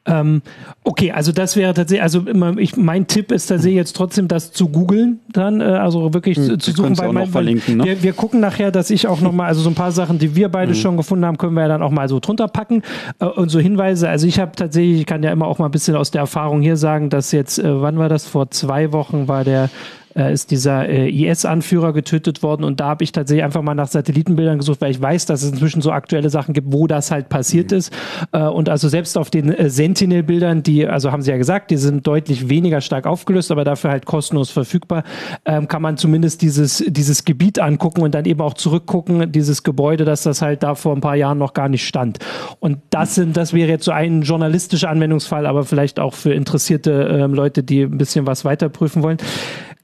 Ähm, 0.05 0.41
okay, 0.83 1.11
also 1.11 1.31
das 1.31 1.55
wäre 1.55 1.75
tatsächlich, 1.75 2.01
also 2.01 2.21
immer, 2.21 2.57
ich, 2.57 2.75
mein 2.75 3.05
Tipp 3.05 3.31
ist 3.31 3.47
tatsächlich 3.47 3.75
jetzt 3.75 3.95
trotzdem, 3.95 4.27
das 4.27 4.51
zu 4.51 4.69
googeln 4.69 5.19
dann, 5.31 5.61
äh, 5.61 5.65
also 5.65 6.13
wirklich 6.13 6.37
hm, 6.37 6.59
zu, 6.59 6.71
suchen. 6.71 6.97
Weil, 6.97 7.13
mein, 7.13 7.61
ne? 7.67 7.83
wir, 7.83 8.01
wir 8.01 8.13
gucken 8.13 8.39
nachher, 8.39 8.71
dass 8.71 8.89
ich 8.89 9.07
auch 9.07 9.21
nochmal, 9.21 9.47
also 9.47 9.61
so 9.61 9.69
ein 9.69 9.75
paar 9.75 9.91
Sachen, 9.91 10.17
die 10.17 10.35
wir 10.35 10.49
beide 10.49 10.73
hm. 10.73 10.79
schon 10.79 10.97
gefunden 10.97 11.25
haben, 11.25 11.37
können 11.37 11.53
wir 11.53 11.61
ja 11.61 11.67
dann 11.67 11.83
auch 11.83 11.91
mal 11.91 12.09
so 12.09 12.19
drunter 12.19 12.47
packen 12.47 12.81
äh, 13.19 13.25
und 13.25 13.49
so 13.49 13.59
Hinweise. 13.59 14.09
Also 14.09 14.25
ich 14.25 14.39
habe 14.39 14.53
tatsächlich, 14.55 15.01
ich 15.01 15.05
kann 15.05 15.21
ja 15.21 15.31
immer 15.31 15.45
auch 15.45 15.59
mal 15.59 15.65
ein 15.65 15.71
bisschen 15.71 15.95
aus 15.95 16.09
der 16.09 16.21
Erfahrung 16.21 16.61
hier 16.61 16.77
sagen, 16.77 17.11
dass 17.11 17.31
jetzt, 17.31 17.59
äh, 17.59 17.81
wann 17.81 17.99
war 17.99 18.09
das? 18.09 18.25
Vor 18.25 18.49
zwei 18.49 18.91
Wochen 18.91 19.27
war 19.27 19.43
der 19.43 19.69
äh, 20.15 20.33
ist 20.33 20.51
dieser 20.51 20.87
äh, 20.87 21.09
IS-Anführer 21.09 21.93
getötet 21.93 22.43
worden 22.43 22.63
und 22.63 22.79
da 22.79 22.87
habe 22.87 23.03
ich 23.03 23.11
tatsächlich 23.11 23.43
einfach 23.43 23.61
mal 23.61 23.75
nach 23.75 23.87
Satellitenbildern 23.87 24.57
gesucht, 24.57 24.81
weil 24.81 24.91
ich 24.91 25.01
weiß, 25.01 25.25
dass 25.25 25.43
es 25.43 25.51
inzwischen 25.51 25.81
so 25.81 25.91
aktuelle 25.91 26.29
Sachen 26.29 26.53
gibt, 26.53 26.71
wo 26.71 26.87
das 26.87 27.11
halt 27.11 27.29
passiert 27.29 27.71
mhm. 27.71 27.77
ist. 27.77 27.93
Äh, 28.31 28.43
und 28.43 28.69
also 28.69 28.89
selbst 28.89 29.17
auf 29.17 29.29
den 29.29 29.53
äh, 29.53 29.69
Sentinel-Bildern, 29.69 30.63
die, 30.63 30.87
also 30.87 31.11
haben 31.11 31.21
sie 31.21 31.31
ja 31.31 31.37
gesagt, 31.37 31.71
die 31.71 31.77
sind 31.77 32.05
deutlich 32.05 32.49
weniger 32.49 32.81
stark 32.81 33.07
aufgelöst, 33.07 33.51
aber 33.51 33.63
dafür 33.63 33.91
halt 33.91 34.05
kostenlos 34.05 34.49
verfügbar, 34.49 35.03
ähm, 35.45 35.67
kann 35.67 35.81
man 35.81 35.97
zumindest 35.97 36.41
dieses, 36.41 36.83
dieses 36.87 37.25
Gebiet 37.25 37.59
angucken 37.59 38.01
und 38.01 38.15
dann 38.15 38.25
eben 38.25 38.41
auch 38.41 38.53
zurückgucken, 38.53 39.31
dieses 39.31 39.63
Gebäude, 39.63 40.05
dass 40.05 40.23
das 40.23 40.41
halt 40.41 40.63
da 40.63 40.75
vor 40.75 40.95
ein 40.95 41.01
paar 41.01 41.15
Jahren 41.15 41.37
noch 41.37 41.53
gar 41.53 41.69
nicht 41.69 41.87
stand. 41.87 42.19
Und 42.59 42.79
das 42.89 43.15
sind, 43.15 43.37
das 43.37 43.53
wäre 43.53 43.69
jetzt 43.69 43.85
so 43.85 43.91
ein 43.91 44.21
journalistischer 44.21 44.89
Anwendungsfall, 44.89 45.45
aber 45.45 45.63
vielleicht 45.63 45.99
auch 45.99 46.13
für 46.13 46.33
interessierte 46.33 46.91
äh, 46.91 47.25
Leute, 47.27 47.63
die 47.63 47.83
ein 47.83 47.97
bisschen 47.97 48.27
was 48.27 48.45
weiter 48.45 48.69
prüfen 48.69 49.03
wollen. 49.03 49.17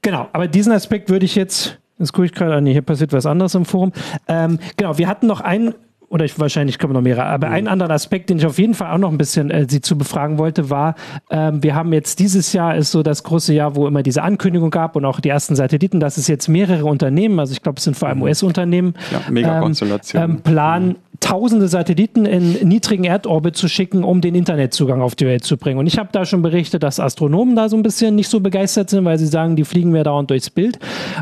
Genau, 0.02 0.28
aber 0.32 0.48
diesen 0.48 0.72
Aspekt 0.72 1.10
würde 1.10 1.24
ich 1.24 1.34
jetzt, 1.34 1.78
jetzt 1.98 2.12
gucke 2.12 2.26
ich 2.26 2.32
gerade 2.32 2.54
an, 2.54 2.66
hier 2.66 2.82
passiert 2.82 3.12
was 3.12 3.26
anderes 3.26 3.54
im 3.54 3.64
Forum. 3.64 3.92
Ähm, 4.26 4.58
genau, 4.76 4.98
wir 4.98 5.08
hatten 5.08 5.26
noch 5.26 5.40
einen 5.40 5.74
oder 6.10 6.24
ich, 6.24 6.38
wahrscheinlich 6.38 6.78
kommen 6.78 6.94
noch 6.94 7.02
mehrere, 7.02 7.26
aber 7.26 7.48
mhm. 7.48 7.54
einen 7.54 7.68
anderen 7.68 7.92
Aspekt, 7.92 8.30
den 8.30 8.38
ich 8.38 8.46
auf 8.46 8.58
jeden 8.58 8.74
Fall 8.74 8.92
auch 8.92 8.98
noch 8.98 9.10
ein 9.10 9.18
bisschen 9.18 9.50
äh, 9.50 9.66
Sie 9.68 9.80
zu 9.80 9.98
befragen 9.98 10.38
wollte, 10.38 10.70
war, 10.70 10.94
ähm, 11.30 11.62
wir 11.62 11.74
haben 11.74 11.92
jetzt 11.92 12.18
dieses 12.18 12.52
Jahr 12.52 12.76
ist 12.76 12.92
so 12.92 13.02
das 13.02 13.22
große 13.24 13.52
Jahr, 13.52 13.76
wo 13.76 13.86
immer 13.86 14.02
diese 14.02 14.22
Ankündigung 14.22 14.70
gab 14.70 14.96
und 14.96 15.04
auch 15.04 15.20
die 15.20 15.28
ersten 15.28 15.54
Satelliten, 15.54 16.00
dass 16.00 16.16
es 16.16 16.26
jetzt 16.26 16.48
mehrere 16.48 16.86
Unternehmen, 16.86 17.38
also 17.38 17.52
ich 17.52 17.62
glaube, 17.62 17.78
es 17.78 17.84
sind 17.84 17.96
vor 17.96 18.08
allem 18.08 18.18
mhm. 18.18 18.24
US-Unternehmen, 18.24 18.94
ja. 19.12 19.20
Ähm, 19.28 20.30
ähm, 20.30 20.40
planen, 20.40 20.96
tausende 21.20 21.68
Satelliten 21.68 22.26
in 22.26 22.68
niedrigen 22.68 23.04
Erdorbit 23.04 23.56
zu 23.56 23.68
schicken, 23.68 24.04
um 24.04 24.20
den 24.20 24.34
Internetzugang 24.34 25.02
auf 25.02 25.14
die 25.14 25.26
Welt 25.26 25.44
zu 25.44 25.56
bringen. 25.56 25.78
Und 25.78 25.86
ich 25.86 25.98
habe 25.98 26.10
da 26.12 26.24
schon 26.24 26.42
berichtet, 26.42 26.82
dass 26.82 27.00
Astronomen 27.00 27.56
da 27.56 27.68
so 27.68 27.76
ein 27.76 27.82
bisschen 27.82 28.14
nicht 28.14 28.28
so 28.28 28.40
begeistert 28.40 28.90
sind, 28.90 29.04
weil 29.04 29.18
sie 29.18 29.26
sagen, 29.26 29.56
die 29.56 29.64
fliegen 29.64 29.90
mir 29.90 30.04
dauernd 30.04 30.30
durchs 30.30 30.50
Bild. 30.50 30.78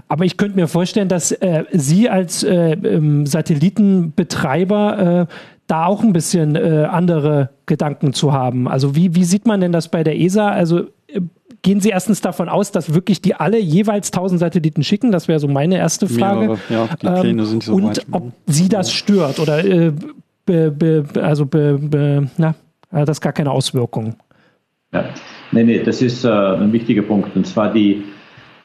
Aber 0.09 0.25
ich 0.25 0.37
könnte 0.37 0.57
mir 0.57 0.69
vorstellen, 0.69 1.09
dass 1.09 1.33
äh, 1.33 1.65
Sie 1.73 2.09
als 2.09 2.43
äh, 2.43 2.73
ähm, 2.73 3.27
Satellitenbetreiber 3.27 5.29
äh, 5.29 5.33
da 5.67 5.87
auch 5.87 6.03
ein 6.03 6.13
bisschen 6.13 6.55
äh, 6.55 6.87
andere 6.91 7.51
Gedanken 7.67 8.13
zu 8.13 8.33
haben. 8.33 8.69
Also 8.69 8.95
wie, 8.95 9.15
wie 9.15 9.25
sieht 9.25 9.47
man 9.47 9.61
denn 9.61 9.73
das 9.73 9.89
bei 9.89 10.05
der 10.05 10.19
ESA? 10.19 10.49
Also 10.49 10.85
äh, 11.09 11.21
gehen 11.67 11.81
Sie 11.81 11.89
erstens 11.89 12.21
davon 12.21 12.49
aus, 12.49 12.71
dass 12.71 12.95
wirklich 12.95 13.21
die 13.21 13.35
alle 13.35 13.59
jeweils 13.59 14.13
1000 14.13 14.39
Satelliten 14.39 14.85
schicken? 14.85 15.11
Das 15.11 15.27
wäre 15.27 15.41
so 15.41 15.49
meine 15.49 15.77
erste 15.77 16.07
Frage. 16.07 16.41
Mehrere, 16.41 16.59
ja, 16.71 16.87
die 16.87 17.21
Pläne 17.21 17.43
ähm, 17.43 17.49
sind 17.49 17.65
so 17.65 17.75
Und 17.75 17.85
weit. 17.89 18.07
ob 18.13 18.33
Sie 18.47 18.69
das 18.69 18.93
stört 18.93 19.41
oder 19.41 19.65
äh, 19.65 19.93
be, 20.45 20.71
be, 20.71 21.05
also 21.21 21.45
be, 21.45 22.29
na, 22.37 22.55
hat 22.93 23.09
das 23.09 23.21
gar 23.21 23.33
keine 23.33 23.51
Auswirkungen? 23.51 24.15
Ja, 24.93 25.07
nee, 25.51 25.65
nee, 25.65 25.83
das 25.83 26.03
ist 26.03 26.25
äh, 26.25 26.29
ein 26.29 26.73
wichtiger 26.73 27.03
Punkt. 27.03 27.35
Und 27.35 27.49
zwar 27.49 27.73
die, 27.73 28.05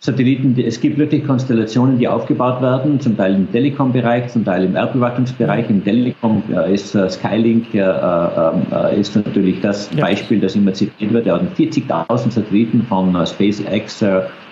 Satelliten, 0.04 0.60
es 0.60 0.82
gibt 0.82 0.98
wirklich 0.98 1.24
Konstellationen, 1.28 2.00
die 2.00 2.08
aufgebaut 2.08 2.60
werden, 2.60 3.00
zum 3.00 3.16
Teil 3.16 3.36
im 3.36 3.52
Telekom-Bereich, 3.52 4.30
zum 4.30 4.44
Teil 4.44 4.64
im 4.64 4.76
Erdbeobachtungsbereich. 4.76 5.70
Im 5.70 5.84
Telekom 5.84 6.42
ist 6.72 6.96
äh, 6.96 7.08
Skylink 7.08 7.76
äh, 7.76 7.82
äh, 7.82 9.00
ist 9.00 9.16
natürlich 9.16 9.62
das 9.62 9.92
ja. 9.96 10.04
Beispiel, 10.06 10.40
das 10.40 10.56
immer 10.56 10.74
zitiert 10.74 11.14
wird. 11.14 11.28
Er 11.28 11.36
hat 11.36 11.44
40.000 11.56 12.32
Satelliten 12.32 12.82
von 12.90 13.14
SpaceX 13.28 14.04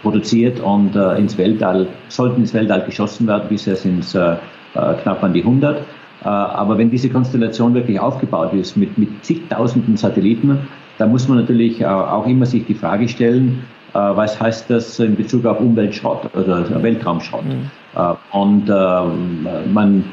produziert 0.03 0.59
und 0.59 0.95
ins 0.95 1.35
Weltall, 1.35 1.87
sollten 2.09 2.41
ins 2.41 2.53
Weltall 2.53 2.85
geschossen 2.85 3.25
werden, 3.25 3.45
bisher 3.49 3.75
sind 3.75 4.03
es 4.03 4.11
knapp 4.71 5.23
an 5.23 5.33
die 5.33 5.41
100. 5.41 5.81
aber 6.21 6.77
wenn 6.77 6.91
diese 6.91 7.09
Konstellation 7.09 7.73
wirklich 7.73 7.99
aufgebaut 7.99 8.53
ist 8.53 8.77
mit, 8.77 8.97
mit 8.99 9.25
zigtausenden 9.25 9.97
Satelliten, 9.97 10.59
dann 10.99 11.09
muss 11.09 11.27
man 11.27 11.39
natürlich 11.39 11.85
auch 11.85 12.27
immer 12.27 12.45
sich 12.45 12.65
die 12.65 12.75
Frage 12.75 13.09
stellen, 13.09 13.63
was 13.93 14.39
heißt 14.39 14.69
das 14.69 14.99
in 14.99 15.15
Bezug 15.15 15.45
auf 15.45 15.59
Umweltschrott 15.59 16.33
oder 16.35 16.81
Weltraumschrott. 16.81 17.45
Mhm. 17.45 17.69
Äh, 17.95 18.37
und 18.37 18.69
äh, 18.69 19.63
man, 19.71 20.03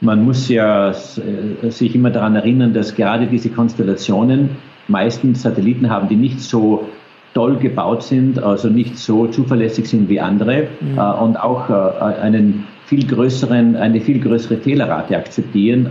man 0.00 0.24
muss 0.24 0.48
ja 0.48 0.92
sich 0.92 1.94
immer 1.94 2.10
daran 2.10 2.36
erinnern, 2.36 2.72
dass 2.72 2.94
gerade 2.94 3.26
diese 3.26 3.50
Konstellationen 3.50 4.50
meistens 4.88 5.42
Satelliten 5.42 5.90
haben, 5.90 6.08
die 6.08 6.16
nicht 6.16 6.40
so 6.40 6.88
toll 7.34 7.56
gebaut 7.56 8.02
sind, 8.02 8.42
also 8.42 8.68
nicht 8.68 8.98
so 8.98 9.26
zuverlässig 9.26 9.86
sind 9.86 10.08
wie 10.08 10.18
andere 10.18 10.68
mhm. 10.80 10.98
und 10.98 11.36
auch 11.36 11.68
einen 11.70 12.66
viel 12.86 13.06
größeren, 13.06 13.76
eine 13.76 14.00
viel 14.00 14.18
größere 14.18 14.56
Fehlerrate 14.56 15.16
akzeptieren 15.16 15.88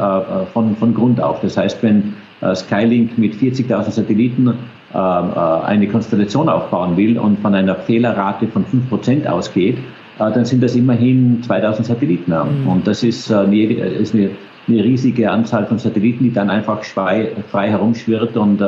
von, 0.51 0.75
von 0.75 0.93
Grund 0.93 1.21
auf. 1.21 1.39
Das 1.39 1.55
heißt, 1.55 1.81
wenn 1.81 2.15
Skylink 2.55 3.17
mit 3.17 3.35
40.000 3.35 3.91
Satelliten 3.91 4.47
äh, 4.47 4.51
äh, 4.51 4.55
eine 4.93 5.87
Konstellation 5.87 6.49
aufbauen 6.49 6.97
will 6.97 7.19
und 7.19 7.39
von 7.39 7.53
einer 7.53 7.75
Fehlerrate 7.75 8.47
von 8.47 8.65
5% 8.65 9.27
ausgeht, 9.27 9.77
äh, 9.77 10.31
dann 10.31 10.45
sind 10.45 10.63
das 10.63 10.75
immerhin 10.75 11.43
2000 11.43 11.85
Satelliten. 11.85 12.31
Mhm. 12.31 12.67
Und 12.67 12.87
das 12.87 13.03
ist, 13.03 13.31
eine, 13.31 13.65
ist 13.65 14.15
eine, 14.15 14.31
eine, 14.67 14.83
riesige 14.83 15.29
Anzahl 15.29 15.65
von 15.67 15.77
Satelliten, 15.77 16.23
die 16.23 16.33
dann 16.33 16.49
einfach 16.49 16.83
frei, 16.83 17.29
frei 17.51 17.69
herumschwirrt 17.69 18.35
und, 18.35 18.63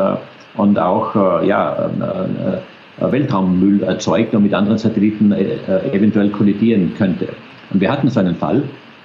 und 0.57 0.79
auch 0.79 1.43
ja, 1.43 1.89
Weltraummüll 2.99 3.83
erzeugt 3.83 4.35
und 4.35 4.43
mit 4.43 4.53
anderen 4.53 4.77
Satelliten 4.77 5.31
eventuell 5.31 6.29
kollidieren 6.29 6.93
könnte. 6.97 7.29
Und 7.71 7.81
wir 7.81 7.91
hatten 7.91 8.09
so 8.09 8.19
einen 8.19 8.35
Fall, 8.35 8.63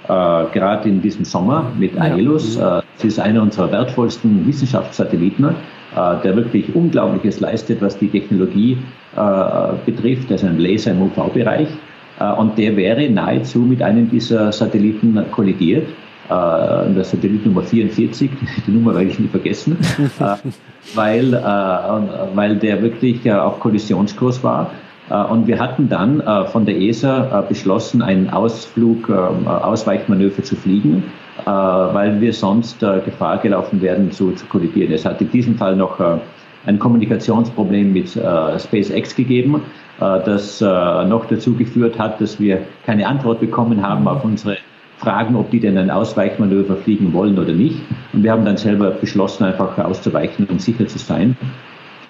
äh, 0.09 0.45
gerade 0.53 0.89
in 0.89 1.03
diesem 1.03 1.25
Sommer 1.25 1.73
mit 1.79 1.99
AELUS. 1.99 2.57
Ja. 2.57 2.79
Äh, 2.79 2.83
das 2.97 3.05
ist 3.05 3.19
einer 3.19 3.43
unserer 3.43 3.71
wertvollsten 3.73 4.47
Wissenschaftssatelliten. 4.47 5.55
Äh, 5.95 6.23
der 6.23 6.37
wirklich 6.37 6.75
Unglaubliches 6.75 7.41
leistet, 7.41 7.81
was 7.81 7.97
die 7.99 8.09
Technologie 8.09 8.77
äh, 9.17 9.21
betrifft, 9.85 10.31
also 10.33 10.47
ein 10.47 10.59
Laser 10.59 10.91
im 10.91 11.03
UV-Bereich. 11.03 11.69
Äh, 12.19 12.33
und 12.33 12.59
der 12.59 12.77
wäre 12.77 13.09
nahezu 13.09 13.61
mit 13.61 13.83
einem 13.83 14.11
dieser 14.11 14.53
Satelliten 14.53 15.19
kollidiert. 15.31 15.87
Der 16.29 17.05
Satellit 17.05 17.47
Nummer 17.47 17.63
44, 17.63 18.29
die 18.67 18.71
Nummer 18.73 18.97
werde 18.97 19.11
ich 19.11 19.19
nie 19.21 19.29
vergessen, 19.29 19.77
weil, 20.97 21.33
weil 22.35 22.57
der 22.57 22.83
wirklich 22.83 23.31
auf 23.31 23.61
Kollisionskurs 23.61 24.43
war. 24.43 24.73
Und 25.31 25.47
wir 25.47 25.61
hatten 25.61 25.89
dann 25.89 26.21
von 26.51 26.67
der 26.67 26.81
ESA 26.81 27.43
beschlossen, 27.49 28.03
einen 28.03 28.29
Ausflug, 28.29 29.09
Ausweichmanöver 29.09 30.43
zu 30.43 30.57
fliegen. 30.57 31.05
Äh, 31.45 31.51
weil 31.51 32.21
wir 32.21 32.33
sonst 32.33 32.83
äh, 32.83 33.01
Gefahr 33.05 33.39
gelaufen 33.39 33.83
werden 33.83 34.11
zu, 34.11 34.33
zu 34.33 34.47
kollidieren. 34.47 34.93
Es 34.93 35.05
hat 35.05 35.21
in 35.21 35.31
diesem 35.31 35.57
Fall 35.57 35.77
noch 35.77 36.01
äh, 36.01 36.19
ein 36.65 36.79
Kommunikationsproblem 36.79 37.93
mit 37.93 38.09
SpaceX 38.09 39.15
gegeben, 39.15 39.63
das 40.01 40.61
noch 40.61 41.27
dazu 41.27 41.55
geführt 41.55 41.97
hat, 41.97 42.21
dass 42.21 42.41
wir 42.41 42.63
keine 42.85 43.07
Antwort 43.07 43.39
bekommen 43.39 43.87
haben 43.87 44.09
auf 44.09 44.25
unsere 44.25 44.57
Fragen, 44.99 45.37
ob 45.37 45.49
die 45.53 45.61
denn 45.61 45.79
ein 45.79 45.93
Ausweichmanöver 45.93 46.75
fliegen 46.75 47.13
wollen 47.13 47.39
oder 47.39 47.53
nicht. 47.53 47.79
Und 48.13 48.25
wir 48.25 48.33
haben 48.33 48.45
dann 48.45 48.57
selber 48.57 48.91
beschlossen, 48.91 49.45
einfach 49.45 49.79
auszuweichen, 49.79 50.49
um 50.51 50.59
sicher 50.59 50.89
zu 50.89 50.99
sein. 50.99 51.37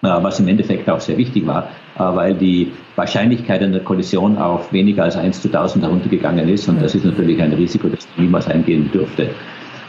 Äh, 0.07 0.23
was 0.23 0.39
im 0.39 0.47
Endeffekt 0.47 0.89
auch 0.89 1.01
sehr 1.01 1.19
wichtig 1.19 1.47
war, 1.47 1.65
äh, 1.97 1.99
weil 1.99 2.35
die 2.35 2.71
Wahrscheinlichkeit 2.95 3.61
einer 3.61 3.81
Kollision 3.81 4.39
auf 4.39 4.73
weniger 4.73 5.03
als 5.03 5.17
1 5.17 5.43
zu 5.43 5.49
1000 5.49 5.85
heruntergegangen 5.85 6.49
ist. 6.49 6.69
Und 6.69 6.81
das 6.81 6.95
ist 6.95 7.05
natürlich 7.05 7.43
ein 7.43 7.53
Risiko, 7.53 7.89
das 7.89 8.07
niemals 8.17 8.47
eingehen 8.47 8.89
dürfte. 8.93 9.23
Äh, 9.25 9.31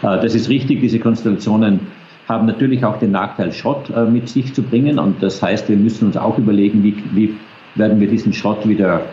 das 0.02 0.34
ist 0.34 0.50
richtig, 0.50 0.82
diese 0.82 1.00
Konstellationen 1.00 1.82
haben 2.28 2.48
natürlich 2.48 2.84
auch 2.84 2.98
den 2.98 3.12
Nachteil, 3.12 3.54
Schrott 3.54 3.90
mit 4.12 4.28
sich 4.28 4.54
zu 4.54 4.62
bringen. 4.62 5.00
Und 5.00 5.24
das 5.24 5.42
heißt, 5.42 5.70
wir 5.70 5.78
müssen 5.78 6.08
uns 6.08 6.18
auch 6.18 6.38
überlegen, 6.38 6.84
wie, 6.84 6.94
wie 7.14 7.36
werden 7.76 8.02
wir 8.02 8.10
diesen 8.10 8.34
Schrott 8.34 8.68
wieder 8.68 9.04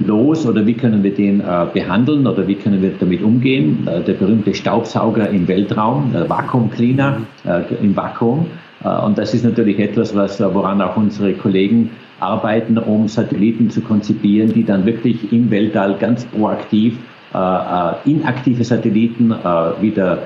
los 0.00 0.44
oder 0.44 0.66
wie 0.66 0.74
können 0.74 1.02
wir 1.02 1.14
den 1.14 1.42
behandeln 1.72 2.26
oder 2.26 2.46
wie 2.46 2.56
können 2.56 2.82
wir 2.82 2.92
damit 3.00 3.22
umgehen. 3.22 3.88
Der 4.06 4.12
berühmte 4.12 4.52
Staubsauger 4.52 5.30
im 5.30 5.48
Weltraum, 5.48 6.12
der 6.12 6.28
Vakuum 6.28 6.70
Cleaner 6.70 7.22
äh, 7.46 7.62
im 7.82 7.96
Vakuum. 7.96 8.48
Äh, 8.84 8.88
und 8.88 9.18
das 9.18 9.34
ist 9.34 9.44
natürlich 9.44 9.78
etwas, 9.78 10.14
was, 10.14 10.40
äh, 10.40 10.54
woran 10.54 10.80
auch 10.80 10.96
unsere 10.96 11.32
Kollegen 11.34 11.90
arbeiten, 12.20 12.78
um 12.78 13.08
Satelliten 13.08 13.70
zu 13.70 13.80
konzipieren, 13.80 14.52
die 14.52 14.64
dann 14.64 14.84
wirklich 14.84 15.32
im 15.32 15.50
Weltall 15.50 15.96
ganz 15.98 16.24
proaktiv 16.26 16.98
äh, 17.32 18.10
inaktive 18.10 18.64
Satelliten 18.64 19.34
wieder 19.80 20.22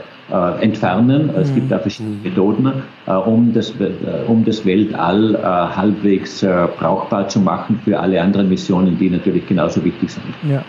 entfernen. 0.61 1.29
Es 1.37 1.51
mhm. 1.51 1.55
gibt 1.57 1.73
da 1.73 1.79
verschiedene. 1.79 2.17
Methoden, 2.23 2.73
um, 3.27 3.53
das, 3.53 3.75
um 4.29 4.45
das 4.47 4.65
Weltall 4.65 5.37
halbwegs 5.77 6.47
brauchbar 6.79 7.29
zu 7.29 7.41
machen 7.41 7.81
für 7.85 8.01
alle 8.01 8.23
anderen 8.23 8.49
Missionen, 8.49 8.97
die 8.99 9.11
natürlich 9.11 9.47
genauso 9.47 9.85
wichtig 9.85 10.11
sind. 10.11 10.25
Ja. 10.49 10.65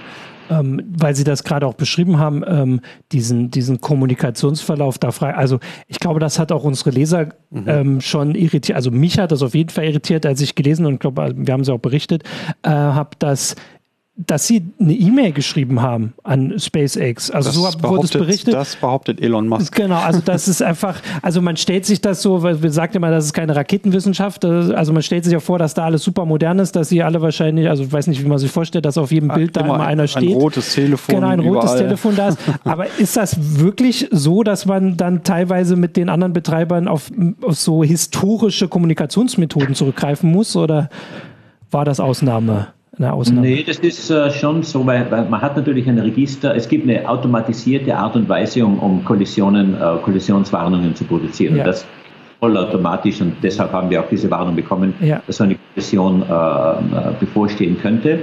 Ähm, 0.50 0.82
weil 0.98 1.16
Sie 1.16 1.24
das 1.24 1.44
gerade 1.44 1.66
auch 1.68 1.74
beschrieben 1.74 2.20
haben, 2.20 2.44
ähm, 2.48 2.82
diesen, 3.12 3.52
diesen 3.52 3.82
Kommunikationsverlauf 3.82 4.98
da 4.98 5.12
frei. 5.12 5.36
Also 5.36 5.60
ich 5.88 6.00
glaube, 6.00 6.20
das 6.20 6.39
hat 6.39 6.52
auch 6.52 6.64
unsere 6.64 6.91
Leser 6.91 7.30
mhm. 7.50 7.64
ähm, 7.68 8.02
schon 8.02 8.36
irritiert. 8.36 8.76
Also 8.76 8.91
mich 8.91 9.20
hat 9.20 9.32
das 9.32 9.41
auf 9.41 9.56
jeden 9.56 9.70
Fall 9.70 9.86
irritiert, 9.86 10.26
als 10.26 10.41
ich 10.41 10.56
gelesen 10.56 10.86
und 10.86 11.00
glaube, 11.00 11.34
wir 11.36 11.54
haben 11.54 11.62
es 11.62 11.70
auch 11.70 11.80
berichtet, 11.80 12.24
äh, 12.64 12.70
habe, 12.70 13.12
dass 13.20 13.56
dass 14.16 14.45
sie 14.45 14.64
eine 14.80 14.93
E-Mail 14.93 15.32
geschrieben 15.32 15.82
haben 15.82 16.14
an 16.24 16.59
SpaceX. 16.59 17.32
Also 17.32 17.49
das 17.49 17.74
so 17.74 17.89
wurde 17.89 18.05
es 18.05 18.11
berichtet. 18.11 18.53
Das 18.53 18.76
behauptet 18.76 19.20
Elon 19.20 19.47
Musk. 19.47 19.76
Genau, 19.76 19.97
also 19.97 20.20
das 20.24 20.47
ist 20.47 20.61
einfach, 20.61 21.01
also 21.24 21.41
man 21.41 21.57
stellt 21.57 21.88
sich 21.88 21.99
das 21.99 22.22
so, 22.22 22.43
weil 22.43 22.61
wir 22.61 22.70
sagt 22.70 22.95
immer, 22.95 23.09
das 23.09 23.26
ist 23.26 23.34
keine 23.34 23.55
Raketenwissenschaft. 23.55 24.45
Also 24.45 24.93
man 24.93 25.01
stellt 25.01 25.24
sich 25.24 25.34
ja 25.34 25.39
vor, 25.39 25.57
dass 25.57 25.74
da 25.74 25.86
alles 25.86 26.03
super 26.03 26.26
modern 26.26 26.59
ist, 26.59 26.76
dass 26.76 26.89
sie 26.89 27.01
alle 27.01 27.24
wahrscheinlich, 27.24 27.68
also 27.70 27.84
ich 27.84 27.91
weiß 27.91 28.05
nicht, 28.05 28.24
wie 28.24 28.28
man 28.28 28.38
sich 28.38 28.51
vorstellt, 28.51 28.86
dass 28.86 28.99
auf 28.99 29.11
jedem 29.11 29.30
Bild 29.30 29.55
da 29.57 29.61
immer, 29.61 29.76
immer 29.76 29.86
einer 29.88 30.07
steht. 30.07 30.30
Ein 30.30 30.36
rotes 30.36 30.76
Telefon. 30.76 31.16
Genau, 31.16 31.28
ein 31.30 31.39
rotes 31.39 31.72
überall. 31.72 31.80
Telefon 31.80 32.16
da 32.16 32.28
ist. 32.28 32.38
Aber 32.66 32.86
ist 32.99 33.18
das 33.18 33.59
wirklich 33.59 34.09
so, 34.11 34.43
dass 34.43 34.68
man 34.68 34.95
dann 34.95 35.24
teilweise 35.24 35.76
mit 35.76 35.97
den 35.97 36.09
anderen 36.09 36.34
Betreibern 36.34 36.88
auf, 36.88 37.09
auf 37.41 37.55
so 37.55 37.84
historische 37.84 38.68
Kommunikationsmethoden 38.68 39.74
zurückgreifen 39.74 40.32
muss 40.32 40.55
oder 40.55 40.91
war 41.72 41.84
das 41.84 41.99
Ausnahme? 41.99 42.68
Eine 42.98 43.14
Ausnahme? 43.14 43.41
Nee, 43.41 43.64
das 43.66 43.78
ist 43.80 44.10
äh, 44.10 44.32
schon 44.32 44.64
so, 44.64 44.86
weil, 44.86 45.10
weil, 45.10 45.26
man 45.26 45.41
hat 45.41 45.56
natürlich 45.58 45.88
ein 45.88 46.00
Register, 46.00 46.56
es 46.56 46.68
gibt 46.68 46.88
eine 46.88 47.08
automatisierte 47.08 47.96
Art 47.96 48.16
und 48.16 48.30
Weise, 48.30 48.66
um, 48.66 48.80
um 48.80 49.04
Kollisionen, 49.04 49.76
äh, 49.76 49.98
Kollisionswarnungen 50.04 50.96
zu 50.96 51.04
produzieren. 51.06 51.58
Ja. 51.58 51.64
Das 51.64 51.86
vollautomatisch 52.39 53.22
und 53.22 53.36
deshalb 53.41 53.72
haben 53.72 53.89
wir 53.89 54.02
auch 54.02 54.10
diese 54.10 54.30
Warnung 54.30 54.56
bekommen, 54.56 54.94
ja. 55.00 55.22
dass 55.26 55.38
so 55.38 55.46
eine 55.46 55.56
Kollision 55.74 56.24
äh, 56.24 56.34
äh 56.34 57.14
bevorstehen 57.20 57.78
könnte. 57.82 58.20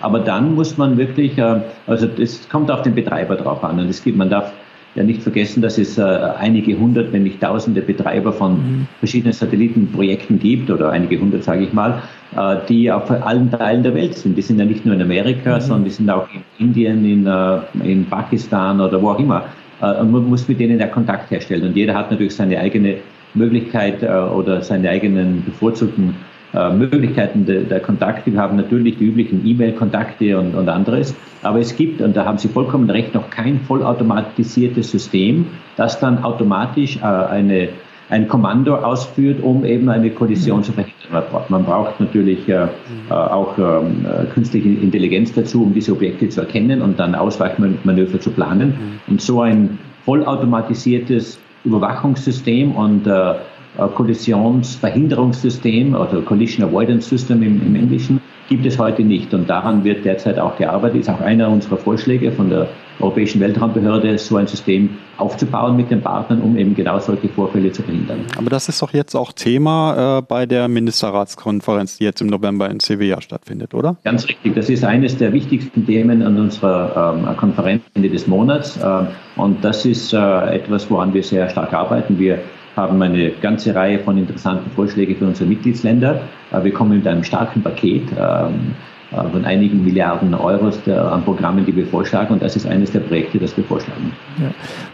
Aber 0.00 0.18
dann 0.18 0.54
muss 0.54 0.76
man 0.76 0.98
wirklich, 0.98 1.38
äh, 1.38 1.60
also 1.86 2.06
das 2.06 2.48
kommt 2.48 2.70
auf 2.70 2.82
den 2.82 2.94
Betreiber 2.94 3.36
drauf 3.36 3.64
an 3.64 3.80
und 3.80 3.88
es 3.88 4.04
gibt, 4.04 4.18
man 4.18 4.28
darf 4.28 4.52
ja 4.94 5.02
nicht 5.02 5.22
vergessen, 5.22 5.62
dass 5.62 5.78
es 5.78 5.96
äh, 5.98 6.02
einige 6.02 6.78
hundert, 6.78 7.12
wenn 7.12 7.22
nicht 7.22 7.40
tausende 7.40 7.80
Betreiber 7.80 8.32
von 8.32 8.52
mhm. 8.52 8.86
verschiedenen 8.98 9.32
Satellitenprojekten 9.32 10.38
gibt 10.38 10.70
oder 10.70 10.90
einige 10.90 11.18
hundert, 11.18 11.44
sage 11.44 11.64
ich 11.64 11.72
mal, 11.72 12.02
äh, 12.36 12.56
die 12.68 12.90
auf 12.90 13.10
allen 13.10 13.50
Teilen 13.50 13.82
der 13.82 13.94
Welt 13.94 14.14
sind. 14.16 14.36
Die 14.36 14.42
sind 14.42 14.58
ja 14.58 14.64
nicht 14.64 14.84
nur 14.84 14.94
in 14.94 15.02
Amerika, 15.02 15.56
mhm. 15.56 15.60
sondern 15.60 15.84
die 15.84 15.90
sind 15.90 16.10
auch 16.10 16.28
in 16.34 16.66
Indien, 16.66 17.04
in, 17.04 17.26
äh, 17.26 17.90
in 17.90 18.04
Pakistan 18.06 18.80
oder 18.80 19.00
wo 19.00 19.10
auch 19.10 19.18
immer. 19.18 19.44
Äh, 19.80 20.00
und 20.00 20.12
man 20.12 20.28
muss 20.28 20.46
mit 20.46 20.60
denen 20.60 20.78
ja 20.78 20.86
Kontakt 20.86 21.30
herstellen. 21.30 21.64
Und 21.64 21.76
jeder 21.76 21.94
hat 21.94 22.10
natürlich 22.10 22.34
seine 22.34 22.58
eigene 22.58 22.96
Möglichkeit 23.34 24.02
äh, 24.02 24.06
oder 24.08 24.62
seine 24.62 24.90
eigenen 24.90 25.42
bevorzugten 25.44 26.14
äh, 26.54 26.70
Möglichkeiten 26.70 27.46
der, 27.46 27.62
der, 27.62 27.80
Kontakte. 27.80 28.32
Wir 28.32 28.40
haben 28.40 28.56
natürlich 28.56 28.98
die 28.98 29.06
üblichen 29.06 29.46
E-Mail-Kontakte 29.46 30.38
und, 30.38 30.54
und 30.54 30.68
anderes. 30.68 31.14
Aber 31.42 31.60
es 31.60 31.76
gibt, 31.76 32.00
und 32.00 32.16
da 32.16 32.24
haben 32.24 32.38
Sie 32.38 32.48
vollkommen 32.48 32.88
recht, 32.90 33.14
noch 33.14 33.30
kein 33.30 33.60
vollautomatisiertes 33.60 34.90
System, 34.90 35.46
das 35.76 35.98
dann 35.98 36.22
automatisch 36.22 36.98
äh, 36.98 37.04
eine, 37.04 37.70
ein 38.10 38.28
Kommando 38.28 38.76
ausführt, 38.76 39.42
um 39.42 39.64
eben 39.64 39.88
eine 39.88 40.10
Kollision 40.10 40.58
mhm. 40.58 40.62
zu 40.64 40.72
verhindern. 40.72 41.22
Man 41.48 41.64
braucht 41.64 41.98
natürlich 42.00 42.48
äh, 42.48 42.64
äh, 42.64 42.68
auch 43.12 43.56
ähm, 43.58 44.04
äh, 44.04 44.26
künstliche 44.26 44.68
Intelligenz 44.68 45.32
dazu, 45.32 45.62
um 45.62 45.74
diese 45.74 45.92
Objekte 45.92 46.28
zu 46.28 46.40
erkennen 46.42 46.82
und 46.82 47.00
dann 47.00 47.14
Ausweichmanöver 47.14 48.20
zu 48.20 48.30
planen. 48.30 48.68
Mhm. 48.68 49.12
Und 49.12 49.22
so 49.22 49.40
ein 49.40 49.78
vollautomatisiertes 50.04 51.40
Überwachungssystem 51.64 52.72
und 52.72 53.06
äh, 53.06 53.34
Kollisionsverhinderungssystem 53.76 55.94
oder 55.94 56.22
Collision 56.22 56.68
Avoidance 56.68 57.08
System 57.08 57.42
im, 57.42 57.66
im, 57.66 57.74
Englischen 57.74 58.20
gibt 58.48 58.66
es 58.66 58.78
heute 58.78 59.02
nicht. 59.02 59.32
Und 59.32 59.48
daran 59.48 59.84
wird 59.84 60.04
derzeit 60.04 60.38
auch 60.38 60.58
gearbeitet. 60.58 61.00
Ist 61.00 61.08
auch 61.08 61.20
einer 61.20 61.48
unserer 61.48 61.78
Vorschläge 61.78 62.32
von 62.32 62.50
der 62.50 62.68
Europäischen 63.00 63.40
Weltraumbehörde, 63.40 64.18
so 64.18 64.36
ein 64.36 64.46
System 64.46 64.90
aufzubauen 65.16 65.76
mit 65.76 65.90
den 65.90 66.02
Partnern, 66.02 66.42
um 66.42 66.56
eben 66.56 66.74
genau 66.74 66.98
solche 66.98 67.28
Vorfälle 67.28 67.72
zu 67.72 67.82
verhindern. 67.82 68.20
Aber 68.36 68.50
das 68.50 68.68
ist 68.68 68.82
doch 68.82 68.92
jetzt 68.92 69.14
auch 69.14 69.32
Thema 69.32 70.18
äh, 70.18 70.22
bei 70.22 70.46
der 70.46 70.68
Ministerratskonferenz, 70.68 71.98
die 71.98 72.04
jetzt 72.04 72.20
im 72.20 72.28
November 72.28 72.68
in 72.68 72.80
Sevilla 72.80 73.20
stattfindet, 73.20 73.74
oder? 73.74 73.96
Ganz 74.04 74.28
richtig. 74.28 74.54
Das 74.54 74.68
ist 74.68 74.84
eines 74.84 75.16
der 75.16 75.32
wichtigsten 75.32 75.86
Themen 75.86 76.22
an 76.22 76.38
unserer 76.38 77.16
ähm, 77.16 77.36
Konferenz 77.36 77.82
Ende 77.94 78.10
des 78.10 78.26
Monats. 78.26 78.78
Ähm, 78.82 79.08
und 79.36 79.64
das 79.64 79.86
ist 79.86 80.12
äh, 80.12 80.54
etwas, 80.54 80.90
woran 80.90 81.14
wir 81.14 81.22
sehr 81.22 81.48
stark 81.48 81.72
arbeiten. 81.72 82.18
Wir 82.18 82.38
haben 82.76 83.00
eine 83.02 83.30
ganze 83.30 83.74
Reihe 83.74 83.98
von 83.98 84.16
interessanten 84.16 84.70
Vorschlägen 84.70 85.16
für 85.16 85.26
unsere 85.26 85.48
Mitgliedsländer. 85.48 86.22
Äh, 86.52 86.64
wir 86.64 86.72
kommen 86.72 86.96
mit 86.96 87.06
einem 87.06 87.24
starken 87.24 87.62
Paket 87.62 88.04
ähm, 88.18 88.74
äh, 89.10 89.28
von 89.30 89.44
einigen 89.44 89.84
Milliarden 89.84 90.32
Euros 90.34 90.78
an 90.88 91.22
Programmen, 91.24 91.66
die 91.66 91.76
wir 91.76 91.86
vorschlagen. 91.86 92.32
Und 92.32 92.42
das 92.42 92.56
ist 92.56 92.66
eines 92.66 92.90
der 92.92 93.00
Projekte, 93.00 93.38
das 93.38 93.54
wir 93.56 93.64
vorschlagen. 93.64 94.12
Ja, 94.40 94.50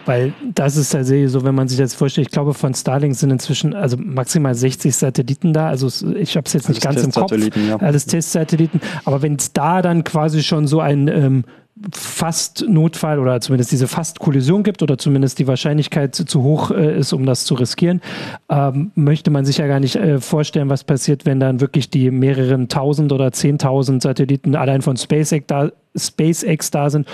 weil 0.07 0.33
das 0.55 0.77
ist 0.77 0.91
tatsächlich 0.91 1.31
so, 1.31 1.45
wenn 1.45 1.55
man 1.55 1.69
sich 1.69 1.79
das 1.79 1.95
vorstellt, 1.95 2.27
ich 2.27 2.33
glaube, 2.33 2.53
von 2.53 2.75
Starlink 2.75 3.15
sind 3.15 3.31
inzwischen 3.31 3.75
also 3.75 3.97
maximal 3.97 4.55
60 4.55 4.95
Satelliten 4.95 5.53
da. 5.53 5.69
Also 5.69 5.87
ich 6.17 6.37
habe 6.37 6.47
es 6.47 6.53
jetzt 6.53 6.69
nicht 6.69 6.83
ganz 6.83 7.03
im 7.03 7.13
Kopf. 7.13 7.33
Ja. 7.33 7.77
Alles 7.77 8.07
Testsatelliten. 8.07 8.81
Aber 9.05 9.23
wenn 9.23 9.37
es 9.37 9.53
da 9.53 9.83
dann 9.83 10.03
quasi 10.03 10.43
schon 10.43 10.67
so 10.67 10.81
ein 10.81 11.07
ähm, 11.07 11.45
fast 11.93 12.65
Notfall 12.69 13.19
oder 13.19 13.41
zumindest 13.41 13.73
diese 13.73 13.89
fast 13.89 14.19
Kollision 14.19 14.63
gibt 14.63 14.83
oder 14.83 14.99
zumindest 14.99 15.39
die 15.39 15.47
Wahrscheinlichkeit 15.47 16.15
zu 16.15 16.43
hoch 16.43 16.71
äh, 16.71 16.99
ist, 16.99 17.13
um 17.13 17.27
das 17.27 17.45
zu 17.45 17.55
riskieren, 17.55 18.01
ähm, 18.49 18.91
möchte 18.95 19.31
man 19.31 19.45
sich 19.45 19.59
ja 19.59 19.67
gar 19.67 19.81
nicht 19.81 19.97
äh, 19.97 20.21
vorstellen, 20.21 20.69
was 20.69 20.85
passiert, 20.85 21.27
wenn 21.27 21.41
dann 21.41 21.61
wirklich 21.61 21.91
die 21.91 22.11
mehreren 22.11 22.69
tausend 22.69 23.13
oder 23.13 23.33
zehntausend 23.33 24.03
Satelliten 24.03 24.57
allein 24.57 24.83
von 24.83 24.97
SpaceX 24.97 25.47
da, 25.47 25.71
SpaceX 25.97 26.71
da 26.71 26.91
sind, 26.91 27.07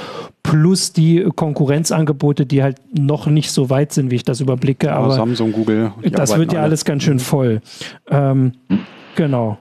plus 0.42 0.92
die 0.92 1.26
Konkurrenzangebote, 1.34 2.46
die 2.46 2.62
halt 2.62 2.76
noch 2.96 3.26
nicht 3.26 3.50
so 3.50 3.70
weit 3.70 3.92
sind, 3.92 4.10
wie 4.10 4.16
ich 4.16 4.24
das 4.24 4.40
überblicke. 4.40 4.92
Aber 4.92 5.12
Samsung, 5.12 5.52
Google. 5.52 5.92
Das 6.02 6.36
wird 6.36 6.52
ja 6.52 6.60
alle. 6.60 6.68
alles 6.68 6.84
ganz 6.84 7.02
schön 7.02 7.18
voll. 7.18 7.60
Ähm, 8.10 8.52
genau. 9.16 9.58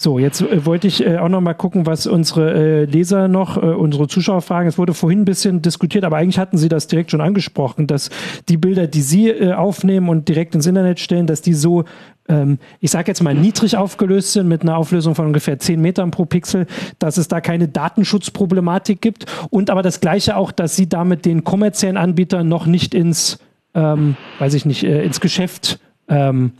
So, 0.00 0.20
jetzt 0.20 0.42
äh, 0.42 0.64
wollte 0.64 0.86
ich 0.86 1.04
äh, 1.04 1.18
auch 1.18 1.28
noch 1.28 1.40
mal 1.40 1.54
gucken, 1.54 1.84
was 1.84 2.06
unsere 2.06 2.54
äh, 2.54 2.84
Leser 2.84 3.26
noch, 3.26 3.56
äh, 3.56 3.66
unsere 3.66 4.06
Zuschauer 4.06 4.42
fragen. 4.42 4.68
Es 4.68 4.78
wurde 4.78 4.94
vorhin 4.94 5.22
ein 5.22 5.24
bisschen 5.24 5.60
diskutiert, 5.60 6.04
aber 6.04 6.18
eigentlich 6.18 6.38
hatten 6.38 6.56
Sie 6.56 6.68
das 6.68 6.86
direkt 6.86 7.10
schon 7.10 7.20
angesprochen, 7.20 7.88
dass 7.88 8.08
die 8.48 8.58
Bilder, 8.58 8.86
die 8.86 9.00
Sie 9.00 9.28
äh, 9.28 9.54
aufnehmen 9.54 10.08
und 10.08 10.28
direkt 10.28 10.54
ins 10.54 10.66
Internet 10.66 11.00
stellen, 11.00 11.26
dass 11.26 11.42
die 11.42 11.52
so, 11.52 11.82
ähm, 12.28 12.60
ich 12.78 12.92
sage 12.92 13.08
jetzt 13.08 13.24
mal, 13.24 13.34
niedrig 13.34 13.76
aufgelöst 13.76 14.34
sind 14.34 14.46
mit 14.46 14.62
einer 14.62 14.76
Auflösung 14.76 15.16
von 15.16 15.26
ungefähr 15.26 15.58
10 15.58 15.80
Metern 15.80 16.12
pro 16.12 16.26
Pixel, 16.26 16.68
dass 17.00 17.16
es 17.16 17.26
da 17.26 17.40
keine 17.40 17.66
Datenschutzproblematik 17.66 19.00
gibt 19.00 19.26
und 19.50 19.68
aber 19.68 19.82
das 19.82 20.00
Gleiche 20.00 20.36
auch, 20.36 20.52
dass 20.52 20.76
Sie 20.76 20.88
damit 20.88 21.24
den 21.24 21.42
kommerziellen 21.42 21.96
Anbietern 21.96 22.48
noch 22.48 22.66
nicht 22.66 22.94
ins, 22.94 23.40
ähm, 23.74 24.14
weiß 24.38 24.54
ich 24.54 24.64
nicht, 24.64 24.84
äh, 24.84 25.02
ins 25.02 25.18
Geschäft 25.18 25.80
ähm, 26.08 26.52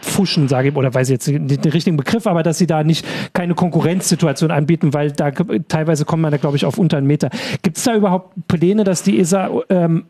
pfuschen, 0.00 0.48
sage 0.48 0.68
ich, 0.68 0.76
oder 0.76 0.92
weiß 0.92 1.08
ich 1.08 1.12
jetzt 1.12 1.28
nicht 1.28 1.64
den 1.64 1.72
richtigen 1.72 1.96
Begriff, 1.96 2.26
aber 2.26 2.42
dass 2.42 2.58
sie 2.58 2.66
da 2.66 2.84
nicht 2.84 3.06
keine 3.32 3.54
Konkurrenzsituation 3.54 4.50
anbieten, 4.50 4.94
weil 4.94 5.12
da 5.12 5.30
teilweise 5.30 6.04
kommt 6.04 6.22
man 6.22 6.30
da, 6.30 6.38
glaube 6.38 6.56
ich, 6.56 6.64
auf 6.64 6.78
unter 6.78 6.96
einen 6.96 7.06
Meter. 7.06 7.30
Gibt 7.62 7.76
es 7.76 7.84
da 7.84 7.94
überhaupt 7.94 8.34
Pläne, 8.48 8.84
dass 8.84 9.02
die 9.02 9.18
ESA 9.18 9.50
ähm, 9.68 10.04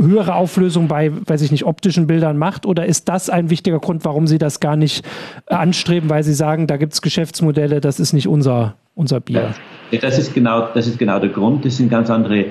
höhere 0.00 0.34
Auflösung 0.34 0.88
bei, 0.88 1.12
weiß 1.12 1.42
ich 1.42 1.50
nicht, 1.50 1.64
optischen 1.64 2.06
Bildern 2.06 2.38
macht? 2.38 2.66
Oder 2.66 2.86
ist 2.86 3.08
das 3.08 3.28
ein 3.28 3.50
wichtiger 3.50 3.78
Grund, 3.78 4.04
warum 4.04 4.26
Sie 4.26 4.38
das 4.38 4.60
gar 4.60 4.76
nicht 4.76 5.04
äh, 5.46 5.54
anstreben, 5.54 6.08
weil 6.08 6.22
Sie 6.22 6.34
sagen, 6.34 6.66
da 6.66 6.76
gibt 6.76 6.94
es 6.94 7.02
Geschäftsmodelle, 7.02 7.80
das 7.80 8.00
ist 8.00 8.12
nicht 8.12 8.28
unser, 8.28 8.76
unser 8.94 9.20
Bier? 9.20 9.54
Das, 10.00 10.18
ist 10.18 10.34
genau, 10.34 10.68
das 10.74 10.86
ist 10.86 10.98
genau 10.98 11.18
der 11.18 11.30
Grund. 11.30 11.64
Das 11.64 11.76
sind 11.76 11.90
ganz 11.90 12.10
andere 12.10 12.46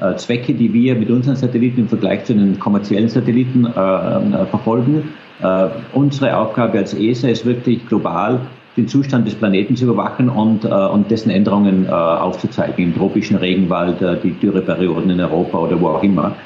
äh, 0.00 0.16
Zwecke, 0.16 0.54
die 0.54 0.72
wir 0.72 0.94
mit 0.94 1.10
unseren 1.10 1.36
Satelliten 1.36 1.80
im 1.80 1.88
Vergleich 1.88 2.24
zu 2.24 2.34
den 2.34 2.58
kommerziellen 2.58 3.08
Satelliten 3.08 3.66
äh, 3.66 3.68
äh, 3.68 4.46
verfolgen. 4.46 5.10
Äh, 5.42 5.68
unsere 5.92 6.36
Aufgabe 6.36 6.78
als 6.78 6.94
ESA 6.94 7.28
ist 7.28 7.44
wirklich 7.44 7.86
global 7.86 8.40
den 8.76 8.88
Zustand 8.88 9.26
des 9.26 9.34
Planeten 9.34 9.76
zu 9.76 9.84
überwachen 9.84 10.28
und, 10.28 10.64
äh, 10.64 10.68
und 10.68 11.10
dessen 11.10 11.30
Änderungen 11.30 11.86
äh, 11.86 11.90
aufzuzeigen, 11.90 12.84
im 12.84 12.94
tropischen 12.94 13.36
Regenwald, 13.36 14.00
die 14.22 14.32
Dürreperioden 14.32 15.10
in 15.10 15.20
Europa 15.20 15.58
oder 15.58 15.80
wo 15.80 15.88
auch 15.88 16.02
immer. 16.02 16.36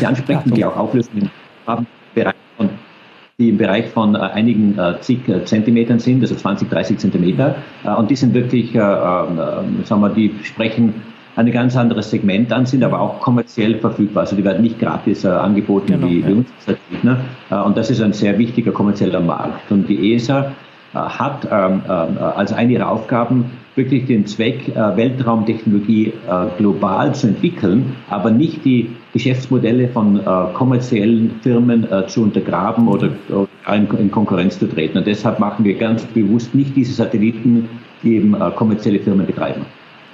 Die 0.00 0.06
ansprechen, 0.06 0.52
die 0.52 0.64
auch 0.64 0.76
Auflösungen 0.76 1.30
haben, 1.66 1.86
die 3.38 3.50
im 3.50 3.58
Bereich 3.58 3.88
von 3.90 4.14
äh, 4.14 4.18
einigen 4.18 4.78
äh, 4.78 4.98
zig 5.00 5.28
äh, 5.28 5.44
Zentimetern 5.44 5.98
sind, 5.98 6.22
also 6.22 6.34
20, 6.34 6.70
30 6.70 6.98
Zentimeter. 6.98 7.56
Äh, 7.84 7.90
und 7.94 8.10
die 8.10 8.16
sind 8.16 8.32
wirklich, 8.32 8.74
äh, 8.74 8.78
ähm, 8.78 9.84
sagen 9.84 10.00
wir, 10.00 10.08
die 10.08 10.34
sprechen 10.42 10.94
ein 11.36 11.50
ganz 11.52 11.76
anderes 11.76 12.10
Segment 12.10 12.52
an, 12.52 12.66
sind 12.66 12.82
aber 12.82 13.00
auch 13.00 13.20
kommerziell 13.20 13.78
verfügbar. 13.78 14.22
Also 14.22 14.36
die 14.36 14.44
werden 14.44 14.62
nicht 14.62 14.78
gratis 14.78 15.24
angeboten 15.24 15.92
genau, 15.92 16.08
wie, 16.08 16.20
ja. 16.20 16.28
wie 16.28 16.32
uns 16.32 16.48
Satelliten. 16.58 17.24
und 17.64 17.76
das 17.76 17.90
ist 17.90 18.00
ein 18.00 18.12
sehr 18.12 18.38
wichtiger 18.38 18.72
kommerzieller 18.72 19.20
Markt. 19.20 19.70
Und 19.70 19.88
die 19.88 20.14
ESA 20.14 20.52
hat 20.94 21.46
ähm, 21.50 21.82
als 21.86 22.54
eine 22.54 22.72
ihrer 22.72 22.90
Aufgaben 22.90 23.50
wirklich 23.76 24.06
den 24.06 24.26
Zweck, 24.26 24.68
äh, 24.68 24.96
Weltraumtechnologie 24.96 26.06
äh, 26.06 26.46
global 26.56 27.14
zu 27.14 27.28
entwickeln, 27.28 27.94
aber 28.08 28.30
nicht 28.30 28.64
die 28.64 28.90
Geschäftsmodelle 29.12 29.88
von 29.88 30.18
äh, 30.18 30.22
kommerziellen 30.54 31.32
Firmen 31.42 31.90
äh, 31.92 32.06
zu 32.06 32.22
untergraben 32.22 32.88
oder, 32.88 33.10
in, 33.72 34.10
Konkurrenz 34.10 34.58
zu 34.58 34.66
treten. 34.66 34.98
Und 34.98 35.06
deshalb 35.06 35.38
machen 35.38 35.64
wir 35.64 35.74
ganz 35.74 36.04
bewusst 36.06 36.54
nicht 36.54 36.74
diese 36.74 36.94
Satelliten 36.94 37.68
die 38.02 38.16
eben 38.16 38.34
äh, 38.34 38.50
kommerzielle 38.54 38.98
Firmen 39.00 39.26
betreiben. 39.26 39.62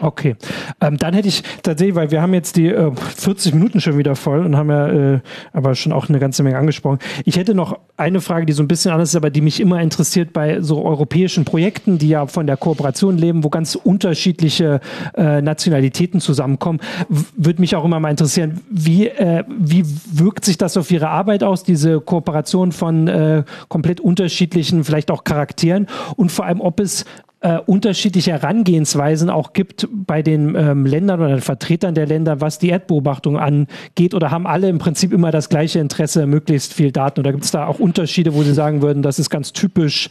Okay, 0.03 0.35
ähm, 0.81 0.97
dann 0.97 1.15
hätte 1.15 1.29
ich 1.29 1.45
tatsächlich, 1.63 1.95
weil 1.95 2.11
wir 2.11 2.21
haben 2.21 2.35
jetzt 2.35 2.57
die 2.57 2.67
äh, 2.67 2.91
40 2.93 3.55
Minuten 3.55 3.81
schon 3.81 3.99
wieder 3.99 4.17
voll 4.17 4.45
und 4.45 4.57
haben 4.57 4.69
ja 4.69 4.89
äh, 4.89 5.21
aber 5.53 5.77
schon 5.77 5.93
auch 5.93 6.09
eine 6.09 6.19
ganze 6.19 6.43
Menge 6.43 6.59
angesprochen. 6.59 6.99
Ich 7.25 7.37
hätte 7.37 7.55
noch 7.55 7.79
eine 7.97 8.21
Frage, 8.21 8.45
die 8.45 8.53
so 8.53 8.65
ein 8.65 8.69
bisschen 8.69 8.91
anders 8.91 9.11
ist, 9.11 9.17
aber 9.17 9.31
die 9.31 9.41
mich 9.41 9.61
immer 9.61 9.81
interessiert 9.81 10.33
bei 10.33 10.61
so 10.61 10.85
europäischen 10.85 11.45
Projekten, 11.45 11.99
die 11.99 12.09
ja 12.09 12.27
von 12.27 12.49
der 12.49 12.57
Kooperation 12.57 13.17
leben, 13.17 13.45
wo 13.45 13.49
ganz 13.49 13.77
unterschiedliche 13.77 14.81
äh, 15.15 15.41
Nationalitäten 15.41 16.21
zusammenkommen. 16.21 16.81
Würde 17.09 17.61
mich 17.61 17.77
auch 17.77 17.85
immer 17.85 18.01
mal 18.01 18.11
interessieren, 18.11 18.61
wie, 18.71 19.07
äh, 19.07 19.45
wie 19.49 19.85
wirkt 20.13 20.45
sich 20.45 20.59
das 20.59 20.77
auf 20.77 20.91
Ihre 20.91 21.11
Arbeit 21.11 21.45
aus, 21.45 21.63
diese 21.63 22.01
Kooperation 22.01 22.73
von 22.73 23.07
äh, 23.07 23.45
komplett 23.69 24.01
unterschiedlichen, 24.01 24.83
vielleicht 24.83 25.13
auch 25.13 25.23
Charakteren 25.23 25.87
und 26.17 26.33
vor 26.33 26.47
allem, 26.47 26.61
ob 26.61 26.81
es 26.81 27.05
äh, 27.43 27.59
unterschiedliche 27.67 28.33
Herangehensweisen 28.33 29.29
auch 29.29 29.53
gibt 29.53 29.89
bei 29.91 30.23
den 30.23 30.55
ähm, 30.55 30.87
Ländern 30.87 31.21
oder 31.21 31.31
den 31.31 31.41
Vertretern 31.41 31.95
der 31.95 32.07
Länder, 32.07 32.41
was 32.41 32.59
die 32.59 32.69
Erdbeobachtung 32.69 33.37
angeht? 33.37 34.15
Oder 34.15 34.31
haben 34.31 34.47
alle 34.47 34.69
im 34.69 34.79
Prinzip 34.79 35.13
immer 35.13 35.31
das 35.31 35.49
gleiche 35.49 35.81
Interesse, 35.81 36.27
möglichst 36.27 36.73
viel 36.73 36.93
Daten? 36.93 37.21
Oder 37.21 37.33
gibt 37.33 37.45
es 37.45 37.51
da 37.51 37.67
auch 37.67 37.81
Unterschiede, 37.81 38.35
wo 38.35 38.43
Sie 38.43 38.55
sagen 38.55 38.81
würden, 38.81 39.03
das 39.03 39.19
ist 39.19 39.29
ganz 39.29 39.53
typisch, 39.53 40.09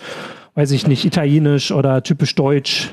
weiß 0.56 0.72
ich 0.72 0.88
nicht, 0.88 1.06
italienisch 1.06 1.72
oder 1.72 2.04
typisch 2.04 2.36
deutsch? 2.36 2.90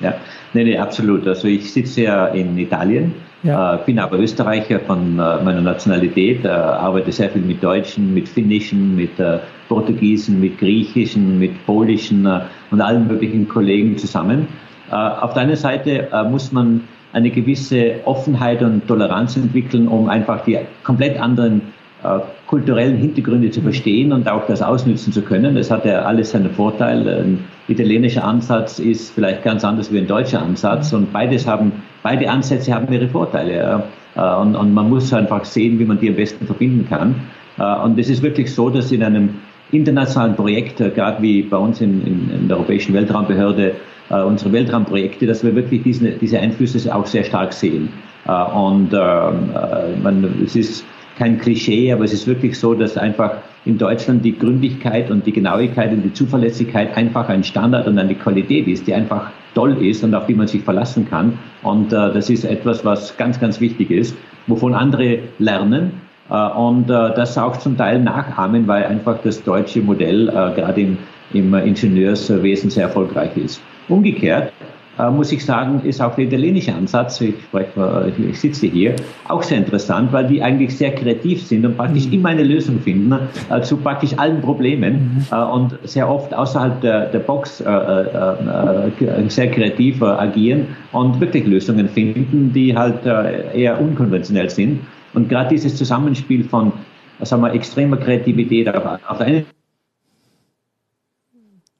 Ja, 0.00 0.14
nee, 0.52 0.64
nee, 0.64 0.76
absolut. 0.76 1.26
Also 1.26 1.46
ich 1.46 1.72
sitze 1.72 2.02
ja 2.02 2.26
in 2.26 2.58
Italien, 2.58 3.14
ja. 3.44 3.76
äh, 3.76 3.78
bin 3.86 4.00
aber 4.00 4.18
Österreicher 4.18 4.80
von 4.80 5.18
äh, 5.18 5.42
meiner 5.42 5.60
Nationalität, 5.60 6.44
äh, 6.44 6.48
arbeite 6.48 7.12
sehr 7.12 7.30
viel 7.30 7.42
mit 7.42 7.62
Deutschen, 7.62 8.12
mit 8.12 8.28
Finnischen, 8.28 8.96
mit 8.96 9.18
äh, 9.20 9.38
Portugiesen, 9.68 10.40
mit 10.40 10.58
Griechischen, 10.58 11.38
mit 11.38 11.64
Polischen 11.66 12.26
äh, 12.26 12.40
und 12.70 12.80
allen 12.80 13.06
möglichen 13.06 13.48
Kollegen 13.48 13.96
zusammen. 13.98 14.48
Äh, 14.90 14.94
auf 14.94 15.34
der 15.34 15.42
einen 15.42 15.56
Seite 15.56 16.08
muss 16.30 16.52
man 16.52 16.82
eine 17.12 17.30
gewisse 17.30 18.00
Offenheit 18.04 18.60
und 18.62 18.86
Toleranz 18.88 19.36
entwickeln, 19.36 19.86
um 19.86 20.08
einfach 20.08 20.44
die 20.44 20.58
komplett 20.82 21.18
anderen 21.18 21.62
äh, 22.04 22.20
kulturellen 22.46 22.98
Hintergründe 22.98 23.50
zu 23.50 23.62
verstehen 23.62 24.12
und 24.12 24.28
auch 24.28 24.46
das 24.46 24.60
ausnützen 24.60 25.10
zu 25.12 25.22
können. 25.22 25.54
Das 25.54 25.70
hat 25.70 25.86
ja 25.86 26.02
alles 26.02 26.32
seinen 26.32 26.50
Vorteil. 26.50 27.08
Ein 27.08 27.44
italienischer 27.66 28.22
Ansatz 28.22 28.78
ist 28.78 29.14
vielleicht 29.14 29.42
ganz 29.42 29.64
anders 29.64 29.90
wie 29.90 29.98
ein 29.98 30.06
deutscher 30.06 30.42
Ansatz 30.42 30.92
und 30.92 31.12
beides 31.14 31.46
haben, 31.46 31.72
beide 32.02 32.28
Ansätze 32.28 32.74
haben 32.74 32.92
ihre 32.92 33.08
Vorteile. 33.08 33.84
Äh, 34.16 34.20
und, 34.20 34.54
und 34.54 34.74
man 34.74 34.90
muss 34.90 35.14
einfach 35.14 35.46
sehen, 35.46 35.78
wie 35.78 35.86
man 35.86 35.98
die 35.98 36.10
am 36.10 36.16
besten 36.16 36.44
verbinden 36.44 36.86
kann. 36.86 37.14
Äh, 37.58 37.82
und 37.82 37.98
es 37.98 38.10
ist 38.10 38.22
wirklich 38.22 38.54
so, 38.54 38.68
dass 38.68 38.92
in 38.92 39.02
einem 39.02 39.30
internationalen 39.72 40.36
Projekt, 40.36 40.78
gerade 40.78 41.22
wie 41.22 41.42
bei 41.42 41.56
uns 41.56 41.80
in, 41.80 42.06
in, 42.06 42.30
in 42.30 42.48
der 42.48 42.58
Europäischen 42.58 42.94
Weltraumbehörde, 42.94 43.74
unsere 44.10 44.52
Weltraumprojekte, 44.52 45.26
dass 45.26 45.42
wir 45.42 45.54
wirklich 45.54 45.82
diese, 45.82 46.10
diese 46.10 46.38
Einflüsse 46.38 46.94
auch 46.94 47.06
sehr 47.06 47.24
stark 47.24 47.52
sehen. 47.52 47.88
Und 48.26 48.92
ähm, 48.92 50.02
man, 50.02 50.42
es 50.44 50.54
ist 50.54 50.84
kein 51.18 51.38
Klischee, 51.38 51.92
aber 51.92 52.04
es 52.04 52.12
ist 52.12 52.26
wirklich 52.26 52.58
so, 52.58 52.74
dass 52.74 52.96
einfach 52.96 53.32
in 53.64 53.78
Deutschland 53.78 54.24
die 54.24 54.36
Gründlichkeit 54.36 55.10
und 55.10 55.26
die 55.26 55.32
Genauigkeit 55.32 55.92
und 55.92 56.02
die 56.02 56.12
Zuverlässigkeit 56.12 56.96
einfach 56.96 57.28
ein 57.28 57.44
Standard 57.44 57.86
und 57.86 57.98
eine 57.98 58.14
Qualität 58.14 58.66
ist, 58.66 58.86
die 58.86 58.94
einfach 58.94 59.30
toll 59.54 59.84
ist 59.84 60.04
und 60.04 60.14
auf 60.14 60.26
die 60.26 60.34
man 60.34 60.48
sich 60.48 60.62
verlassen 60.62 61.08
kann. 61.08 61.38
Und 61.62 61.92
äh, 61.92 62.12
das 62.12 62.28
ist 62.28 62.44
etwas, 62.44 62.84
was 62.84 63.16
ganz, 63.16 63.40
ganz 63.40 63.60
wichtig 63.60 63.90
ist, 63.90 64.16
wovon 64.46 64.74
andere 64.74 65.20
lernen 65.38 65.92
äh, 65.92 66.03
und 66.28 66.88
äh, 66.88 67.14
das 67.14 67.36
auch 67.36 67.56
zum 67.58 67.76
Teil 67.76 68.00
nachahmen, 68.00 68.66
weil 68.66 68.84
einfach 68.84 69.18
das 69.22 69.42
deutsche 69.42 69.80
Modell 69.80 70.28
äh, 70.28 70.32
gerade 70.32 70.80
im, 70.80 70.98
im 71.32 71.52
Ingenieurswesen 71.54 72.70
sehr 72.70 72.84
erfolgreich 72.84 73.36
ist. 73.36 73.60
Umgekehrt 73.88 74.52
äh, 74.98 75.10
muss 75.10 75.32
ich 75.32 75.44
sagen, 75.44 75.80
ist 75.84 76.00
auch 76.00 76.14
der 76.14 76.26
italienische 76.26 76.72
Ansatz, 76.72 77.20
ich, 77.20 77.34
spreche, 77.42 78.12
ich 78.30 78.40
sitze 78.40 78.68
hier, 78.68 78.94
auch 79.28 79.42
sehr 79.42 79.58
interessant, 79.58 80.12
weil 80.12 80.26
die 80.26 80.40
eigentlich 80.42 80.76
sehr 80.76 80.94
kreativ 80.94 81.42
sind 81.42 81.66
und 81.66 81.76
praktisch 81.76 82.06
mhm. 82.06 82.12
immer 82.12 82.28
eine 82.28 82.44
Lösung 82.44 82.80
finden 82.80 83.12
äh, 83.50 83.60
zu 83.62 83.76
praktisch 83.76 84.16
allen 84.16 84.40
Problemen 84.40 85.26
mhm. 85.30 85.36
äh, 85.36 85.42
und 85.42 85.78
sehr 85.82 86.08
oft 86.08 86.32
außerhalb 86.32 86.80
der, 86.80 87.06
der 87.06 87.18
Box 87.18 87.60
äh, 87.60 87.68
äh, 87.68 88.88
äh, 89.04 89.28
sehr 89.28 89.50
kreativ 89.50 90.02
agieren 90.02 90.68
und 90.92 91.20
wirklich 91.20 91.46
Lösungen 91.46 91.88
finden, 91.88 92.52
die 92.52 92.76
halt 92.76 93.04
eher 93.04 93.80
unkonventionell 93.80 94.50
sind. 94.50 94.80
Und 95.14 95.28
gerade 95.28 95.50
dieses 95.50 95.76
Zusammenspiel 95.76 96.44
von 96.44 96.72
sagen 97.20 97.42
wir, 97.42 97.52
extremer 97.52 97.96
Kreativität 97.96 98.68
auf, 98.68 98.84
auf 99.08 99.18
der 99.18 99.26
einen 99.26 99.46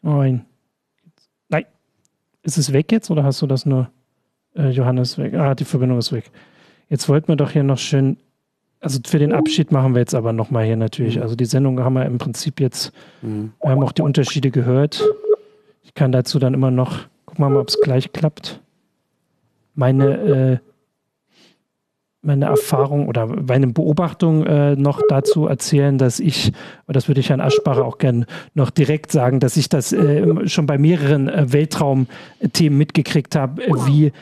Nein. 0.03 0.47
Ist 2.43 2.59
es 2.59 2.73
weg 2.73 2.93
jetzt 2.93 3.11
oder 3.11 3.25
hast 3.25 3.41
du 3.41 3.47
das 3.47 3.65
nur, 3.65 3.89
äh, 4.55 4.69
Johannes, 4.69 5.17
weg? 5.17 5.35
Ah, 5.35 5.55
die 5.55 5.65
Verbindung 5.65 5.99
ist 5.99 6.13
weg. 6.13 6.31
Jetzt 6.91 7.09
wollten 7.09 7.29
wir 7.29 7.37
doch 7.37 7.51
hier 7.51 7.63
noch 7.63 7.79
schön, 7.79 8.19
also 8.81 9.01
für 9.07 9.19
den 9.19 9.33
Abschied 9.33 9.73
machen 9.73 9.95
wir 9.95 10.01
jetzt 10.01 10.15
aber 10.15 10.35
nochmal 10.35 10.67
hier 10.67 10.77
natürlich. 10.77 11.17
Mhm. 11.17 11.23
Also 11.23 11.37
die 11.37 11.47
Sendung 11.47 11.81
haben 11.81 11.95
wir 11.95 12.05
im 12.05 12.19
Prinzip 12.19 12.61
jetzt, 12.61 12.93
mhm. 13.23 13.53
wir 13.63 13.71
haben 13.71 13.83
auch 13.83 13.93
die 13.93 14.03
Unterschiede 14.03 14.51
gehört. 14.51 15.03
Ich 15.83 15.95
kann 15.95 16.13
dazu 16.13 16.39
dann 16.39 16.53
immer 16.53 16.71
noch, 16.71 17.07
gucken 17.25 17.45
wir 17.45 17.49
mal, 17.49 17.61
ob 17.61 17.69
es 17.69 17.81
gleich 17.81 18.13
klappt. 18.13 18.61
Meine 19.75 20.61
äh, 20.63 20.74
meine 22.25 22.47
Erfahrung 22.47 23.09
oder 23.09 23.27
meine 23.27 23.69
Beobachtung 23.69 24.45
äh, 24.47 24.77
noch 24.77 25.01
dazu 25.09 25.47
erzählen, 25.47 25.99
dass 25.99 26.21
ich, 26.21 26.53
und 26.87 26.97
das 26.97 27.09
würde 27.09 27.21
ich 27.21 27.31
Herrn 27.31 27.41
Aschbacher 27.41 27.85
auch 27.85 27.99
gerne 27.99 28.27
noch 28.55 28.71
direkt 28.71 29.13
sagen, 29.13 29.41
dass 29.41 29.57
ich 29.57 29.69
das 29.69 29.93
äh, 29.93 30.49
schon 30.49 30.67
bei 30.67 30.79
mehreren 30.79 31.29
äh, 31.29 31.53
Weltraumthemen 31.53 32.79
mitgekriegt 32.79 33.37
habe, 33.37 33.63
äh, 33.63 33.73
wie 33.87 34.07
äh, 34.07 34.13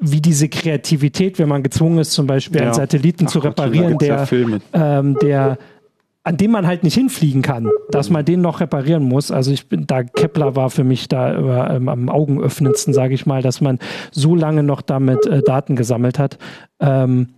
wie 0.00 0.20
diese 0.20 0.48
Kreativität, 0.48 1.38
wenn 1.38 1.48
man 1.48 1.62
gezwungen 1.62 1.98
ist, 1.98 2.12
zum 2.12 2.26
Beispiel 2.26 2.60
ja. 2.60 2.66
einen 2.66 2.74
Satelliten 2.74 3.26
Ach, 3.26 3.30
zu 3.30 3.38
reparieren, 3.40 3.98
der, 3.98 4.28
ähm, 4.72 5.16
der 5.20 5.58
an 6.28 6.36
dem 6.36 6.50
man 6.50 6.66
halt 6.66 6.84
nicht 6.84 6.92
hinfliegen 6.92 7.40
kann, 7.40 7.70
dass 7.90 8.10
man 8.10 8.22
den 8.22 8.42
noch 8.42 8.60
reparieren 8.60 9.02
muss. 9.02 9.30
Also 9.30 9.50
ich 9.50 9.66
bin 9.70 9.86
da, 9.86 10.02
Kepler 10.02 10.54
war 10.54 10.68
für 10.68 10.84
mich 10.84 11.08
da 11.08 11.70
ähm, 11.74 11.88
am 11.88 12.10
augenöffnendsten, 12.10 12.92
sage 12.92 13.14
ich 13.14 13.24
mal, 13.24 13.40
dass 13.40 13.62
man 13.62 13.78
so 14.10 14.34
lange 14.34 14.62
noch 14.62 14.82
damit 14.82 15.24
äh, 15.24 15.40
Daten 15.42 15.74
gesammelt 15.74 16.18
hat, 16.18 16.36
ähm, 16.80 17.30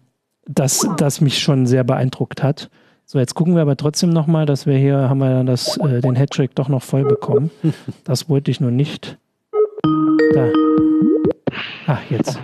dass 0.44 0.88
das 0.96 1.20
mich 1.20 1.38
schon 1.38 1.66
sehr 1.66 1.84
beeindruckt 1.84 2.42
hat. 2.42 2.68
So, 3.06 3.20
jetzt 3.20 3.36
gucken 3.36 3.54
wir 3.54 3.62
aber 3.62 3.76
trotzdem 3.76 4.10
nochmal, 4.10 4.44
dass 4.44 4.66
wir 4.66 4.76
hier, 4.76 5.08
haben 5.08 5.18
wir 5.18 5.30
dann 5.30 5.46
das, 5.46 5.76
äh, 5.76 6.00
den 6.00 6.16
Hattrick 6.16 6.56
doch 6.56 6.68
noch 6.68 6.82
voll 6.82 7.04
bekommen. 7.04 7.52
Das 8.02 8.28
wollte 8.28 8.50
ich 8.50 8.60
nur 8.60 8.72
nicht. 8.72 9.18
Da. 10.34 10.48
Ah, 11.86 11.98
jetzt. 12.08 12.40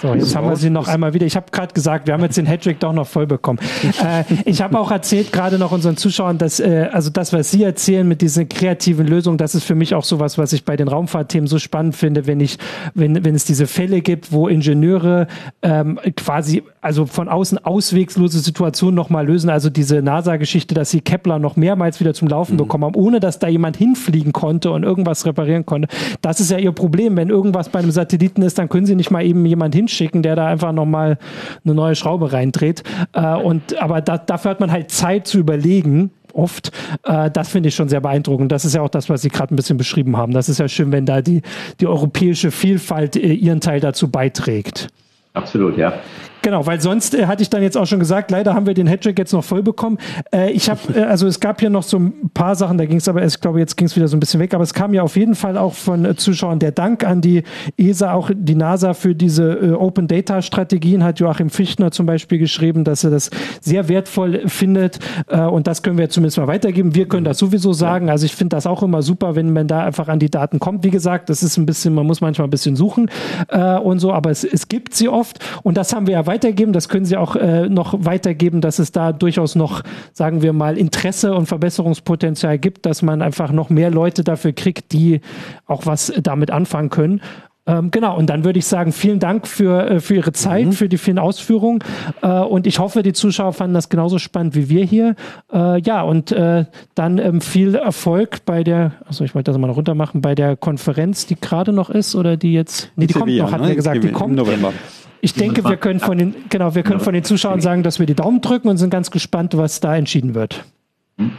So, 0.00 0.14
jetzt 0.14 0.34
haben 0.34 0.48
wir 0.48 0.56
sie 0.56 0.70
noch 0.70 0.88
einmal 0.88 1.12
wieder. 1.12 1.26
Ich 1.26 1.36
habe 1.36 1.46
gerade 1.52 1.74
gesagt, 1.74 2.06
wir 2.06 2.14
haben 2.14 2.22
jetzt 2.22 2.38
den 2.38 2.46
Hattrick 2.46 2.80
doch 2.80 2.94
noch 2.94 3.06
voll 3.06 3.26
bekommen. 3.26 3.58
äh, 4.02 4.24
ich 4.46 4.62
habe 4.62 4.78
auch 4.78 4.90
erzählt 4.90 5.30
gerade 5.30 5.58
noch 5.58 5.72
unseren 5.72 5.98
Zuschauern, 5.98 6.38
dass 6.38 6.58
äh, 6.58 6.88
also 6.90 7.10
das, 7.10 7.34
was 7.34 7.50
Sie 7.50 7.62
erzählen 7.62 8.08
mit 8.08 8.22
diesen 8.22 8.48
kreativen 8.48 9.06
Lösungen, 9.06 9.36
das 9.36 9.54
ist 9.54 9.64
für 9.64 9.74
mich 9.74 9.94
auch 9.94 10.04
sowas, 10.04 10.38
was 10.38 10.54
ich 10.54 10.64
bei 10.64 10.76
den 10.76 10.88
Raumfahrtthemen 10.88 11.46
so 11.46 11.58
spannend 11.58 11.96
finde, 11.96 12.26
wenn 12.26 12.40
ich, 12.40 12.56
wenn, 12.94 13.24
wenn 13.24 13.34
es 13.34 13.44
diese 13.44 13.66
Fälle 13.66 14.00
gibt, 14.00 14.32
wo 14.32 14.48
Ingenieure 14.48 15.26
ähm, 15.60 16.00
quasi 16.16 16.62
also 16.80 17.04
von 17.04 17.28
außen 17.28 17.58
auswegslose 17.58 18.38
Situationen 18.38 18.94
nochmal 18.94 19.26
lösen. 19.26 19.50
Also 19.50 19.68
diese 19.68 20.00
NASA-Geschichte, 20.00 20.74
dass 20.74 20.90
sie 20.90 21.02
Kepler 21.02 21.38
noch 21.38 21.56
mehrmals 21.56 22.00
wieder 22.00 22.14
zum 22.14 22.28
Laufen 22.28 22.54
mhm. 22.54 22.58
bekommen 22.58 22.84
haben, 22.84 22.94
ohne 22.94 23.20
dass 23.20 23.38
da 23.38 23.48
jemand 23.48 23.76
hinfliegen 23.76 24.32
konnte 24.32 24.70
und 24.70 24.82
irgendwas 24.82 25.26
reparieren 25.26 25.66
konnte. 25.66 25.88
Das 26.22 26.40
ist 26.40 26.50
ja 26.50 26.56
ihr 26.56 26.72
Problem. 26.72 27.16
Wenn 27.16 27.28
irgendwas 27.28 27.68
bei 27.68 27.80
einem 27.80 27.90
Satelliten 27.90 28.40
ist, 28.40 28.58
dann 28.58 28.70
können 28.70 28.86
sie 28.86 28.94
nicht 28.94 29.10
mal 29.10 29.22
eben 29.22 29.44
jemand 29.44 29.74
hinschicken 29.74 29.89
schicken, 29.90 30.22
der 30.22 30.36
da 30.36 30.46
einfach 30.46 30.72
nochmal 30.72 31.18
eine 31.64 31.74
neue 31.74 31.94
Schraube 31.94 32.32
reindreht. 32.32 32.82
Äh, 33.12 33.34
und, 33.36 33.80
aber 33.80 34.00
da, 34.00 34.18
dafür 34.18 34.52
hat 34.52 34.60
man 34.60 34.72
halt 34.72 34.90
Zeit 34.90 35.26
zu 35.26 35.38
überlegen, 35.38 36.10
oft. 36.32 36.70
Äh, 37.04 37.30
das 37.30 37.48
finde 37.48 37.68
ich 37.68 37.74
schon 37.74 37.88
sehr 37.88 38.00
beeindruckend. 38.00 38.52
Das 38.52 38.64
ist 38.64 38.74
ja 38.74 38.82
auch 38.82 38.88
das, 38.88 39.08
was 39.08 39.22
Sie 39.22 39.28
gerade 39.28 39.54
ein 39.54 39.56
bisschen 39.56 39.76
beschrieben 39.76 40.16
haben. 40.16 40.32
Das 40.32 40.48
ist 40.48 40.58
ja 40.58 40.68
schön, 40.68 40.92
wenn 40.92 41.06
da 41.06 41.22
die, 41.22 41.42
die 41.80 41.86
europäische 41.86 42.50
Vielfalt 42.50 43.16
äh, 43.16 43.32
ihren 43.32 43.60
Teil 43.60 43.80
dazu 43.80 44.10
beiträgt. 44.10 44.88
Absolut, 45.34 45.76
ja. 45.76 45.94
Genau, 46.42 46.64
weil 46.66 46.80
sonst 46.80 47.14
äh, 47.14 47.26
hatte 47.26 47.42
ich 47.42 47.50
dann 47.50 47.62
jetzt 47.62 47.76
auch 47.76 47.86
schon 47.86 47.98
gesagt, 47.98 48.30
leider 48.30 48.54
haben 48.54 48.66
wir 48.66 48.74
den 48.74 48.86
Hattrick 48.86 49.18
jetzt 49.18 49.32
noch 49.32 49.44
voll 49.44 49.62
bekommen. 49.62 49.98
Äh, 50.34 50.52
ich 50.52 50.70
habe, 50.70 50.80
äh, 50.94 51.02
also 51.02 51.26
es 51.26 51.38
gab 51.38 51.60
hier 51.60 51.68
noch 51.70 51.82
so 51.82 51.98
ein 51.98 52.30
paar 52.32 52.54
Sachen, 52.54 52.78
da 52.78 52.86
ging 52.86 52.96
es 52.96 53.08
aber, 53.08 53.24
ich 53.24 53.40
glaube, 53.40 53.58
jetzt 53.58 53.76
ging 53.76 53.86
es 53.86 53.96
wieder 53.96 54.08
so 54.08 54.16
ein 54.16 54.20
bisschen 54.20 54.40
weg, 54.40 54.54
aber 54.54 54.64
es 54.64 54.72
kam 54.72 54.94
ja 54.94 55.02
auf 55.02 55.16
jeden 55.16 55.34
Fall 55.34 55.58
auch 55.58 55.74
von 55.74 56.04
äh, 56.04 56.16
Zuschauern 56.16 56.58
der 56.58 56.72
Dank 56.72 57.04
an 57.04 57.20
die 57.20 57.42
ESA, 57.76 58.14
auch 58.14 58.30
die 58.32 58.54
NASA 58.54 58.94
für 58.94 59.14
diese 59.14 59.52
äh, 59.52 59.72
Open 59.72 60.08
Data 60.08 60.40
Strategien, 60.40 61.04
hat 61.04 61.20
Joachim 61.20 61.50
Fichtner 61.50 61.90
zum 61.90 62.06
Beispiel 62.06 62.38
geschrieben, 62.38 62.84
dass 62.84 63.04
er 63.04 63.10
das 63.10 63.30
sehr 63.60 63.88
wertvoll 63.88 64.42
findet 64.46 64.98
äh, 65.28 65.40
und 65.40 65.66
das 65.66 65.82
können 65.82 65.98
wir 65.98 66.08
zumindest 66.08 66.38
mal 66.38 66.46
weitergeben. 66.46 66.94
Wir 66.94 67.06
können 67.06 67.24
das 67.24 67.38
sowieso 67.38 67.74
sagen, 67.74 68.08
also 68.08 68.24
ich 68.24 68.34
finde 68.34 68.56
das 68.56 68.66
auch 68.66 68.82
immer 68.82 69.02
super, 69.02 69.34
wenn 69.34 69.52
man 69.52 69.68
da 69.68 69.84
einfach 69.84 70.08
an 70.08 70.18
die 70.18 70.30
Daten 70.30 70.58
kommt. 70.58 70.84
Wie 70.84 70.90
gesagt, 70.90 71.28
das 71.28 71.42
ist 71.42 71.58
ein 71.58 71.66
bisschen, 71.66 71.94
man 71.94 72.06
muss 72.06 72.22
manchmal 72.22 72.46
ein 72.46 72.50
bisschen 72.50 72.76
suchen 72.76 73.10
und 73.82 73.98
so, 73.98 74.12
aber 74.12 74.30
es, 74.30 74.44
es 74.44 74.68
gibt 74.68 74.94
sie 74.94 75.08
oft 75.08 75.38
und 75.62 75.76
das 75.76 75.92
haben 75.92 76.06
wir 76.06 76.14
ja 76.14 76.26
weitergeben. 76.30 76.72
Das 76.72 76.88
können 76.88 77.04
Sie 77.04 77.16
auch 77.16 77.34
äh, 77.34 77.68
noch 77.68 77.92
weitergeben, 78.04 78.60
dass 78.60 78.78
es 78.78 78.92
da 78.92 79.12
durchaus 79.12 79.56
noch, 79.56 79.82
sagen 80.12 80.42
wir 80.42 80.52
mal, 80.52 80.78
Interesse 80.78 81.34
und 81.34 81.46
Verbesserungspotenzial 81.46 82.56
gibt, 82.58 82.86
dass 82.86 83.02
man 83.02 83.20
einfach 83.20 83.50
noch 83.50 83.68
mehr 83.68 83.90
Leute 83.90 84.22
dafür 84.22 84.52
kriegt, 84.52 84.92
die 84.92 85.20
auch 85.66 85.86
was 85.86 86.12
damit 86.22 86.52
anfangen 86.52 86.90
können. 86.90 87.20
Ähm, 87.70 87.90
genau, 87.90 88.16
und 88.16 88.28
dann 88.28 88.44
würde 88.44 88.58
ich 88.58 88.66
sagen, 88.66 88.92
vielen 88.92 89.20
Dank 89.20 89.46
für, 89.46 89.88
äh, 89.88 90.00
für 90.00 90.16
Ihre 90.16 90.32
Zeit, 90.32 90.66
mhm. 90.66 90.72
für 90.72 90.88
die 90.88 90.98
vielen 90.98 91.18
Ausführungen. 91.18 91.80
Äh, 92.20 92.28
und 92.40 92.66
ich 92.66 92.78
hoffe, 92.78 93.02
die 93.02 93.12
Zuschauer 93.12 93.52
fanden 93.52 93.74
das 93.74 93.88
genauso 93.88 94.18
spannend 94.18 94.56
wie 94.56 94.68
wir 94.68 94.84
hier. 94.84 95.14
Äh, 95.52 95.80
ja, 95.82 96.02
und 96.02 96.32
äh, 96.32 96.64
dann 96.94 97.18
ähm, 97.18 97.40
viel 97.40 97.76
Erfolg 97.76 98.44
bei 98.44 98.64
der, 98.64 98.92
also 99.06 99.24
ich 99.24 99.34
wollte 99.34 99.52
das 99.52 99.58
mal 99.58 99.68
noch 99.68 99.76
runter 99.76 99.94
machen, 99.94 100.20
bei 100.20 100.34
der 100.34 100.56
Konferenz, 100.56 101.26
die 101.26 101.36
gerade 101.36 101.72
noch 101.72 101.90
ist 101.90 102.16
oder 102.16 102.36
die 102.36 102.52
jetzt, 102.52 102.90
nee, 102.96 103.06
die 103.06 103.14
kommt 103.14 103.36
noch, 103.36 103.52
hat 103.52 103.60
ne? 103.60 103.68
er 103.68 103.74
gesagt, 103.76 104.02
die 104.02 104.10
kommt. 104.10 104.30
Im 104.30 104.36
November. 104.36 104.72
Ich 105.20 105.34
denke, 105.34 105.62
wir 105.64 105.76
können 105.76 106.00
von 106.00 106.16
den, 106.16 106.34
genau, 106.48 106.74
wir 106.74 106.82
können 106.82 107.00
von 107.00 107.12
den 107.12 107.24
Zuschauern 107.24 107.60
sagen, 107.60 107.82
dass 107.82 107.98
wir 107.98 108.06
die 108.06 108.14
Daumen 108.14 108.40
drücken 108.40 108.68
und 108.68 108.78
sind 108.78 108.90
ganz 108.90 109.10
gespannt, 109.10 109.56
was 109.56 109.80
da 109.80 109.94
entschieden 109.94 110.34
wird. 110.34 110.64
Mhm. 111.18 111.32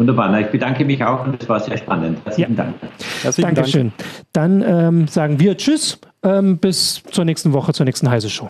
Wunderbar. 0.00 0.30
Na, 0.30 0.40
ich 0.40 0.46
bedanke 0.46 0.82
mich 0.86 1.04
auch 1.04 1.26
und 1.26 1.42
es 1.42 1.46
war 1.46 1.60
sehr 1.60 1.76
spannend. 1.76 2.20
Herzlichen 2.24 2.56
ja. 2.56 2.64
Dank. 2.64 2.74
Herzlichen 3.20 3.54
Dankeschön. 3.54 3.92
Dank. 4.32 4.62
Dann 4.62 4.62
ähm, 4.66 5.08
sagen 5.08 5.38
wir 5.38 5.58
Tschüss. 5.58 5.98
Ähm, 6.22 6.56
bis 6.56 7.02
zur 7.10 7.26
nächsten 7.26 7.52
Woche, 7.52 7.74
zur 7.74 7.84
nächsten 7.84 8.08
Heise 8.08 8.30
Show. 8.30 8.48